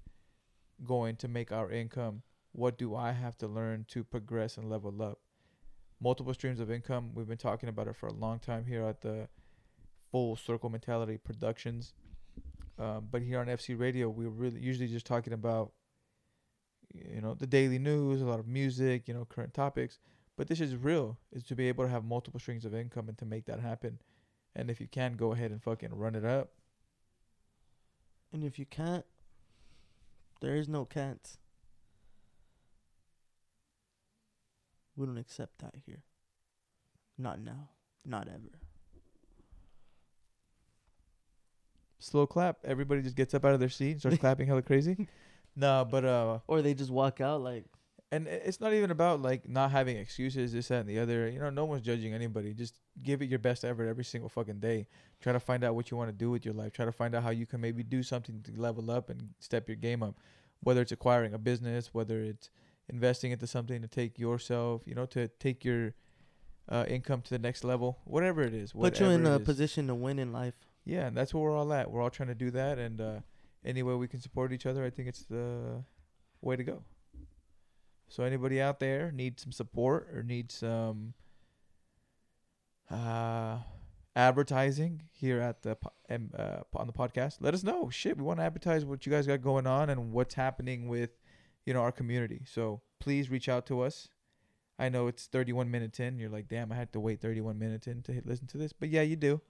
going 0.84 1.16
to 1.18 1.28
make 1.28 1.52
our 1.52 1.72
income? 1.72 2.24
What 2.52 2.80
do 2.80 2.96
I 2.96 3.12
have 3.12 3.38
to 3.38 3.48
learn 3.48 3.86
to 3.90 4.04
progress 4.04 4.58
and 4.58 4.72
level 4.72 5.00
up? 5.04 5.20
Multiple 6.02 6.34
streams 6.34 6.60
of 6.60 6.72
income. 6.72 7.12
We've 7.14 7.28
been 7.28 7.38
talking 7.38 7.70
about 7.70 7.88
it 7.88 7.96
for 7.96 8.08
a 8.08 8.14
long 8.14 8.40
time 8.40 8.66
here 8.66 8.84
at 8.84 9.02
the 9.02 9.28
Full 10.12 10.36
Circle 10.36 10.72
Mentality 10.72 11.18
Productions. 11.18 11.94
Um, 12.80 13.08
but 13.12 13.22
here 13.22 13.40
on 13.40 13.46
FC 13.46 13.80
Radio, 13.80 14.10
we're 14.10 14.30
really 14.30 14.60
usually 14.60 14.88
just 14.88 15.06
talking 15.06 15.32
about, 15.32 15.74
you 16.92 17.22
know, 17.22 17.36
the 17.36 17.46
daily 17.46 17.78
news, 17.78 18.20
a 18.20 18.26
lot 18.26 18.40
of 18.40 18.48
music, 18.48 19.08
you 19.08 19.14
know, 19.14 19.26
current 19.26 19.54
topics. 19.54 20.00
But 20.36 20.48
this 20.48 20.60
is 20.60 20.76
real, 20.76 21.20
is 21.32 21.44
to 21.44 21.56
be 21.56 21.68
able 21.68 21.84
to 21.84 21.90
have 21.92 22.04
multiple 22.04 22.40
streams 22.40 22.66
of 22.66 22.74
income 22.74 23.10
and 23.10 23.18
to 23.20 23.26
make 23.26 23.46
that 23.46 23.60
happen. 23.60 24.00
And 24.56 24.72
if 24.72 24.82
you 24.82 24.88
can, 24.88 25.14
go 25.14 25.34
ahead 25.34 25.52
and 25.52 25.62
fucking 25.62 25.94
run 25.94 26.16
it 26.16 26.26
up. 26.26 26.50
And 28.34 28.44
if 28.44 28.58
you 28.58 28.66
can't, 28.66 29.06
there 30.42 30.56
is 30.56 30.68
no 30.68 30.86
can't. 30.86 31.38
We 34.96 35.06
don't 35.06 35.18
accept 35.20 35.60
that 35.60 35.76
here. 35.86 36.02
Not 37.18 37.40
now. 37.40 37.70
Not 38.06 38.28
ever. 38.28 38.60
Slow 42.00 42.28
clap. 42.28 42.58
Everybody 42.66 43.02
just 43.02 43.16
gets 43.16 43.34
up 43.34 43.46
out 43.46 43.54
of 43.54 43.60
their 43.60 43.70
seat 43.70 43.92
and 43.92 44.00
starts 44.00 44.18
clapping 44.20 44.48
hella 44.48 44.64
crazy. 44.64 45.08
No, 45.56 45.88
but 45.90 46.04
uh, 46.04 46.40
Or 46.48 46.62
they 46.62 46.74
just 46.74 46.92
walk 46.92 47.22
out 47.22 47.42
like, 47.42 47.66
and 48.14 48.28
it's 48.28 48.62
not 48.62 48.74
even 48.74 48.92
about 48.92 49.24
like 49.24 49.50
not 49.50 49.72
having 49.72 49.98
excuses, 49.98 50.54
this, 50.54 50.68
that, 50.68 50.82
and 50.82 50.90
the 50.90 51.00
other. 51.00 51.28
You 51.28 51.40
know, 51.40 51.50
no 51.50 51.66
one's 51.66 51.82
judging 51.82 52.14
anybody. 52.14 52.54
Just 52.54 52.80
give 53.02 53.24
it 53.24 53.26
your 53.26 53.40
best 53.40 53.66
effort 53.66 53.88
every 53.88 54.04
single 54.04 54.30
fucking 54.30 54.60
day. 54.60 54.88
Try 55.20 55.34
to 55.34 55.40
find 55.40 55.64
out 55.64 55.74
what 55.74 55.90
you 55.90 55.98
want 55.98 56.10
to 56.10 56.16
do 56.16 56.30
with 56.30 56.46
your 56.46 56.54
life. 56.54 56.74
Try 56.74 56.86
to 56.86 56.92
find 56.92 57.16
out 57.16 57.24
how 57.24 57.32
you 57.32 57.48
can 57.48 57.60
maybe 57.60 57.82
do 57.82 58.04
something 58.04 58.44
to 58.44 58.62
level 58.62 58.92
up 58.92 59.10
and 59.10 59.30
step 59.40 59.68
your 59.68 59.78
game 59.78 60.04
up. 60.04 60.16
Whether 60.60 60.82
it's 60.82 60.92
acquiring 60.92 61.34
a 61.34 61.40
business, 61.40 61.92
whether 61.92 62.22
it's 62.22 62.52
investing 62.88 63.32
into 63.32 63.48
something 63.48 63.82
to 63.82 63.88
take 63.88 64.20
yourself, 64.20 64.84
you 64.86 64.94
know, 64.94 65.08
to 65.08 65.28
take 65.28 65.66
your 65.66 65.96
uh, 66.70 66.86
income 66.88 67.24
to 67.24 67.30
the 67.32 67.40
next 67.40 67.64
level, 67.64 67.98
whatever 68.06 68.44
it 68.44 68.54
is. 68.54 68.74
Put 68.74 69.00
you 69.00 69.08
in 69.08 69.26
a 69.26 69.40
position 69.40 69.88
to 69.88 69.96
win 69.96 70.20
in 70.20 70.32
life. 70.32 70.54
Yeah, 70.86 71.08
and 71.08 71.18
that's 71.18 71.34
where 71.34 71.44
we're 71.44 71.58
all 71.58 71.74
at. 71.74 71.90
We're 71.90 72.02
all 72.02 72.12
trying 72.12 72.30
to 72.30 72.36
do 72.36 72.52
that, 72.52 72.78
and 72.78 73.02
uh, 73.02 73.20
any 73.66 73.82
way 73.82 73.96
we 73.96 74.08
can 74.08 74.20
support 74.20 74.54
each 74.54 74.68
other, 74.68 74.86
I 74.86 74.92
think 74.92 75.08
it's 75.08 75.24
the 75.24 75.84
way 76.42 76.56
to 76.58 76.64
go. 76.64 76.84
So 78.14 78.24
anybody 78.24 78.62
out 78.62 78.80
there 78.80 79.12
needs 79.12 79.42
some 79.42 79.52
support 79.52 80.08
or 80.14 80.22
needs 80.22 80.54
some 80.54 81.16
uh, 82.92 83.58
advertising 84.16 85.02
here 85.12 85.42
at 85.42 85.64
the 85.64 85.76
uh, 86.12 86.60
on 86.76 86.86
the 86.86 86.94
podcast, 86.94 87.38
let 87.40 87.56
us 87.56 87.64
know. 87.64 87.90
Shit, 87.90 88.16
we 88.18 88.24
want 88.24 88.38
to 88.38 88.44
advertise 88.44 88.86
what 88.86 89.08
you 89.08 89.12
guys 89.12 89.26
got 89.26 89.42
going 89.42 89.66
on 89.66 89.90
and 89.90 90.12
what's 90.12 90.36
happening 90.36 90.88
with 90.88 91.10
you 91.66 91.74
know 91.74 91.82
our 91.82 91.92
community. 91.92 92.44
So 92.46 92.82
please 93.00 93.32
reach 93.32 93.50
out 93.50 93.66
to 93.66 93.82
us. 93.82 94.10
I 94.78 94.90
know 94.90 95.08
it's 95.08 95.26
31 95.26 95.72
minutes 95.72 96.00
in. 96.00 96.20
You're 96.20 96.30
like, 96.30 96.48
damn, 96.48 96.72
I 96.72 96.76
had 96.76 96.94
to 96.94 97.00
wait 97.00 97.20
31 97.20 97.58
minutes 97.58 97.88
in 97.88 98.04
to 98.04 98.12
hit, 98.12 98.28
listen 98.28 98.46
to 98.46 98.60
this, 98.60 98.74
but 98.74 98.90
yeah, 98.90 99.02
you 99.02 99.16
do. 99.16 99.42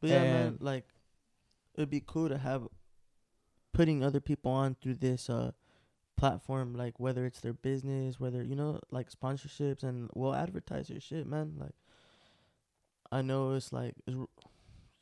But 0.00 0.08
yeah, 0.08 0.22
man, 0.22 0.56
like 0.62 0.86
it'd 1.74 1.90
be 1.90 2.02
cool 2.06 2.30
to 2.30 2.38
have 2.38 2.68
putting 3.74 4.02
other 4.02 4.20
people 4.20 4.50
on 4.50 4.76
through 4.80 4.94
this 4.94 5.28
uh 5.28 5.50
platform, 6.18 6.74
like 6.74 7.00
whether 7.00 7.24
it's 7.24 7.40
their 7.40 7.52
business, 7.54 8.20
whether 8.20 8.42
you 8.42 8.54
know, 8.56 8.80
like 8.90 9.08
sponsorships, 9.10 9.82
and 9.82 10.10
we'll 10.14 10.34
advertise 10.34 10.90
your 10.90 11.00
shit, 11.00 11.26
man. 11.26 11.54
Like 11.58 11.74
I 13.10 13.22
know 13.22 13.52
it's 13.54 13.72
like 13.72 13.94
it's 14.06 14.16
r- 14.16 14.26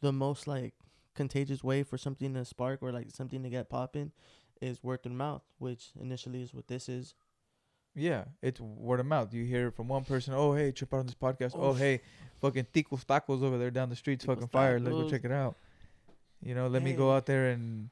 the 0.00 0.12
most 0.12 0.46
like 0.46 0.74
contagious 1.14 1.64
way 1.64 1.83
for 1.83 1.98
something 1.98 2.35
to 2.35 2.44
spark 2.44 2.83
or 2.83 2.92
like 2.92 3.11
something 3.11 3.42
to 3.42 3.48
get 3.48 3.68
popping 3.70 4.12
is 4.61 4.83
word 4.85 5.00
of 5.05 5.12
mouth, 5.12 5.42
which 5.59 5.88
initially 6.00 6.42
is 6.42 6.55
what 6.55 6.68
this 6.68 6.88
is. 6.88 7.14
Yeah, 7.94 8.24
it's 8.42 8.61
word 8.61 9.00
of 9.00 9.07
mouth. 9.07 9.33
You 9.33 9.44
hear 9.44 9.70
from 9.70 9.88
one 9.88 10.05
person, 10.05 10.35
oh 10.37 10.52
hey, 10.55 10.70
trip 10.70 10.92
out 10.92 10.98
on 10.98 11.07
this 11.07 11.14
podcast. 11.14 11.52
Oh, 11.55 11.70
Oh, 11.70 11.72
hey, 11.72 12.00
fucking 12.40 12.66
Ticos 12.74 13.05
Tacos 13.07 13.42
over 13.42 13.57
there 13.59 13.70
down 13.70 13.88
the 13.88 13.96
streets, 13.96 14.24
Ticos 14.24 14.35
fucking 14.35 14.48
fire. 14.48 14.79
Let's 14.79 14.94
go 14.94 15.09
check 15.11 15.24
it 15.24 15.33
out. 15.33 15.57
You 16.42 16.55
know, 16.55 16.68
let 16.68 16.83
me 16.83 16.92
go 16.92 17.11
out 17.12 17.24
there 17.24 17.48
and 17.48 17.88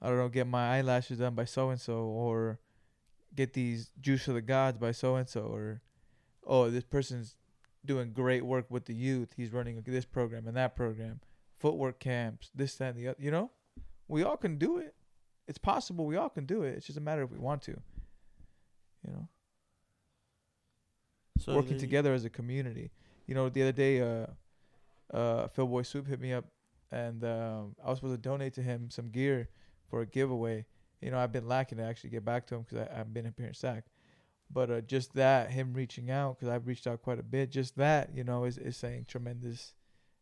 I 0.00 0.08
don't 0.08 0.18
know, 0.18 0.28
get 0.28 0.46
my 0.46 0.76
eyelashes 0.76 1.18
done 1.18 1.34
by 1.34 1.44
so 1.44 1.70
and 1.70 1.80
so, 1.80 1.98
or 1.98 2.58
get 3.34 3.52
these 3.52 3.90
juice 4.00 4.28
of 4.28 4.34
the 4.34 4.42
gods 4.42 4.78
by 4.78 4.92
so 4.92 5.16
and 5.16 5.28
so, 5.28 5.42
or 5.42 5.82
oh, 6.46 6.70
this 6.70 6.84
person's 6.84 7.34
doing 7.84 8.12
great 8.12 8.44
work 8.44 8.66
with 8.70 8.84
the 8.84 8.94
youth. 8.94 9.34
He's 9.36 9.52
running 9.52 9.82
this 9.86 10.04
program 10.04 10.46
and 10.46 10.56
that 10.56 10.76
program, 10.76 11.20
footwork 11.58 11.98
camps, 11.98 12.50
this, 12.54 12.74
that, 12.76 12.94
and 12.94 12.98
the 12.98 13.08
other. 13.08 13.18
You 13.20 13.30
know, 13.30 13.50
we 14.08 14.22
all 14.22 14.36
can 14.36 14.58
do 14.58 14.78
it. 14.78 14.94
It's 15.48 15.58
possible. 15.58 16.06
We 16.06 16.16
all 16.16 16.28
can 16.28 16.44
do 16.44 16.62
it. 16.62 16.74
It's 16.76 16.86
just 16.86 16.98
a 16.98 17.00
matter 17.00 17.22
if 17.22 17.30
we 17.30 17.38
want 17.38 17.62
to. 17.62 17.80
You 19.06 19.12
know 19.12 19.28
So 21.38 21.54
working 21.54 21.78
together 21.78 22.12
as 22.12 22.24
a 22.24 22.30
community. 22.30 22.90
You 23.26 23.34
know, 23.34 23.48
the 23.48 23.62
other 23.62 23.72
day, 23.72 24.00
uh, 24.00 24.26
uh, 25.14 25.48
Phil 25.48 25.66
Boy 25.66 25.82
Soup 25.82 26.06
hit 26.06 26.20
me 26.20 26.32
up, 26.32 26.44
and 26.90 27.22
um, 27.24 27.76
I 27.84 27.90
was 27.90 27.98
supposed 27.98 28.14
to 28.14 28.28
donate 28.28 28.54
to 28.54 28.62
him 28.62 28.90
some 28.90 29.10
gear 29.10 29.48
for 29.88 30.02
a 30.02 30.06
giveaway. 30.06 30.64
You 31.00 31.10
know, 31.10 31.18
I've 31.18 31.32
been 31.32 31.46
lacking 31.46 31.78
to 31.78 31.84
actually 31.84 32.10
get 32.10 32.24
back 32.24 32.46
to 32.48 32.56
him 32.56 32.66
because 32.68 32.88
I've 32.94 33.12
been 33.12 33.26
in 33.26 33.54
SAC. 33.54 33.84
But 34.50 34.70
uh, 34.70 34.80
just 34.80 35.14
that, 35.14 35.50
him 35.50 35.74
reaching 35.74 36.10
out, 36.10 36.38
because 36.38 36.52
I've 36.52 36.66
reached 36.66 36.86
out 36.86 37.02
quite 37.02 37.18
a 37.18 37.22
bit, 37.22 37.50
just 37.50 37.76
that, 37.76 38.10
you 38.14 38.24
know, 38.24 38.44
is, 38.44 38.58
is 38.58 38.76
saying 38.76 39.06
tremendous. 39.08 39.74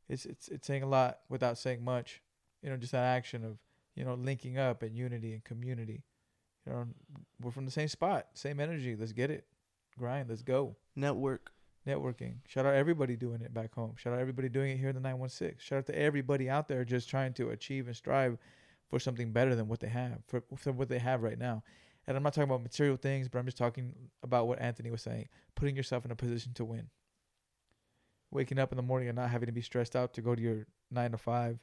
It's, 0.08 0.24
it's 0.26 0.48
it's 0.48 0.66
saying 0.66 0.82
a 0.82 0.88
lot 0.88 1.20
without 1.28 1.58
saying 1.58 1.84
much. 1.84 2.22
You 2.62 2.70
know, 2.70 2.76
just 2.76 2.92
that 2.92 3.04
action 3.04 3.44
of 3.44 3.58
you 3.94 4.04
know 4.04 4.14
linking 4.14 4.58
up 4.58 4.82
and 4.82 4.96
unity 4.96 5.32
and 5.34 5.44
community. 5.44 6.02
You 6.66 6.72
know, 6.72 6.86
we're 7.40 7.50
from 7.50 7.66
the 7.66 7.70
same 7.70 7.88
spot, 7.88 8.28
same 8.34 8.60
energy. 8.60 8.96
Let's 8.96 9.12
get 9.12 9.30
it, 9.30 9.46
grind. 9.98 10.28
Let's 10.28 10.42
go 10.42 10.76
network. 10.96 11.50
networking. 11.86 12.36
Shout 12.48 12.66
out 12.66 12.74
everybody 12.74 13.16
doing 13.16 13.42
it 13.42 13.52
back 13.52 13.74
home. 13.74 13.94
Shout 13.96 14.14
out 14.14 14.18
everybody 14.18 14.48
doing 14.48 14.72
it 14.72 14.78
here 14.78 14.88
in 14.88 14.94
the 14.94 15.00
916. 15.00 15.56
Shout 15.58 15.78
out 15.78 15.86
to 15.86 15.98
everybody 15.98 16.48
out 16.48 16.68
there 16.68 16.84
just 16.84 17.08
trying 17.08 17.34
to 17.34 17.50
achieve 17.50 17.86
and 17.86 17.96
strive 17.96 18.38
for 18.88 18.98
something 18.98 19.32
better 19.32 19.54
than 19.54 19.68
what 19.68 19.80
they 19.80 19.88
have, 19.88 20.18
for, 20.26 20.42
for 20.56 20.72
what 20.72 20.88
they 20.88 20.98
have 20.98 21.22
right 21.22 21.38
now. 21.38 21.62
And 22.06 22.16
I'm 22.16 22.22
not 22.22 22.34
talking 22.34 22.50
about 22.50 22.62
material 22.62 22.96
things, 22.96 23.28
but 23.28 23.38
I'm 23.38 23.46
just 23.46 23.56
talking 23.56 23.94
about 24.22 24.46
what 24.46 24.60
Anthony 24.60 24.90
was 24.90 25.02
saying, 25.02 25.28
putting 25.54 25.74
yourself 25.74 26.04
in 26.04 26.10
a 26.10 26.16
position 26.16 26.52
to 26.54 26.64
win. 26.64 26.88
Waking 28.30 28.58
up 28.58 28.72
in 28.72 28.76
the 28.76 28.82
morning 28.82 29.08
and 29.08 29.16
not 29.16 29.30
having 29.30 29.46
to 29.46 29.52
be 29.52 29.62
stressed 29.62 29.96
out 29.96 30.12
to 30.14 30.20
go 30.20 30.34
to 30.34 30.42
your 30.42 30.66
9 30.90 31.12
to 31.12 31.18
5, 31.18 31.58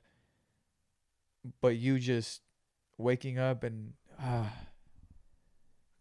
but 1.61 1.77
you 1.77 1.99
just 1.99 2.41
waking 2.97 3.37
up 3.37 3.63
and 3.63 3.93
ah 4.19 4.51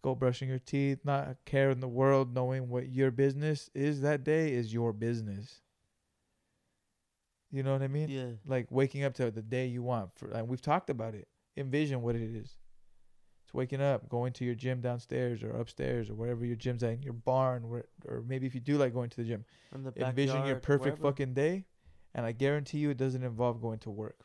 go 0.02 0.14
brushing 0.14 0.48
your 0.48 0.58
teeth, 0.58 1.00
not 1.04 1.36
in 1.52 1.80
the 1.80 1.88
world, 1.88 2.34
knowing 2.34 2.68
what 2.68 2.88
your 2.88 3.10
business 3.10 3.70
is 3.74 4.00
that 4.00 4.24
day 4.24 4.52
is 4.52 4.72
your 4.72 4.92
business. 4.92 5.60
You 7.52 7.62
know 7.62 7.72
what 7.72 7.82
I 7.82 7.88
mean? 7.88 8.08
Yeah. 8.08 8.30
Like 8.46 8.66
waking 8.70 9.04
up 9.04 9.14
to 9.14 9.30
the 9.30 9.42
day 9.42 9.66
you 9.66 9.82
want. 9.82 10.10
For 10.16 10.30
and 10.30 10.48
we've 10.48 10.62
talked 10.62 10.90
about 10.90 11.14
it. 11.14 11.28
Envision 11.56 12.02
what 12.02 12.14
it 12.14 12.22
is. 12.22 12.56
It's 13.44 13.54
waking 13.54 13.82
up, 13.82 14.08
going 14.08 14.32
to 14.34 14.44
your 14.44 14.54
gym 14.54 14.80
downstairs 14.80 15.42
or 15.42 15.50
upstairs 15.50 16.08
or 16.08 16.14
wherever 16.14 16.44
your 16.44 16.56
gym's 16.56 16.82
at 16.84 16.92
in 16.92 17.02
your 17.02 17.12
barn, 17.12 17.68
where, 17.68 17.86
or 18.06 18.22
maybe 18.22 18.46
if 18.46 18.54
you 18.54 18.60
do 18.60 18.78
like 18.78 18.94
going 18.94 19.10
to 19.10 19.16
the 19.16 19.24
gym, 19.24 19.44
In 19.74 19.82
the 19.82 19.92
envision 20.06 20.46
your 20.46 20.56
perfect 20.56 20.98
wherever. 20.98 21.02
fucking 21.02 21.34
day, 21.34 21.66
and 22.14 22.24
I 22.24 22.32
guarantee 22.32 22.78
you 22.78 22.90
it 22.90 22.96
doesn't 22.96 23.24
involve 23.24 23.60
going 23.60 23.80
to 23.80 23.90
work. 23.90 24.20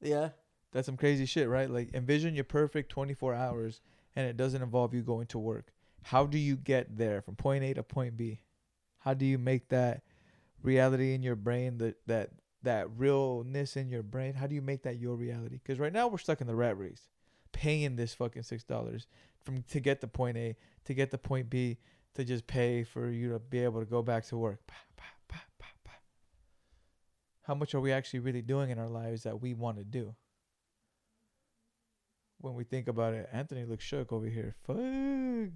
Yeah. 0.00 0.30
That's 0.72 0.86
some 0.86 0.96
crazy 0.96 1.26
shit, 1.26 1.48
right? 1.48 1.70
Like 1.70 1.94
envision 1.94 2.34
your 2.34 2.44
perfect 2.44 2.90
24 2.90 3.34
hours 3.34 3.80
and 4.16 4.26
it 4.26 4.36
doesn't 4.36 4.62
involve 4.62 4.94
you 4.94 5.02
going 5.02 5.26
to 5.28 5.38
work. 5.38 5.72
How 6.02 6.26
do 6.26 6.38
you 6.38 6.56
get 6.56 6.96
there 6.96 7.22
from 7.22 7.36
point 7.36 7.64
A 7.64 7.74
to 7.74 7.82
point 7.82 8.16
B? 8.16 8.40
How 8.98 9.14
do 9.14 9.24
you 9.24 9.38
make 9.38 9.68
that 9.68 10.02
reality 10.64 11.14
in 11.14 11.22
your 11.22 11.36
brain 11.36 11.78
that 11.78 11.96
that 12.06 12.30
that 12.62 12.88
realness 12.96 13.76
in 13.76 13.88
your 13.88 14.02
brain? 14.02 14.34
How 14.34 14.48
do 14.48 14.56
you 14.56 14.62
make 14.62 14.82
that 14.82 14.98
your 14.98 15.14
reality? 15.14 15.60
Cuz 15.64 15.78
right 15.78 15.92
now 15.92 16.08
we're 16.08 16.18
stuck 16.18 16.40
in 16.40 16.48
the 16.48 16.56
rat 16.56 16.76
race, 16.76 17.08
paying 17.52 17.94
this 17.94 18.14
fucking 18.14 18.42
$6 18.42 19.06
from 19.44 19.62
to 19.62 19.80
get 19.80 20.00
to 20.00 20.08
point 20.08 20.36
A, 20.36 20.56
to 20.84 20.94
get 20.94 21.10
to 21.12 21.18
point 21.18 21.48
B, 21.48 21.78
to 22.14 22.24
just 22.24 22.46
pay 22.46 22.82
for 22.82 23.10
you 23.10 23.30
to 23.30 23.38
be 23.38 23.60
able 23.60 23.80
to 23.80 23.86
go 23.86 24.02
back 24.02 24.24
to 24.26 24.36
work. 24.36 24.60
How 27.42 27.54
much 27.54 27.74
are 27.74 27.80
we 27.80 27.92
actually 27.92 28.20
really 28.20 28.40
doing 28.40 28.70
in 28.70 28.78
our 28.78 28.88
lives 28.88 29.24
that 29.24 29.42
we 29.42 29.52
want 29.52 29.76
to 29.76 29.84
do? 29.84 30.14
when 32.44 32.54
we 32.54 32.62
think 32.62 32.88
about 32.88 33.14
it, 33.14 33.26
Anthony 33.32 33.64
looks 33.64 33.84
shook 33.84 34.12
over 34.12 34.26
here. 34.26 34.54
Fuck, 34.66 34.76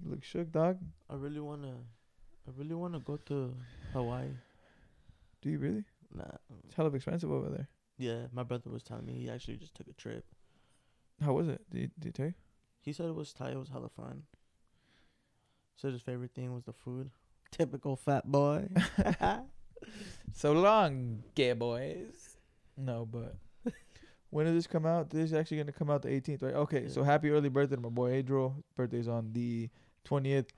looks 0.03 0.27
shook, 0.27 0.51
dog. 0.51 0.79
I 1.07 1.13
really 1.13 1.39
wanna, 1.39 1.75
I 2.47 2.51
really 2.57 2.73
wanna 2.73 2.99
go 2.99 3.17
to 3.29 3.53
Hawaii. 3.93 4.33
Do 5.41 5.49
you 5.49 5.59
really? 5.59 5.83
Nah. 6.13 6.23
It's 6.65 6.75
hell 6.75 6.85
of 6.85 6.95
expensive 6.95 7.31
over 7.31 7.49
there. 7.49 7.67
Yeah, 7.97 8.27
my 8.31 8.43
brother 8.43 8.69
was 8.69 8.83
telling 8.83 9.05
me 9.05 9.13
he 9.13 9.29
actually 9.29 9.57
just 9.57 9.75
took 9.75 9.87
a 9.87 9.93
trip. 9.93 10.25
How 11.23 11.33
was 11.33 11.47
it? 11.47 11.61
Did, 11.69 11.91
did 11.99 12.07
he 12.07 12.11
tell 12.11 12.25
you? 12.27 12.33
He 12.81 12.93
said 12.93 13.07
it 13.07 13.15
was 13.15 13.33
tight. 13.33 13.51
It 13.51 13.59
was 13.59 13.69
hella 13.69 13.89
fun. 13.89 14.23
Said 15.75 15.93
his 15.93 16.01
favorite 16.01 16.33
thing 16.33 16.53
was 16.53 16.63
the 16.63 16.73
food. 16.73 17.11
Typical 17.51 17.95
fat 17.95 18.29
boy. 18.29 18.69
So 20.33 20.53
long, 20.53 21.23
gay 21.35 21.53
boys. 21.53 22.37
No, 22.77 23.05
but 23.05 23.35
when 24.29 24.45
does 24.45 24.55
this 24.55 24.67
come 24.67 24.85
out? 24.85 25.09
This 25.09 25.25
is 25.25 25.33
actually 25.33 25.57
gonna 25.57 25.71
come 25.71 25.89
out 25.89 26.01
the 26.01 26.09
18th, 26.09 26.43
right? 26.43 26.53
Okay, 26.53 26.87
so 26.87 27.03
happy 27.03 27.29
early 27.29 27.49
birthday 27.49 27.75
to 27.75 27.81
my 27.81 27.89
boy 27.89 28.11
Adriel. 28.11 28.63
Birthday's 28.75 29.07
on 29.07 29.33
the 29.33 29.69
20th. 30.07 30.49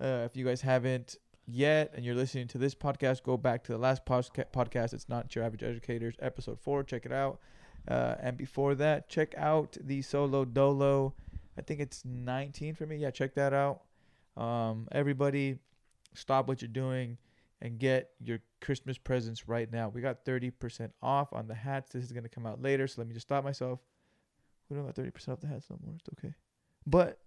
Uh, 0.00 0.24
if 0.24 0.36
you 0.36 0.44
guys 0.44 0.60
haven't 0.60 1.16
yet 1.48 1.92
and 1.94 2.04
you're 2.04 2.14
listening 2.14 2.46
to 2.48 2.58
this 2.58 2.74
podcast, 2.74 3.22
go 3.22 3.36
back 3.36 3.64
to 3.64 3.72
the 3.72 3.78
last 3.78 4.04
podcast. 4.04 4.92
It's 4.92 5.08
not 5.08 5.34
your 5.34 5.44
average 5.44 5.62
educators, 5.62 6.14
episode 6.20 6.60
four. 6.60 6.84
Check 6.84 7.06
it 7.06 7.12
out. 7.12 7.40
Uh, 7.86 8.16
and 8.20 8.36
before 8.36 8.74
that, 8.74 9.08
check 9.08 9.34
out 9.36 9.76
the 9.80 10.02
solo 10.02 10.44
dolo. 10.44 11.14
I 11.56 11.62
think 11.62 11.80
it's 11.80 12.04
19 12.04 12.74
for 12.74 12.86
me. 12.86 12.96
Yeah, 12.96 13.10
check 13.10 13.34
that 13.34 13.52
out. 13.52 13.82
Um, 14.36 14.86
everybody, 14.92 15.58
stop 16.14 16.46
what 16.46 16.60
you're 16.60 16.68
doing 16.68 17.16
and 17.60 17.78
get 17.78 18.10
your 18.20 18.38
Christmas 18.60 18.98
presents 18.98 19.48
right 19.48 19.70
now. 19.72 19.88
We 19.88 20.00
got 20.00 20.24
30% 20.24 20.90
off 21.02 21.32
on 21.32 21.48
the 21.48 21.54
hats. 21.54 21.90
This 21.92 22.04
is 22.04 22.12
going 22.12 22.22
to 22.22 22.28
come 22.28 22.46
out 22.46 22.62
later, 22.62 22.86
so 22.86 23.00
let 23.00 23.08
me 23.08 23.14
just 23.14 23.26
stop 23.26 23.42
myself. 23.42 23.80
We 24.68 24.76
don't 24.76 24.84
got 24.84 24.94
30% 24.94 25.28
off 25.28 25.40
the 25.40 25.48
hats 25.48 25.66
no 25.70 25.78
more. 25.84 25.94
It's 25.96 26.08
okay. 26.18 26.34
But 26.86 27.18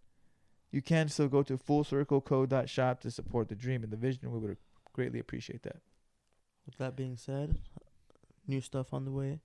you 0.72 0.82
can 0.82 1.10
still 1.10 1.28
go 1.28 1.44
to 1.44 1.58
fullcirclecode.shop 1.58 3.02
to 3.02 3.12
support 3.12 3.50
the 3.50 3.56
dream 3.56 3.84
and 3.84 3.92
the 3.92 3.98
vision. 3.98 4.32
We 4.32 4.40
would 4.40 4.58
greatly 4.94 5.20
appreciate 5.20 5.64
that. 5.64 5.82
With 6.66 6.78
that 6.78 6.96
being 6.96 7.18
said, 7.18 7.58
new 8.48 8.62
stuff 8.62 8.94
on 8.94 9.06
the 9.06 9.12
way. 9.12 9.40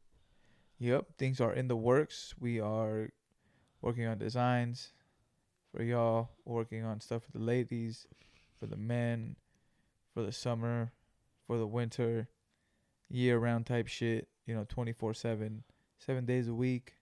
Yep, 0.79 1.17
things 1.19 1.41
are 1.41 1.53
in 1.53 1.69
the 1.69 1.77
works. 1.77 2.35
We 2.39 2.61
are 2.61 3.11
working 3.81 4.07
on 4.07 4.19
designs 4.19 4.93
for 5.75 5.83
y'all, 5.83 6.31
working 6.45 6.85
on 6.85 7.01
stuff 7.01 7.25
for 7.25 7.33
the 7.33 7.45
ladies, 7.45 8.07
for 8.61 8.67
the 8.67 8.77
men, 8.77 9.37
for 10.15 10.23
the 10.23 10.33
summer, 10.33 10.93
for 11.47 11.59
the 11.59 11.67
winter, 11.67 12.29
year 13.09 13.39
round 13.39 13.67
type 13.67 13.87
shit, 13.87 14.29
you 14.47 14.55
know, 14.55 14.67
24 14.69 15.15
7, 15.15 15.65
seven 15.99 16.25
days 16.25 16.49
a 16.49 16.55
week. 16.55 16.96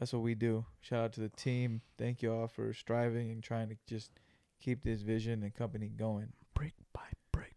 That's 0.00 0.14
what 0.14 0.22
we 0.22 0.34
do. 0.34 0.64
Shout 0.80 1.04
out 1.04 1.12
to 1.12 1.20
the 1.20 1.28
team. 1.28 1.82
Thank 1.98 2.22
y'all 2.22 2.48
for 2.48 2.72
striving 2.72 3.30
and 3.30 3.42
trying 3.42 3.68
to 3.68 3.76
just 3.86 4.10
keep 4.58 4.82
this 4.82 5.02
vision 5.02 5.42
and 5.42 5.54
company 5.54 5.88
going. 5.88 6.32
Break 6.54 6.72
brick 6.94 7.54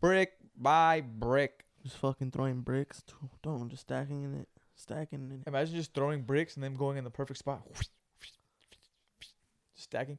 Brick 0.00 0.32
by 0.56 1.02
brick. 1.02 1.66
Just 1.82 1.98
fucking 1.98 2.30
throwing 2.30 2.62
bricks. 2.62 3.02
Don't 3.42 3.68
just 3.68 3.82
stacking 3.82 4.24
in 4.24 4.34
it, 4.34 4.48
stacking 4.76 5.20
in 5.20 5.32
it. 5.32 5.40
Imagine 5.46 5.74
just 5.74 5.92
throwing 5.92 6.22
bricks 6.22 6.54
and 6.54 6.64
then 6.64 6.74
going 6.74 6.96
in 6.96 7.04
the 7.04 7.10
perfect 7.10 7.38
spot. 7.38 7.62
Stacking. 9.74 10.18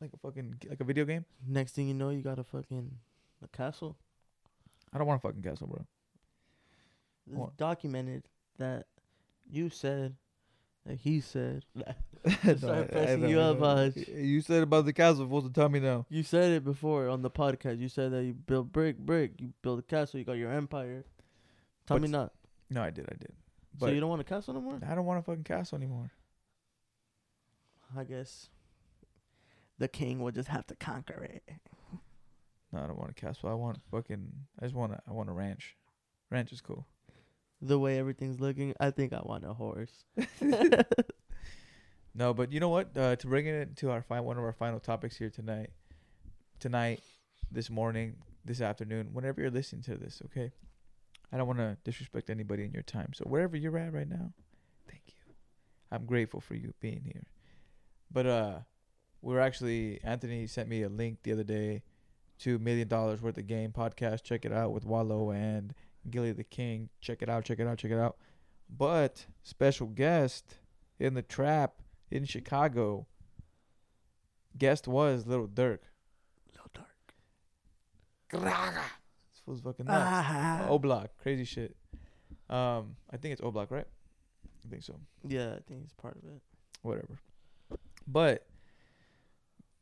Like 0.00 0.10
a 0.12 0.18
fucking 0.18 0.56
like 0.68 0.80
a 0.80 0.84
video 0.84 1.04
game. 1.04 1.24
Next 1.46 1.76
thing 1.76 1.86
you 1.86 1.94
know, 1.94 2.10
you 2.10 2.22
got 2.22 2.40
a 2.40 2.44
fucking 2.44 2.90
a 3.42 3.48
castle. 3.48 3.96
I 4.92 4.98
don't 4.98 5.06
want 5.06 5.22
a 5.22 5.26
fucking 5.26 5.42
castle, 5.42 5.68
bro. 5.68 5.86
It's 7.30 7.56
documented 7.56 8.24
that 8.58 8.86
you 9.50 9.70
said 9.70 10.16
that 10.84 10.98
he 10.98 11.20
said. 11.20 11.64
No, 12.44 12.56
start 12.56 12.90
pressing 12.90 13.28
you 13.28 13.38
up, 13.38 13.94
You 13.94 14.40
said 14.40 14.64
about 14.64 14.84
the 14.84 14.92
castle. 14.92 15.26
Supposed 15.26 15.46
to 15.46 15.52
tell 15.52 15.68
me 15.68 15.78
now. 15.78 16.06
You 16.08 16.24
said 16.24 16.50
it 16.50 16.64
before 16.64 17.08
on 17.08 17.22
the 17.22 17.30
podcast. 17.30 17.78
You 17.78 17.88
said 17.88 18.10
that 18.12 18.24
you 18.24 18.34
build 18.34 18.72
brick, 18.72 18.98
brick. 18.98 19.32
You 19.38 19.52
build 19.62 19.78
a 19.78 19.82
castle. 19.82 20.18
You 20.18 20.24
got 20.24 20.32
your 20.32 20.52
empire. 20.52 21.04
Tell 21.86 21.96
But 21.96 22.02
me 22.02 22.08
not. 22.08 22.32
No, 22.68 22.82
I 22.82 22.90
did. 22.90 23.06
I 23.08 23.14
did. 23.14 23.32
So 23.78 23.86
But 23.86 23.94
you 23.94 24.00
don't 24.00 24.08
want 24.08 24.22
a 24.22 24.24
castle 24.24 24.54
no 24.54 24.60
more? 24.60 24.80
I 24.84 24.96
don't 24.96 25.04
want 25.04 25.20
a 25.20 25.22
fucking 25.22 25.44
castle 25.44 25.76
anymore. 25.76 26.10
I 27.96 28.02
guess 28.02 28.48
the 29.78 29.86
king 29.86 30.18
will 30.20 30.32
just 30.32 30.48
have 30.48 30.66
to 30.66 30.74
conquer 30.74 31.22
it. 31.22 31.44
No, 32.72 32.80
I 32.80 32.86
don't 32.88 32.98
want 32.98 33.10
a 33.10 33.14
castle. 33.14 33.48
I 33.48 33.54
want 33.54 33.78
fucking. 33.92 34.32
I 34.60 34.64
just 34.64 34.74
want 34.74 34.94
a. 34.94 35.00
I 35.08 35.12
want 35.12 35.28
a 35.28 35.32
ranch. 35.32 35.76
Ranch 36.30 36.50
is 36.50 36.60
cool. 36.60 36.86
The 37.62 37.78
way 37.78 37.98
everything's 37.98 38.40
looking, 38.40 38.74
I 38.78 38.90
think 38.90 39.12
I 39.12 39.20
want 39.22 39.44
a 39.44 39.54
horse. 39.54 40.04
No, 42.16 42.32
but 42.32 42.50
you 42.50 42.60
know 42.60 42.70
what? 42.70 42.96
Uh, 42.96 43.14
to 43.16 43.26
bring 43.26 43.46
it 43.46 43.76
to 43.76 43.90
our 43.90 44.00
fi- 44.00 44.20
one 44.20 44.38
of 44.38 44.44
our 44.44 44.54
final 44.54 44.80
topics 44.80 45.18
here 45.18 45.28
tonight, 45.28 45.68
tonight, 46.58 47.00
this 47.52 47.68
morning, 47.68 48.16
this 48.42 48.62
afternoon, 48.62 49.10
whenever 49.12 49.42
you're 49.42 49.50
listening 49.50 49.82
to 49.82 49.96
this, 49.96 50.22
okay? 50.24 50.50
I 51.30 51.36
don't 51.36 51.46
want 51.46 51.58
to 51.58 51.76
disrespect 51.84 52.30
anybody 52.30 52.64
in 52.64 52.72
your 52.72 52.84
time. 52.84 53.12
So 53.12 53.24
wherever 53.24 53.54
you're 53.54 53.76
at 53.76 53.92
right 53.92 54.08
now, 54.08 54.32
thank 54.88 55.02
you. 55.08 55.34
I'm 55.92 56.06
grateful 56.06 56.40
for 56.40 56.54
you 56.54 56.72
being 56.80 57.02
here. 57.04 57.26
But 58.10 58.26
uh, 58.26 58.58
we're 59.20 59.40
actually 59.40 60.00
Anthony 60.02 60.46
sent 60.46 60.70
me 60.70 60.84
a 60.84 60.88
link 60.88 61.18
the 61.22 61.32
other 61.32 61.44
day 61.44 61.82
to 62.38 62.58
Million 62.58 62.88
Dollars 62.88 63.20
Worth 63.20 63.36
of 63.36 63.46
Game 63.46 63.72
podcast. 63.72 64.22
Check 64.22 64.46
it 64.46 64.52
out 64.52 64.72
with 64.72 64.86
Wallo 64.86 65.32
and 65.32 65.74
Gillie 66.10 66.32
the 66.32 66.44
King. 66.44 66.88
Check 67.00 67.22
it 67.22 67.28
out. 67.28 67.44
Check 67.44 67.58
it 67.60 67.66
out. 67.66 67.78
Check 67.78 67.90
it 67.90 67.98
out. 67.98 68.16
But 68.68 69.26
special 69.42 69.86
guest 69.86 70.56
in 70.98 71.14
the 71.14 71.22
trap 71.22 71.74
in 72.10 72.24
Chicago. 72.24 73.06
Guest 74.58 74.88
was 74.88 75.26
Little 75.26 75.46
Durk. 75.48 75.80
Little 76.52 76.70
dark. 76.72 76.88
This 79.32 79.40
fool's 79.44 79.60
fucking 79.60 79.86
nuts. 79.86 80.02
Ah. 80.04 80.66
O 80.68 80.78
Block, 80.78 81.10
crazy 81.22 81.44
shit. 81.44 81.76
Um, 82.48 82.96
I 83.10 83.16
think 83.18 83.32
it's 83.32 83.42
O 83.42 83.50
Block, 83.50 83.70
right? 83.70 83.86
I 84.64 84.68
think 84.70 84.82
so. 84.82 84.98
Yeah, 85.26 85.50
I 85.50 85.60
think 85.68 85.82
it's 85.84 85.92
part 85.94 86.16
of 86.16 86.24
it. 86.24 86.40
Whatever. 86.82 87.18
But 88.06 88.46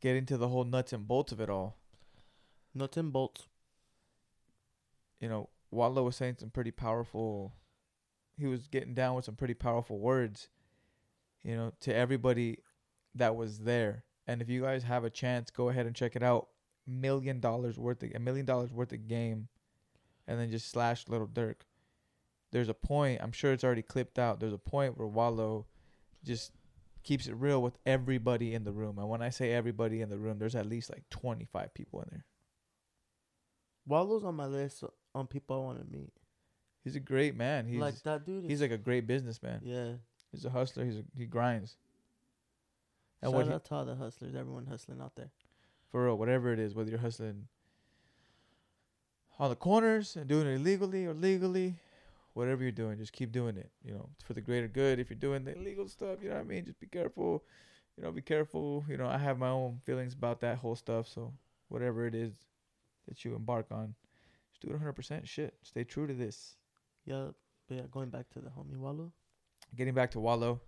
getting 0.01 0.25
to 0.27 0.37
the 0.37 0.47
whole 0.49 0.63
nuts 0.63 0.93
and 0.93 1.07
bolts 1.07 1.31
of 1.31 1.39
it 1.39 1.49
all, 1.49 1.77
Nuts 2.77 2.97
and 2.97 3.13
bolts. 3.13 3.47
you 5.21 5.29
know, 5.29 5.49
Wallo 5.71 6.03
was 6.03 6.15
saying 6.15 6.37
some 6.39 6.49
pretty 6.49 6.71
powerful. 6.71 7.53
He 8.37 8.45
was 8.45 8.67
getting 8.67 8.93
down 8.93 9.15
with 9.15 9.25
some 9.25 9.35
pretty 9.35 9.53
powerful 9.53 9.99
words, 9.99 10.49
you 11.43 11.55
know, 11.55 11.71
to 11.81 11.95
everybody 11.95 12.59
that 13.15 13.35
was 13.35 13.59
there. 13.59 14.03
And 14.27 14.41
if 14.41 14.49
you 14.49 14.61
guys 14.61 14.83
have 14.83 15.03
a 15.03 15.09
chance, 15.09 15.49
go 15.51 15.69
ahead 15.69 15.85
and 15.85 15.95
check 15.95 16.15
it 16.15 16.23
out. 16.23 16.47
Million 16.87 17.39
dollars 17.39 17.77
worth 17.77 18.03
of 18.03 18.11
a 18.13 18.19
million 18.19 18.45
dollars 18.45 18.71
worth 18.71 18.91
of 18.91 19.07
game, 19.07 19.47
and 20.27 20.39
then 20.39 20.51
just 20.51 20.69
slash 20.69 21.07
Little 21.07 21.27
Durk. 21.27 21.61
There's 22.51 22.69
a 22.69 22.73
point. 22.75 23.21
I'm 23.21 23.31
sure 23.31 23.53
it's 23.53 23.63
already 23.63 23.81
clipped 23.81 24.19
out. 24.19 24.39
There's 24.39 24.53
a 24.53 24.57
point 24.57 24.97
where 24.97 25.07
Wallo 25.07 25.65
just 26.23 26.51
keeps 27.03 27.27
it 27.27 27.35
real 27.35 27.61
with 27.61 27.77
everybody 27.85 28.53
in 28.53 28.63
the 28.63 28.71
room. 28.71 28.97
And 28.97 29.09
when 29.09 29.21
I 29.21 29.29
say 29.29 29.51
everybody 29.51 30.01
in 30.01 30.09
the 30.09 30.17
room, 30.17 30.39
there's 30.39 30.55
at 30.55 30.65
least 30.65 30.89
like 30.89 31.03
25 31.09 31.73
people 31.73 32.01
in 32.01 32.07
there. 32.11 32.25
Wallo's 33.85 34.23
on 34.23 34.35
my 34.35 34.47
list 34.47 34.83
on 35.15 35.25
people 35.27 35.55
I 35.55 35.59
want 35.59 35.79
to 35.79 35.97
meet. 35.97 36.11
He's 36.83 36.95
a 36.95 36.99
great 36.99 37.35
man. 37.35 37.65
He's 37.65 37.79
like 37.79 37.99
that 38.03 38.25
dude. 38.25 38.45
He's 38.45 38.61
like 38.61 38.71
a 38.71 38.77
great 38.77 39.07
businessman. 39.07 39.61
yeah. 39.63 39.93
He's 40.31 40.43
a 40.45 40.49
hustler. 40.49 40.83
He's 40.83 40.97
a, 40.97 41.03
he 41.17 41.25
grinds. 41.25 41.77
And 43.21 43.29
Shout 43.31 43.35
what 43.37 43.47
he, 43.47 43.53
out 43.53 43.63
to 43.65 43.75
all 43.75 43.85
the 43.85 43.95
hustlers, 43.95 44.35
everyone 44.35 44.65
hustling 44.65 44.99
out 45.01 45.15
there. 45.15 45.31
for 45.89 46.05
real, 46.05 46.17
whatever 46.17 46.51
it 46.51 46.59
is, 46.59 46.75
whether 46.75 46.89
you're 46.89 46.99
hustling 46.99 47.47
on 49.39 49.49
the 49.49 49.55
corners 49.55 50.15
and 50.17 50.27
doing 50.27 50.45
it 50.45 50.55
illegally 50.55 51.05
or 51.05 51.13
legally, 51.13 51.75
whatever 52.33 52.61
you're 52.63 52.71
doing, 52.71 52.97
just 52.97 53.13
keep 53.13 53.31
doing 53.31 53.55
it. 53.57 53.69
You 53.83 53.93
know, 53.93 54.09
for 54.25 54.33
the 54.33 54.41
greater 54.41 54.67
good. 54.67 54.99
If 54.99 55.09
you're 55.09 55.17
doing 55.17 55.45
the 55.45 55.55
illegal 55.55 55.87
stuff, 55.87 56.19
you 56.21 56.29
know 56.29 56.35
what 56.35 56.41
I 56.41 56.47
mean. 56.47 56.65
Just 56.65 56.79
be 56.79 56.87
careful. 56.87 57.43
You 57.97 58.03
know, 58.03 58.11
be 58.11 58.21
careful. 58.21 58.83
You 58.89 58.97
know, 58.97 59.07
I 59.07 59.17
have 59.17 59.39
my 59.39 59.49
own 59.49 59.79
feelings 59.85 60.13
about 60.13 60.41
that 60.41 60.57
whole 60.57 60.75
stuff. 60.75 61.07
So 61.07 61.33
whatever 61.69 62.05
it 62.05 62.13
is 62.13 62.33
that 63.07 63.23
you 63.23 63.35
embark 63.35 63.67
on, 63.71 63.95
do 64.65 64.71
it 64.71 64.73
100. 64.73 64.93
percent 64.93 65.27
Shit, 65.27 65.53
stay 65.63 65.83
true 65.83 66.07
to 66.07 66.13
this. 66.13 66.55
Yeah, 67.05 67.27
but 67.67 67.75
yeah, 67.75 67.83
going 67.91 68.09
back 68.09 68.29
to 68.31 68.39
the 68.39 68.49
homie 68.49 68.77
Wallo. 68.77 69.11
getting 69.75 69.93
back 69.93 70.11
to 70.11 70.19
Wallo, 70.19 70.61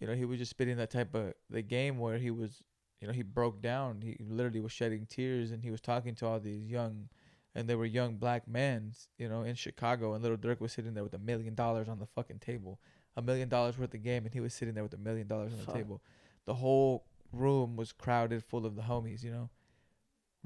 you 0.00 0.06
know, 0.06 0.14
he 0.14 0.24
was 0.24 0.38
just 0.38 0.50
spitting 0.50 0.76
that 0.76 0.90
type 0.90 1.14
of 1.14 1.32
the 1.50 1.62
game 1.62 1.98
where 1.98 2.18
he 2.18 2.30
was, 2.30 2.62
you 3.00 3.06
know, 3.06 3.12
he 3.14 3.22
broke 3.22 3.62
down. 3.62 4.00
He 4.02 4.16
literally 4.28 4.60
was 4.60 4.72
shedding 4.72 5.06
tears 5.06 5.50
and 5.52 5.62
he 5.62 5.70
was 5.70 5.80
talking 5.80 6.14
to 6.16 6.26
all 6.26 6.38
these 6.40 6.64
young, 6.66 7.08
and 7.54 7.68
they 7.68 7.74
were 7.74 7.86
young 7.86 8.16
black 8.16 8.46
men, 8.48 8.92
you 9.18 9.28
know, 9.28 9.42
in 9.42 9.54
Chicago. 9.54 10.12
And 10.14 10.22
Little 10.22 10.36
Durk 10.38 10.60
was 10.60 10.72
sitting 10.72 10.94
there 10.94 11.04
with 11.04 11.14
a 11.14 11.18
million 11.18 11.54
dollars 11.54 11.88
on 11.88 11.98
the 11.98 12.06
fucking 12.06 12.40
table, 12.40 12.78
a 13.16 13.22
million 13.22 13.48
dollars 13.48 13.78
worth 13.78 13.94
of 13.94 14.02
game, 14.02 14.24
and 14.24 14.34
he 14.34 14.40
was 14.40 14.52
sitting 14.54 14.74
there 14.74 14.82
with 14.84 14.94
a 14.94 14.98
million 14.98 15.26
dollars 15.26 15.52
on 15.52 15.58
the 15.60 15.64
Fuck. 15.66 15.74
table. 15.74 16.02
The 16.44 16.54
whole 16.54 17.06
room 17.32 17.76
was 17.76 17.92
crowded 17.92 18.44
full 18.44 18.66
of 18.66 18.76
the 18.76 18.82
homies, 18.82 19.22
you 19.24 19.30
know, 19.30 19.50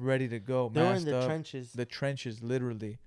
ready 0.00 0.28
to 0.28 0.38
go, 0.38 0.70
They 0.72 0.82
were 0.82 0.94
in 0.94 1.04
the 1.04 1.18
up. 1.18 1.26
trenches. 1.26 1.72
the 1.72 1.84
trenches 1.84 2.42
literally. 2.42 2.98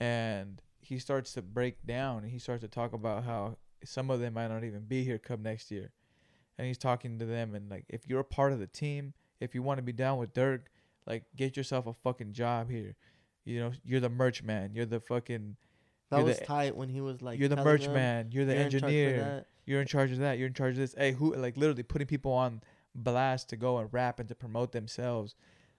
And 0.00 0.60
he 0.80 0.98
starts 0.98 1.32
to 1.34 1.42
break 1.42 1.84
down. 1.86 2.22
And 2.22 2.30
he 2.32 2.38
starts 2.38 2.62
to 2.62 2.68
talk 2.68 2.92
about 2.92 3.24
how 3.24 3.56
some 3.84 4.10
of 4.10 4.20
them 4.20 4.34
might 4.34 4.48
not 4.48 4.64
even 4.64 4.80
be 4.80 5.04
here 5.04 5.18
come 5.18 5.42
next 5.42 5.70
year. 5.70 5.90
And 6.58 6.66
he's 6.66 6.78
talking 6.78 7.18
to 7.18 7.24
them 7.24 7.54
and 7.54 7.68
like 7.70 7.84
if 7.88 8.06
you're 8.08 8.20
a 8.20 8.24
part 8.24 8.52
of 8.52 8.58
the 8.60 8.66
team 8.66 9.14
if 9.40 9.54
you 9.54 9.62
want 9.62 9.78
to 9.78 9.82
be 9.82 9.90
down 9.92 10.18
with 10.18 10.32
durk 10.34 10.60
like 11.06 11.24
get 11.34 11.56
yourself 11.56 11.86
a 11.86 11.92
fucking 11.92 12.32
job 12.32 12.70
here. 12.70 12.94
You 13.44 13.58
know 13.60 13.72
you're 13.84 13.98
the 14.00 14.08
merch 14.10 14.42
man. 14.42 14.70
You're 14.74 14.86
the 14.86 15.00
fucking 15.00 15.56
that 16.10 16.22
was 16.22 16.38
the- 16.38 16.44
tight 16.44 16.76
when 16.76 16.88
he 16.88 17.00
was 17.00 17.20
like. 17.22 17.40
you're 17.40 17.48
the 17.48 17.56
merch 17.56 17.84
them, 17.84 17.94
man. 17.94 18.28
You're 18.30 18.44
the 18.44 18.52
"You're 18.52 18.60
in 18.60 18.66
engineer. 18.66 19.16
that." 19.18 19.46
you're 19.66 19.80
in 19.80 19.86
charge 19.88 20.12
of 20.12 20.18
that. 20.18 20.38
You're 20.38 20.46
in 20.48 20.54
charge 20.54 20.72
of 20.74 20.78
this. 20.78 20.94
Hey 20.96 21.12
who 21.12 21.34
like 21.34 21.56
literally 21.56 21.82
putting 21.82 22.06
people 22.06 22.32
on 22.32 22.60
blast 22.94 23.48
to 23.48 23.56
go 23.56 23.78
and 23.78 23.88
rap 23.92 24.20
and 24.20 24.28
to 24.28 24.34
promote 24.34 24.70
themselves 24.72 25.34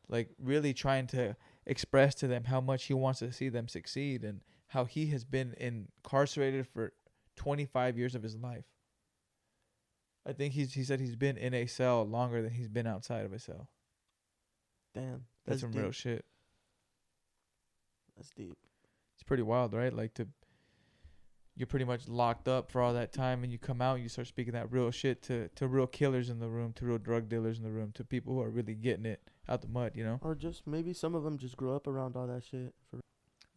like 0.09 0.29
really 0.39 0.73
trying 0.73 1.07
to 1.07 1.35
express 1.65 2.15
to 2.15 2.27
them 2.27 2.45
how 2.45 2.61
much 2.61 2.85
he 2.85 2.93
wants 2.93 3.19
to 3.19 3.31
see 3.31 3.49
them 3.49 3.67
succeed 3.67 4.23
and 4.23 4.41
how 4.67 4.85
he 4.85 5.07
has 5.07 5.23
been 5.23 5.53
incarcerated 5.59 6.67
for 6.67 6.93
25 7.35 7.97
years 7.97 8.15
of 8.15 8.23
his 8.23 8.35
life. 8.35 8.65
I 10.25 10.33
think 10.33 10.53
he's 10.53 10.73
he 10.73 10.83
said 10.83 10.99
he's 10.99 11.15
been 11.15 11.37
in 11.37 11.53
a 11.53 11.65
cell 11.65 12.05
longer 12.05 12.41
than 12.41 12.51
he's 12.51 12.69
been 12.69 12.87
outside 12.87 13.25
of 13.25 13.33
a 13.33 13.39
cell. 13.39 13.67
Damn, 14.95 15.25
that's, 15.45 15.61
that's, 15.61 15.61
some 15.61 15.71
deep. 15.71 15.81
real 15.81 15.91
shit. 15.91 16.25
That's 18.15 18.29
deep. 18.29 18.57
it's 19.15 19.23
pretty 19.23 19.43
wild 19.43 19.73
right? 19.73 19.91
Like 19.91 20.13
to 20.15 20.27
you're 21.55 21.67
pretty 21.67 21.85
much 21.85 22.07
locked 22.07 22.47
up 22.47 22.71
for 22.71 22.81
all 22.81 22.93
that 22.93 23.13
time 23.13 23.43
and 23.43 23.51
you 23.51 23.59
come 23.59 23.81
out 23.81 23.95
and 23.95 24.03
you 24.03 24.09
start 24.09 24.27
speaking 24.27 24.53
that 24.53 24.71
real 24.71 24.91
shit 24.91 25.21
to 25.23 25.49
to 25.49 25.67
real 25.67 25.87
killers 25.87 26.29
in 26.29 26.39
the 26.39 26.47
room 26.47 26.73
to 26.73 26.85
real 26.85 26.97
drug 26.97 27.29
dealers 27.29 27.57
in 27.57 27.63
the 27.63 27.71
room 27.71 27.91
to 27.93 28.03
people 28.03 28.33
who 28.33 28.41
are 28.41 28.49
really 28.49 28.75
getting 28.75 29.05
it 29.05 29.21
out 29.47 29.61
the 29.61 29.67
mud 29.67 29.91
you 29.95 30.03
know? 30.03 30.19
Or 30.21 30.35
just 30.35 30.65
maybe 30.65 30.93
some 30.93 31.15
of 31.15 31.23
them 31.23 31.37
just 31.37 31.57
grew 31.57 31.75
up 31.75 31.87
around 31.87 32.15
all 32.15 32.27
that 32.27 32.43
shit. 32.43 32.73
For 32.89 32.99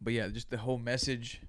but 0.01 0.13
yeah 0.13 0.27
just 0.29 0.49
the 0.49 0.57
whole 0.57 0.77
message 0.77 1.41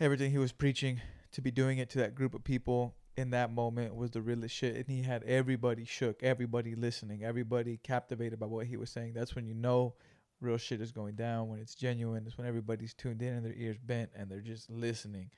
everything 0.00 0.30
he 0.30 0.38
was 0.38 0.52
preaching 0.52 1.00
to 1.32 1.40
be 1.40 1.50
doing 1.50 1.78
it 1.78 1.90
to 1.90 1.98
that 1.98 2.14
group 2.14 2.34
of 2.34 2.44
people 2.44 2.94
in 3.16 3.30
that 3.30 3.52
moment 3.52 3.94
was 3.94 4.10
the 4.10 4.20
realest 4.20 4.54
shit. 4.54 4.74
And 4.74 4.86
he 4.88 5.02
had 5.02 5.22
everybody 5.24 5.84
shook 5.84 6.22
everybody 6.22 6.74
listening 6.74 7.24
everybody 7.24 7.78
captivated 7.82 8.38
by 8.38 8.46
what 8.46 8.66
he 8.66 8.76
was 8.76 8.90
saying. 8.90 9.14
That's 9.14 9.34
when 9.34 9.46
you 9.46 9.54
know 9.54 9.94
real 10.40 10.58
shit 10.58 10.80
is 10.80 10.92
going 10.92 11.14
down 11.14 11.48
when 11.48 11.58
it's 11.58 11.74
genuine 11.74 12.24
it's 12.26 12.36
when 12.36 12.46
everybody's 12.46 12.92
tuned 12.92 13.22
in 13.22 13.34
and 13.34 13.44
their 13.44 13.54
ears 13.54 13.78
bent 13.78 14.10
and 14.14 14.30
they're 14.30 14.40
just 14.40 14.68
listening 14.70 15.30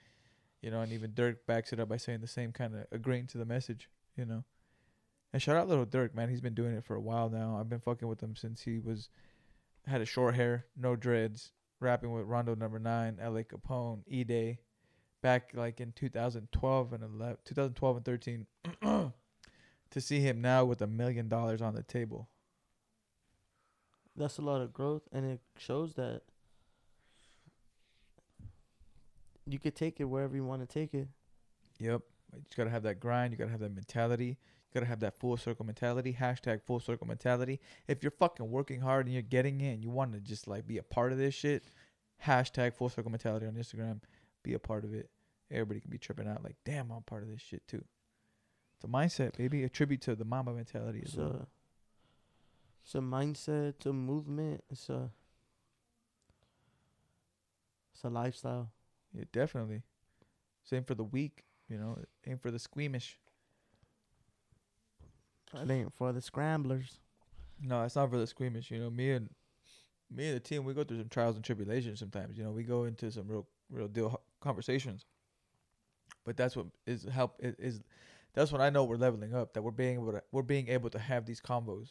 you 0.62 0.70
know? 0.70 0.80
And 0.80 0.90
even 0.92 1.12
durk 1.12 1.36
backs 1.46 1.72
it 1.72 1.78
up 1.78 1.88
by 1.88 1.96
saying 1.96 2.22
the 2.22 2.26
same 2.26 2.50
kind 2.50 2.74
of 2.74 2.86
agreeing 2.90 3.26
to 3.28 3.38
the 3.38 3.44
message 3.44 3.88
you 4.16 4.24
know 4.24 4.44
and 5.36 5.42
shout 5.42 5.54
out 5.54 5.68
little 5.68 5.84
durk 5.84 6.14
man 6.14 6.30
he's 6.30 6.40
been 6.40 6.54
doing 6.54 6.74
it 6.74 6.82
for 6.82 6.96
a 6.96 7.00
while 7.00 7.28
now 7.28 7.58
i've 7.60 7.68
been 7.68 7.78
fucking 7.78 8.08
with 8.08 8.22
him 8.22 8.34
since 8.34 8.62
he 8.62 8.78
was 8.78 9.10
had 9.86 10.00
a 10.00 10.06
short 10.06 10.34
hair 10.34 10.64
no 10.80 10.96
dreads 10.96 11.52
rapping 11.78 12.10
with 12.10 12.24
rondo 12.24 12.54
number 12.54 12.78
nine 12.78 13.18
L'A 13.22 13.44
Capone 13.44 14.00
e-day 14.06 14.58
back 15.20 15.50
like 15.52 15.78
in 15.78 15.92
2012 15.92 16.92
and 16.94 17.02
11, 17.02 17.36
2012 17.44 17.96
and 17.96 18.04
13 18.06 18.46
to 19.90 20.00
see 20.00 20.20
him 20.20 20.40
now 20.40 20.64
with 20.64 20.80
a 20.80 20.86
million 20.86 21.28
dollars 21.28 21.60
on 21.60 21.74
the 21.74 21.82
table 21.82 22.30
that's 24.16 24.38
a 24.38 24.42
lot 24.42 24.62
of 24.62 24.72
growth, 24.72 25.02
and 25.12 25.30
it 25.30 25.40
shows 25.58 25.94
that 25.94 26.22
you 29.46 29.58
could 29.58 29.74
take 29.74 30.00
it 30.00 30.04
wherever 30.04 30.34
you 30.34 30.44
want 30.44 30.62
to 30.62 30.66
take 30.66 30.94
it. 30.94 31.08
Yep. 31.78 32.00
You 32.34 32.40
just 32.42 32.56
gotta 32.56 32.70
have 32.70 32.82
that 32.84 32.98
grind. 32.98 33.32
You 33.32 33.38
gotta 33.38 33.50
have 33.50 33.60
that 33.60 33.74
mentality. 33.74 34.38
Gotta 34.76 34.86
have 34.88 35.00
that 35.00 35.18
full 35.18 35.38
circle 35.38 35.64
mentality. 35.64 36.14
Hashtag 36.20 36.60
full 36.60 36.80
circle 36.80 37.06
mentality. 37.06 37.60
If 37.88 38.02
you're 38.02 38.10
fucking 38.10 38.50
working 38.50 38.82
hard 38.82 39.06
and 39.06 39.14
you're 39.14 39.22
getting 39.22 39.58
it 39.62 39.72
and 39.72 39.82
you 39.82 39.88
want 39.88 40.12
to 40.12 40.20
just 40.20 40.46
like 40.46 40.66
be 40.66 40.76
a 40.76 40.82
part 40.82 41.12
of 41.12 41.18
this 41.18 41.34
shit, 41.34 41.64
hashtag 42.26 42.74
full 42.74 42.90
circle 42.90 43.10
mentality 43.10 43.46
on 43.46 43.54
Instagram. 43.54 44.00
Be 44.42 44.52
a 44.52 44.58
part 44.58 44.84
of 44.84 44.92
it. 44.92 45.08
Everybody 45.50 45.80
can 45.80 45.88
be 45.88 45.96
tripping 45.96 46.28
out 46.28 46.44
like, 46.44 46.56
damn, 46.66 46.90
I'm 46.90 47.00
part 47.04 47.22
of 47.22 47.30
this 47.30 47.40
shit 47.40 47.66
too. 47.66 47.82
It's 48.76 48.84
a 48.84 48.86
mindset, 48.86 49.34
baby. 49.38 49.64
A 49.64 49.70
tribute 49.70 50.02
to 50.02 50.14
the 50.14 50.26
Mamba 50.26 50.52
mentality 50.52 51.00
as 51.02 51.08
It's 51.08 51.16
well. 51.16 51.26
a, 51.28 51.46
it's 52.84 52.94
a 52.94 52.98
mindset, 52.98 53.68
it's 53.70 53.86
a 53.86 53.94
movement, 53.94 54.62
it's 54.70 54.90
a, 54.90 55.08
it's 57.94 58.04
a 58.04 58.10
lifestyle. 58.10 58.68
Yeah, 59.14 59.24
definitely. 59.32 59.84
Same 60.64 60.84
for 60.84 60.94
the 60.94 61.04
weak. 61.04 61.44
You 61.70 61.78
know, 61.78 61.98
aim 62.26 62.36
for 62.36 62.50
the 62.50 62.58
squeamish. 62.58 63.18
It 65.56 65.70
ain't 65.70 65.92
for 65.94 66.12
the 66.12 66.20
scramblers. 66.20 66.98
No, 67.60 67.82
it's 67.84 67.96
not 67.96 68.10
for 68.10 68.18
the 68.18 68.26
squeamish. 68.26 68.70
You 68.70 68.78
know, 68.80 68.90
me 68.90 69.12
and 69.12 69.30
me 70.10 70.26
and 70.28 70.36
the 70.36 70.40
team, 70.40 70.64
we 70.64 70.74
go 70.74 70.84
through 70.84 70.98
some 70.98 71.08
trials 71.08 71.36
and 71.36 71.44
tribulations 71.44 71.98
sometimes. 71.98 72.36
You 72.38 72.44
know, 72.44 72.52
we 72.52 72.62
go 72.64 72.84
into 72.84 73.10
some 73.10 73.26
real, 73.28 73.46
real 73.70 73.88
deal 73.88 74.20
conversations. 74.40 75.04
But 76.24 76.36
that's 76.36 76.56
what 76.56 76.66
is 76.86 77.04
help 77.04 77.36
is, 77.40 77.54
is 77.58 77.80
that's 78.34 78.52
when 78.52 78.60
I 78.60 78.70
know 78.70 78.84
we're 78.84 78.96
leveling 78.96 79.34
up. 79.34 79.54
That 79.54 79.62
we're 79.62 79.70
being 79.70 79.94
able 79.94 80.12
to 80.12 80.22
we're 80.32 80.42
being 80.42 80.68
able 80.68 80.90
to 80.90 80.98
have 80.98 81.24
these 81.26 81.40
combos. 81.40 81.90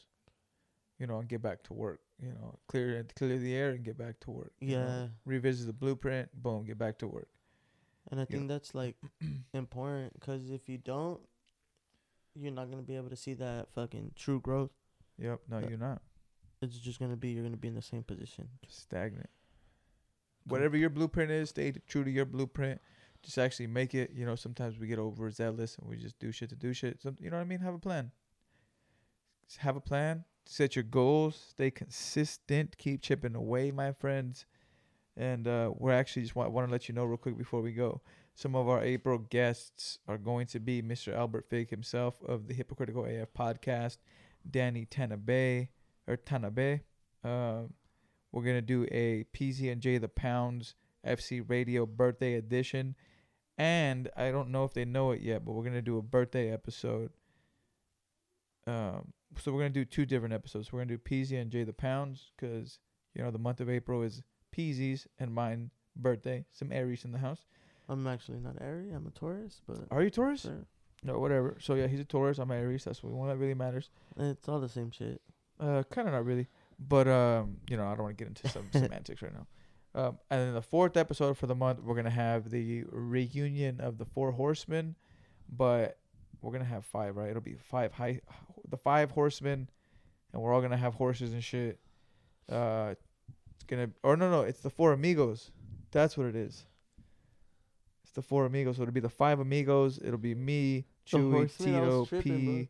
You 1.00 1.08
know, 1.08 1.20
and 1.20 1.28
get 1.28 1.42
back 1.42 1.62
to 1.64 1.74
work. 1.74 2.00
You 2.22 2.30
know, 2.30 2.58
clear 2.68 3.06
clear 3.18 3.38
the 3.38 3.54
air 3.54 3.72
and 3.72 3.84
get 3.84 3.98
back 3.98 4.20
to 4.22 4.32
work. 4.32 4.54
you 4.62 4.76
know. 4.78 4.84
Yeah. 4.86 5.08
revisit 5.26 5.68
the 5.68 5.74
blueprint. 5.74 6.30
Boom, 6.42 6.66
get 6.66 6.78
back 6.78 6.98
to 7.00 7.08
work. 7.08 7.28
And 8.12 8.20
I 8.20 8.24
Yeah. 8.30 8.38
think 8.38 8.48
that's 8.48 8.74
like 8.76 8.96
important 9.54 10.14
because 10.14 10.52
if 10.52 10.70
you 10.70 10.78
don't, 10.78 11.20
you're 12.36 12.52
not 12.52 12.70
gonna 12.70 12.84
be 12.84 12.96
able 12.96 13.10
to 13.10 13.16
see 13.16 13.34
that 13.36 13.68
fucking 13.74 14.12
true 14.16 14.40
growth. 14.40 14.72
Yep. 15.18 15.42
No, 15.50 15.60
you're 15.60 15.78
not 15.78 16.02
It's 16.62 16.78
just 16.78 17.00
gonna 17.00 17.16
be 17.16 17.30
you're 17.30 17.44
gonna 17.44 17.58
be 17.58 17.68
in 17.70 17.76
the 17.76 17.82
same 17.82 18.04
position. 18.04 18.50
stagnant. 18.68 19.30
Whatever 20.48 20.78
your 20.78 20.90
blueprint 20.92 21.32
is, 21.32 21.50
stay 21.50 21.74
true 21.88 22.04
to 22.04 22.12
your 22.12 22.26
blueprint. 22.26 22.80
Just 23.24 23.38
actually 23.40 23.68
make 23.68 23.96
it. 23.96 24.12
You 24.14 24.26
know, 24.26 24.36
sometimes 24.36 24.78
we 24.78 24.86
get 24.88 25.00
overzealous 25.00 25.76
and 25.78 25.90
we 25.90 25.98
just 25.98 26.20
do 26.20 26.32
shit 26.32 26.50
to 26.50 26.56
do 26.56 26.74
shit. 26.74 27.02
Some, 27.02 27.16
you 27.20 27.32
know 27.32 27.38
what 27.38 27.42
I 27.44 27.46
mean? 27.46 27.60
Have 27.60 27.74
a 27.74 27.80
plan. 27.80 28.12
Just 29.48 29.60
have 29.62 29.76
a 29.76 29.82
plan. 29.82 30.24
Set 30.46 30.76
your 30.76 30.84
goals. 30.84 31.36
Stay 31.50 31.72
consistent. 31.72 32.78
Keep 32.78 33.02
chipping 33.02 33.34
away, 33.36 33.72
my 33.72 33.92
friends. 33.94 34.46
And 35.18 35.48
uh, 35.48 35.72
we're 35.76 35.94
actually 35.94 36.24
just 36.24 36.36
want, 36.36 36.52
want 36.52 36.68
to 36.68 36.72
let 36.72 36.88
you 36.88 36.94
know 36.94 37.06
real 37.06 37.18
quick 37.18 37.38
before 37.38 37.62
we 37.62 37.72
go. 37.72 38.02
Some 38.38 38.54
of 38.54 38.68
our 38.68 38.84
April 38.84 39.18
guests 39.18 39.98
are 40.10 40.18
going 40.18 40.48
to 40.48 40.60
be 40.60 40.82
Mr. 40.82 41.16
Albert 41.16 41.46
Fake 41.50 41.70
himself 41.70 42.22
of 42.22 42.48
the 42.48 42.54
Hypocritical 42.54 43.06
AF 43.06 43.34
podcast, 43.34 43.98
Danny 44.52 44.86
Tanabe 44.86 45.70
or 46.06 46.18
Tanabe. 46.18 46.82
Um, 47.24 47.74
we're 48.34 48.44
gonna 48.44 48.62
do 48.62 48.86
a 48.92 49.26
Peezy 49.34 49.72
and 49.72 49.82
Jthapoundz 49.82 50.74
FC 51.08 51.50
Radio 51.50 51.86
birthday 51.86 52.34
edition, 52.34 52.96
and 53.58 54.10
I 54.18 54.32
don't 54.32 54.52
know 54.52 54.66
if 54.66 54.74
they 54.74 54.84
know 54.84 55.12
it 55.12 55.22
yet, 55.22 55.46
but 55.46 55.54
we're 55.54 55.64
gonna 55.64 55.82
do 55.82 55.98
a 55.98 56.02
birthday 56.02 56.52
episode. 56.52 57.12
Um, 58.68 59.14
so 59.40 59.54
we're 59.54 59.62
gonna 59.62 59.70
do 59.70 59.86
two 59.86 60.06
different 60.06 60.34
episodes. 60.34 60.74
We're 60.74 60.80
gonna 60.80 60.98
do 60.98 60.98
Peezy 60.98 61.42
and 61.42 61.50
Jthapoundz 61.50 62.32
because 62.36 62.80
you 63.14 63.24
know 63.24 63.32
the 63.32 63.40
month 63.40 63.62
of 63.62 63.70
April 63.70 64.02
is 64.04 64.24
Peezy's 64.54 65.08
and 65.18 65.34
mine 65.34 65.72
birthday. 65.96 66.44
Some 66.52 66.74
Aries 66.74 67.06
in 67.06 67.14
the 67.14 67.20
house. 67.20 67.46
I'm 67.88 68.08
actually 68.08 68.40
not 68.40 68.56
Aries. 68.62 68.92
I'm 68.94 69.06
a 69.08 69.12
Taurus, 69.12 69.62
but 69.68 69.78
Are 69.92 70.04
you 70.04 70.10
Taurus? 70.10 70.42
sure. 70.42 70.66
No, 71.04 71.20
whatever. 71.20 71.58
So 71.60 71.76
yeah, 71.76 71.88
he's 71.88 72.00
a 72.00 72.06
Taurus. 72.06 72.40
I'm 72.40 72.50
Aries. 72.52 72.84
That's 72.86 73.04
what 73.04 73.14
one 73.14 73.30
that 73.30 73.38
really 73.38 73.54
matters. 73.54 73.90
it's 74.18 74.50
all 74.50 74.60
the 74.60 74.70
same 74.70 74.90
shit. 74.92 75.22
Uh, 75.60 75.84
kind 75.92 76.08
of 76.08 76.14
not 76.14 76.26
really, 76.26 76.48
but 76.80 77.08
um, 77.08 77.58
you 77.70 77.78
know, 77.78 77.86
I 77.86 77.90
don't 77.96 78.04
want 78.04 78.18
to 78.18 78.24
get 78.24 78.28
into 78.28 78.50
some 78.50 78.68
semantics 78.74 79.22
right 79.22 79.34
now. 79.34 79.48
Um, 79.94 80.18
and 80.30 80.42
then 80.42 80.54
the 80.54 80.62
fourth 80.62 80.98
episode 80.98 81.38
for 81.38 81.48
the 81.48 81.56
month, 81.56 81.82
we're 81.82 81.96
gonna 81.96 82.10
have 82.10 82.50
the 82.50 82.84
reunion 82.92 83.80
of 83.80 83.98
the 83.98 84.06
Four 84.06 84.32
Horsemen, 84.32 84.96
but 85.50 85.98
we're 86.42 86.52
gonna 86.52 86.66
have 86.66 86.86
five, 86.86 87.16
right? 87.16 87.30
It'll 87.30 87.42
be 87.42 87.56
five 87.56 87.94
high, 87.94 88.20
the 88.68 88.78
five 88.78 89.12
horsemen, 89.12 89.70
and 90.34 90.42
we're 90.42 90.54
all 90.54 90.62
gonna 90.62 90.76
have 90.76 90.96
horses 90.96 91.32
and 91.34 91.44
shit. 91.44 91.80
Uh, 92.52 92.96
it's 93.54 93.64
gonna, 93.68 93.90
or 94.04 94.18
no, 94.18 94.30
no, 94.30 94.42
it's 94.42 94.60
the 94.60 94.70
Four 94.70 94.92
Amigos. 94.92 95.52
That's 95.92 96.18
what 96.18 96.28
it 96.28 96.36
is. 96.36 96.66
It's 98.16 98.26
the 98.26 98.30
Four 98.30 98.46
Amigos. 98.46 98.78
So 98.78 98.84
it'll 98.84 98.94
be 98.94 99.02
the 99.02 99.10
five 99.10 99.42
amigos. 99.42 100.00
It'll 100.02 100.18
be 100.18 100.34
me, 100.34 100.86
The 101.12 101.18
Chewy, 101.18 101.58
Tito, 101.58 102.00
was 102.00 102.08
tripping, 102.08 102.46
bro. 102.46 102.54
P, 102.54 102.70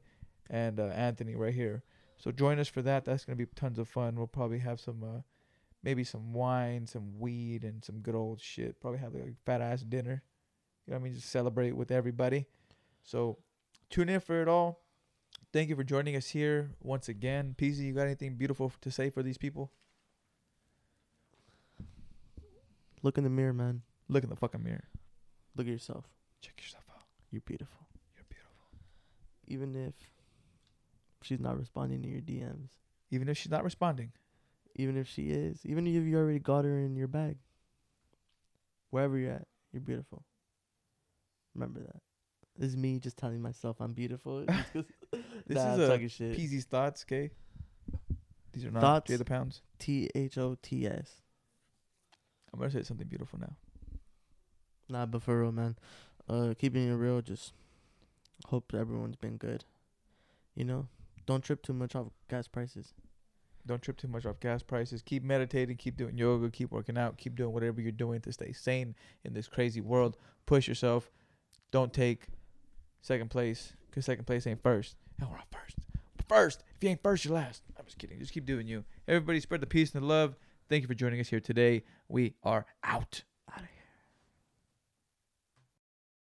and 0.50 0.80
uh, 0.80 0.86
Anthony 0.86 1.36
right 1.36 1.54
here. 1.54 1.84
So 2.18 2.32
join 2.32 2.58
us 2.58 2.68
for 2.68 2.82
that. 2.82 3.06
That's 3.06 3.26
gonna 3.26 3.36
be 3.36 3.46
tons 3.56 3.78
of 3.78 3.88
fun. 3.88 4.16
We'll 4.16 4.26
probably 4.26 4.58
have 4.58 4.80
some, 4.80 5.04
uh, 5.04 5.22
maybe 5.84 6.04
some 6.04 6.34
wine, 6.34 6.88
some 6.88 7.20
weed, 7.20 7.64
and 7.64 7.86
some 7.86 8.00
good 8.00 8.16
old 8.16 8.42
shit. 8.42 8.82
Probably 8.82 9.00
have 9.00 9.14
like 9.14 9.24
a 9.24 9.36
fat 9.46 9.62
ass 9.62 9.82
dinner. 9.82 10.24
You 10.88 10.92
know 10.92 10.98
what 10.98 11.02
I 11.02 11.04
mean? 11.04 11.14
Just 11.14 11.30
celebrate 11.30 11.74
with 11.74 11.92
everybody. 11.92 12.48
So 13.04 13.38
tune 13.92 14.10
in 14.10 14.22
for 14.22 14.42
it 14.42 14.48
all. 14.48 14.82
Thank 15.54 15.70
you 15.70 15.76
for 15.76 15.84
joining 15.84 16.16
us 16.16 16.30
here 16.30 16.72
once 16.82 17.08
again. 17.08 17.54
Peezy, 17.56 17.86
you 17.86 17.94
got 17.94 18.06
anything 18.06 18.34
beautiful 18.34 18.72
to 18.82 18.90
say 18.90 19.12
for 19.12 19.22
these 19.22 19.38
people? 19.38 19.72
Look 23.04 23.20
in 23.20 23.24
the 23.24 23.30
mirror, 23.30 23.54
man. 23.54 23.84
Look 24.10 24.24
in 24.24 24.32
the 24.32 24.36
fucking 24.36 24.64
mirror. 24.64 24.86
Look 25.56 25.68
at 25.68 25.72
yourself. 25.74 26.06
Check 26.42 26.54
yourself 26.62 26.84
out. 26.90 27.04
You're 27.32 27.42
beautiful. 27.42 27.88
You're 28.16 28.26
beautiful. 28.30 28.68
Even 29.48 29.76
if 29.76 29.94
she's 31.22 31.40
not 31.40 31.58
responding 31.58 32.02
to 32.04 32.10
your 32.10 32.22
DMs. 32.22 32.70
Even 33.12 33.30
if 33.30 33.38
she's 33.38 33.52
not 33.52 33.64
responding. 33.64 34.12
Even 34.76 34.98
if 34.98 35.08
she 35.08 35.30
is. 35.30 35.66
Even 35.66 35.88
if 35.88 36.04
you 36.04 36.18
already 36.18 36.40
got 36.40 36.66
her 36.66 36.78
in 36.78 36.96
your 36.96 37.08
bag. 37.08 37.38
Wherever 38.90 39.18
you're 39.18 39.34
at, 39.34 39.48
you're 39.72 39.82
beautiful. 39.82 40.24
Remember 41.54 41.80
that. 41.80 42.02
This 42.58 42.70
is 42.70 42.78
me 42.78 43.00
just 43.00 43.18
telling 43.18 43.42
myself 43.42 43.78
I'm 43.80 43.94
beautiful. 43.94 44.46
This 45.48 45.56
Nah, 45.56 45.74
is 45.74 45.80
a 45.80 45.88
talking 45.88 46.08
shit. 46.10 46.38
Peezy's 46.38 46.66
thoughts, 46.66 47.06
okay? 47.08 47.32
These 48.54 48.66
are 48.66 48.72
not 48.72 48.82
Thoughts? 48.82 49.18
The 49.18 49.26
Pounds. 49.26 49.62
T 49.80 50.10
H 50.16 50.38
O 50.38 50.58
T 50.62 50.88
S. 50.88 51.22
I'm 52.54 52.60
gonna 52.60 52.72
say 52.72 52.84
something 52.84 53.08
beautiful 53.08 53.40
now. 53.40 53.54
Nah, 54.90 55.06
but 55.06 55.24
for 55.24 55.42
real, 55.42 55.52
man. 55.52 55.76
Uh, 56.28 56.54
keeping 56.58 56.88
it 56.88 56.94
real, 56.94 57.22
just 57.22 57.54
hope 58.48 58.74
everyone's 58.74 59.16
been 59.16 59.38
good. 59.38 59.64
You 60.56 60.66
know, 60.66 60.88
don't 61.26 61.44
trip 61.44 61.62
too 61.62 61.74
much 61.74 61.96
off 61.96 62.08
gas 62.30 62.48
prices. 62.48 62.94
Don't 63.68 63.82
trip 63.82 63.98
too 63.98 64.08
much 64.08 64.26
off 64.26 64.40
gas 64.40 64.62
prices. 64.62 65.02
Keep 65.02 65.24
meditating. 65.24 65.78
Keep 65.78 65.98
doing 65.98 66.18
yoga. 66.18 66.52
Keep 66.52 66.72
working 66.72 66.98
out. 66.98 67.18
Keep 67.18 67.36
doing 67.36 67.52
whatever 67.52 67.82
you're 67.82 67.92
doing 67.92 68.22
to 68.22 68.32
stay 68.32 68.52
sane 68.52 68.96
in 69.24 69.34
this 69.34 69.48
crazy 69.48 69.82
world. 69.82 70.18
Push 70.46 70.68
yourself. 70.68 71.12
Don't 71.72 71.92
take 71.92 72.28
second 73.02 73.32
place 73.32 73.74
because 73.90 74.06
second 74.06 74.26
place 74.26 74.46
ain't 74.46 74.62
first. 74.62 74.96
And 75.20 75.30
we're 75.30 75.38
all 75.38 75.44
first. 75.52 75.78
First. 76.28 76.64
If 76.76 76.84
you 76.84 76.90
ain't 76.90 77.02
first, 77.02 77.26
you're 77.26 77.34
last. 77.34 77.64
I'm 77.78 77.86
just 77.86 77.98
kidding. 77.98 78.20
Just 78.20 78.34
keep 78.34 78.46
doing 78.46 78.68
you. 78.68 78.84
Everybody 79.08 79.40
spread 79.40 79.62
the 79.62 79.68
peace 79.68 79.94
and 79.94 80.04
the 80.04 80.08
love. 80.08 80.36
Thank 80.70 80.82
you 80.82 80.88
for 80.88 80.94
joining 80.94 81.20
us 81.20 81.30
here 81.30 81.40
today. 81.40 81.84
We 82.08 82.36
are 82.44 82.66
out. 82.84 83.24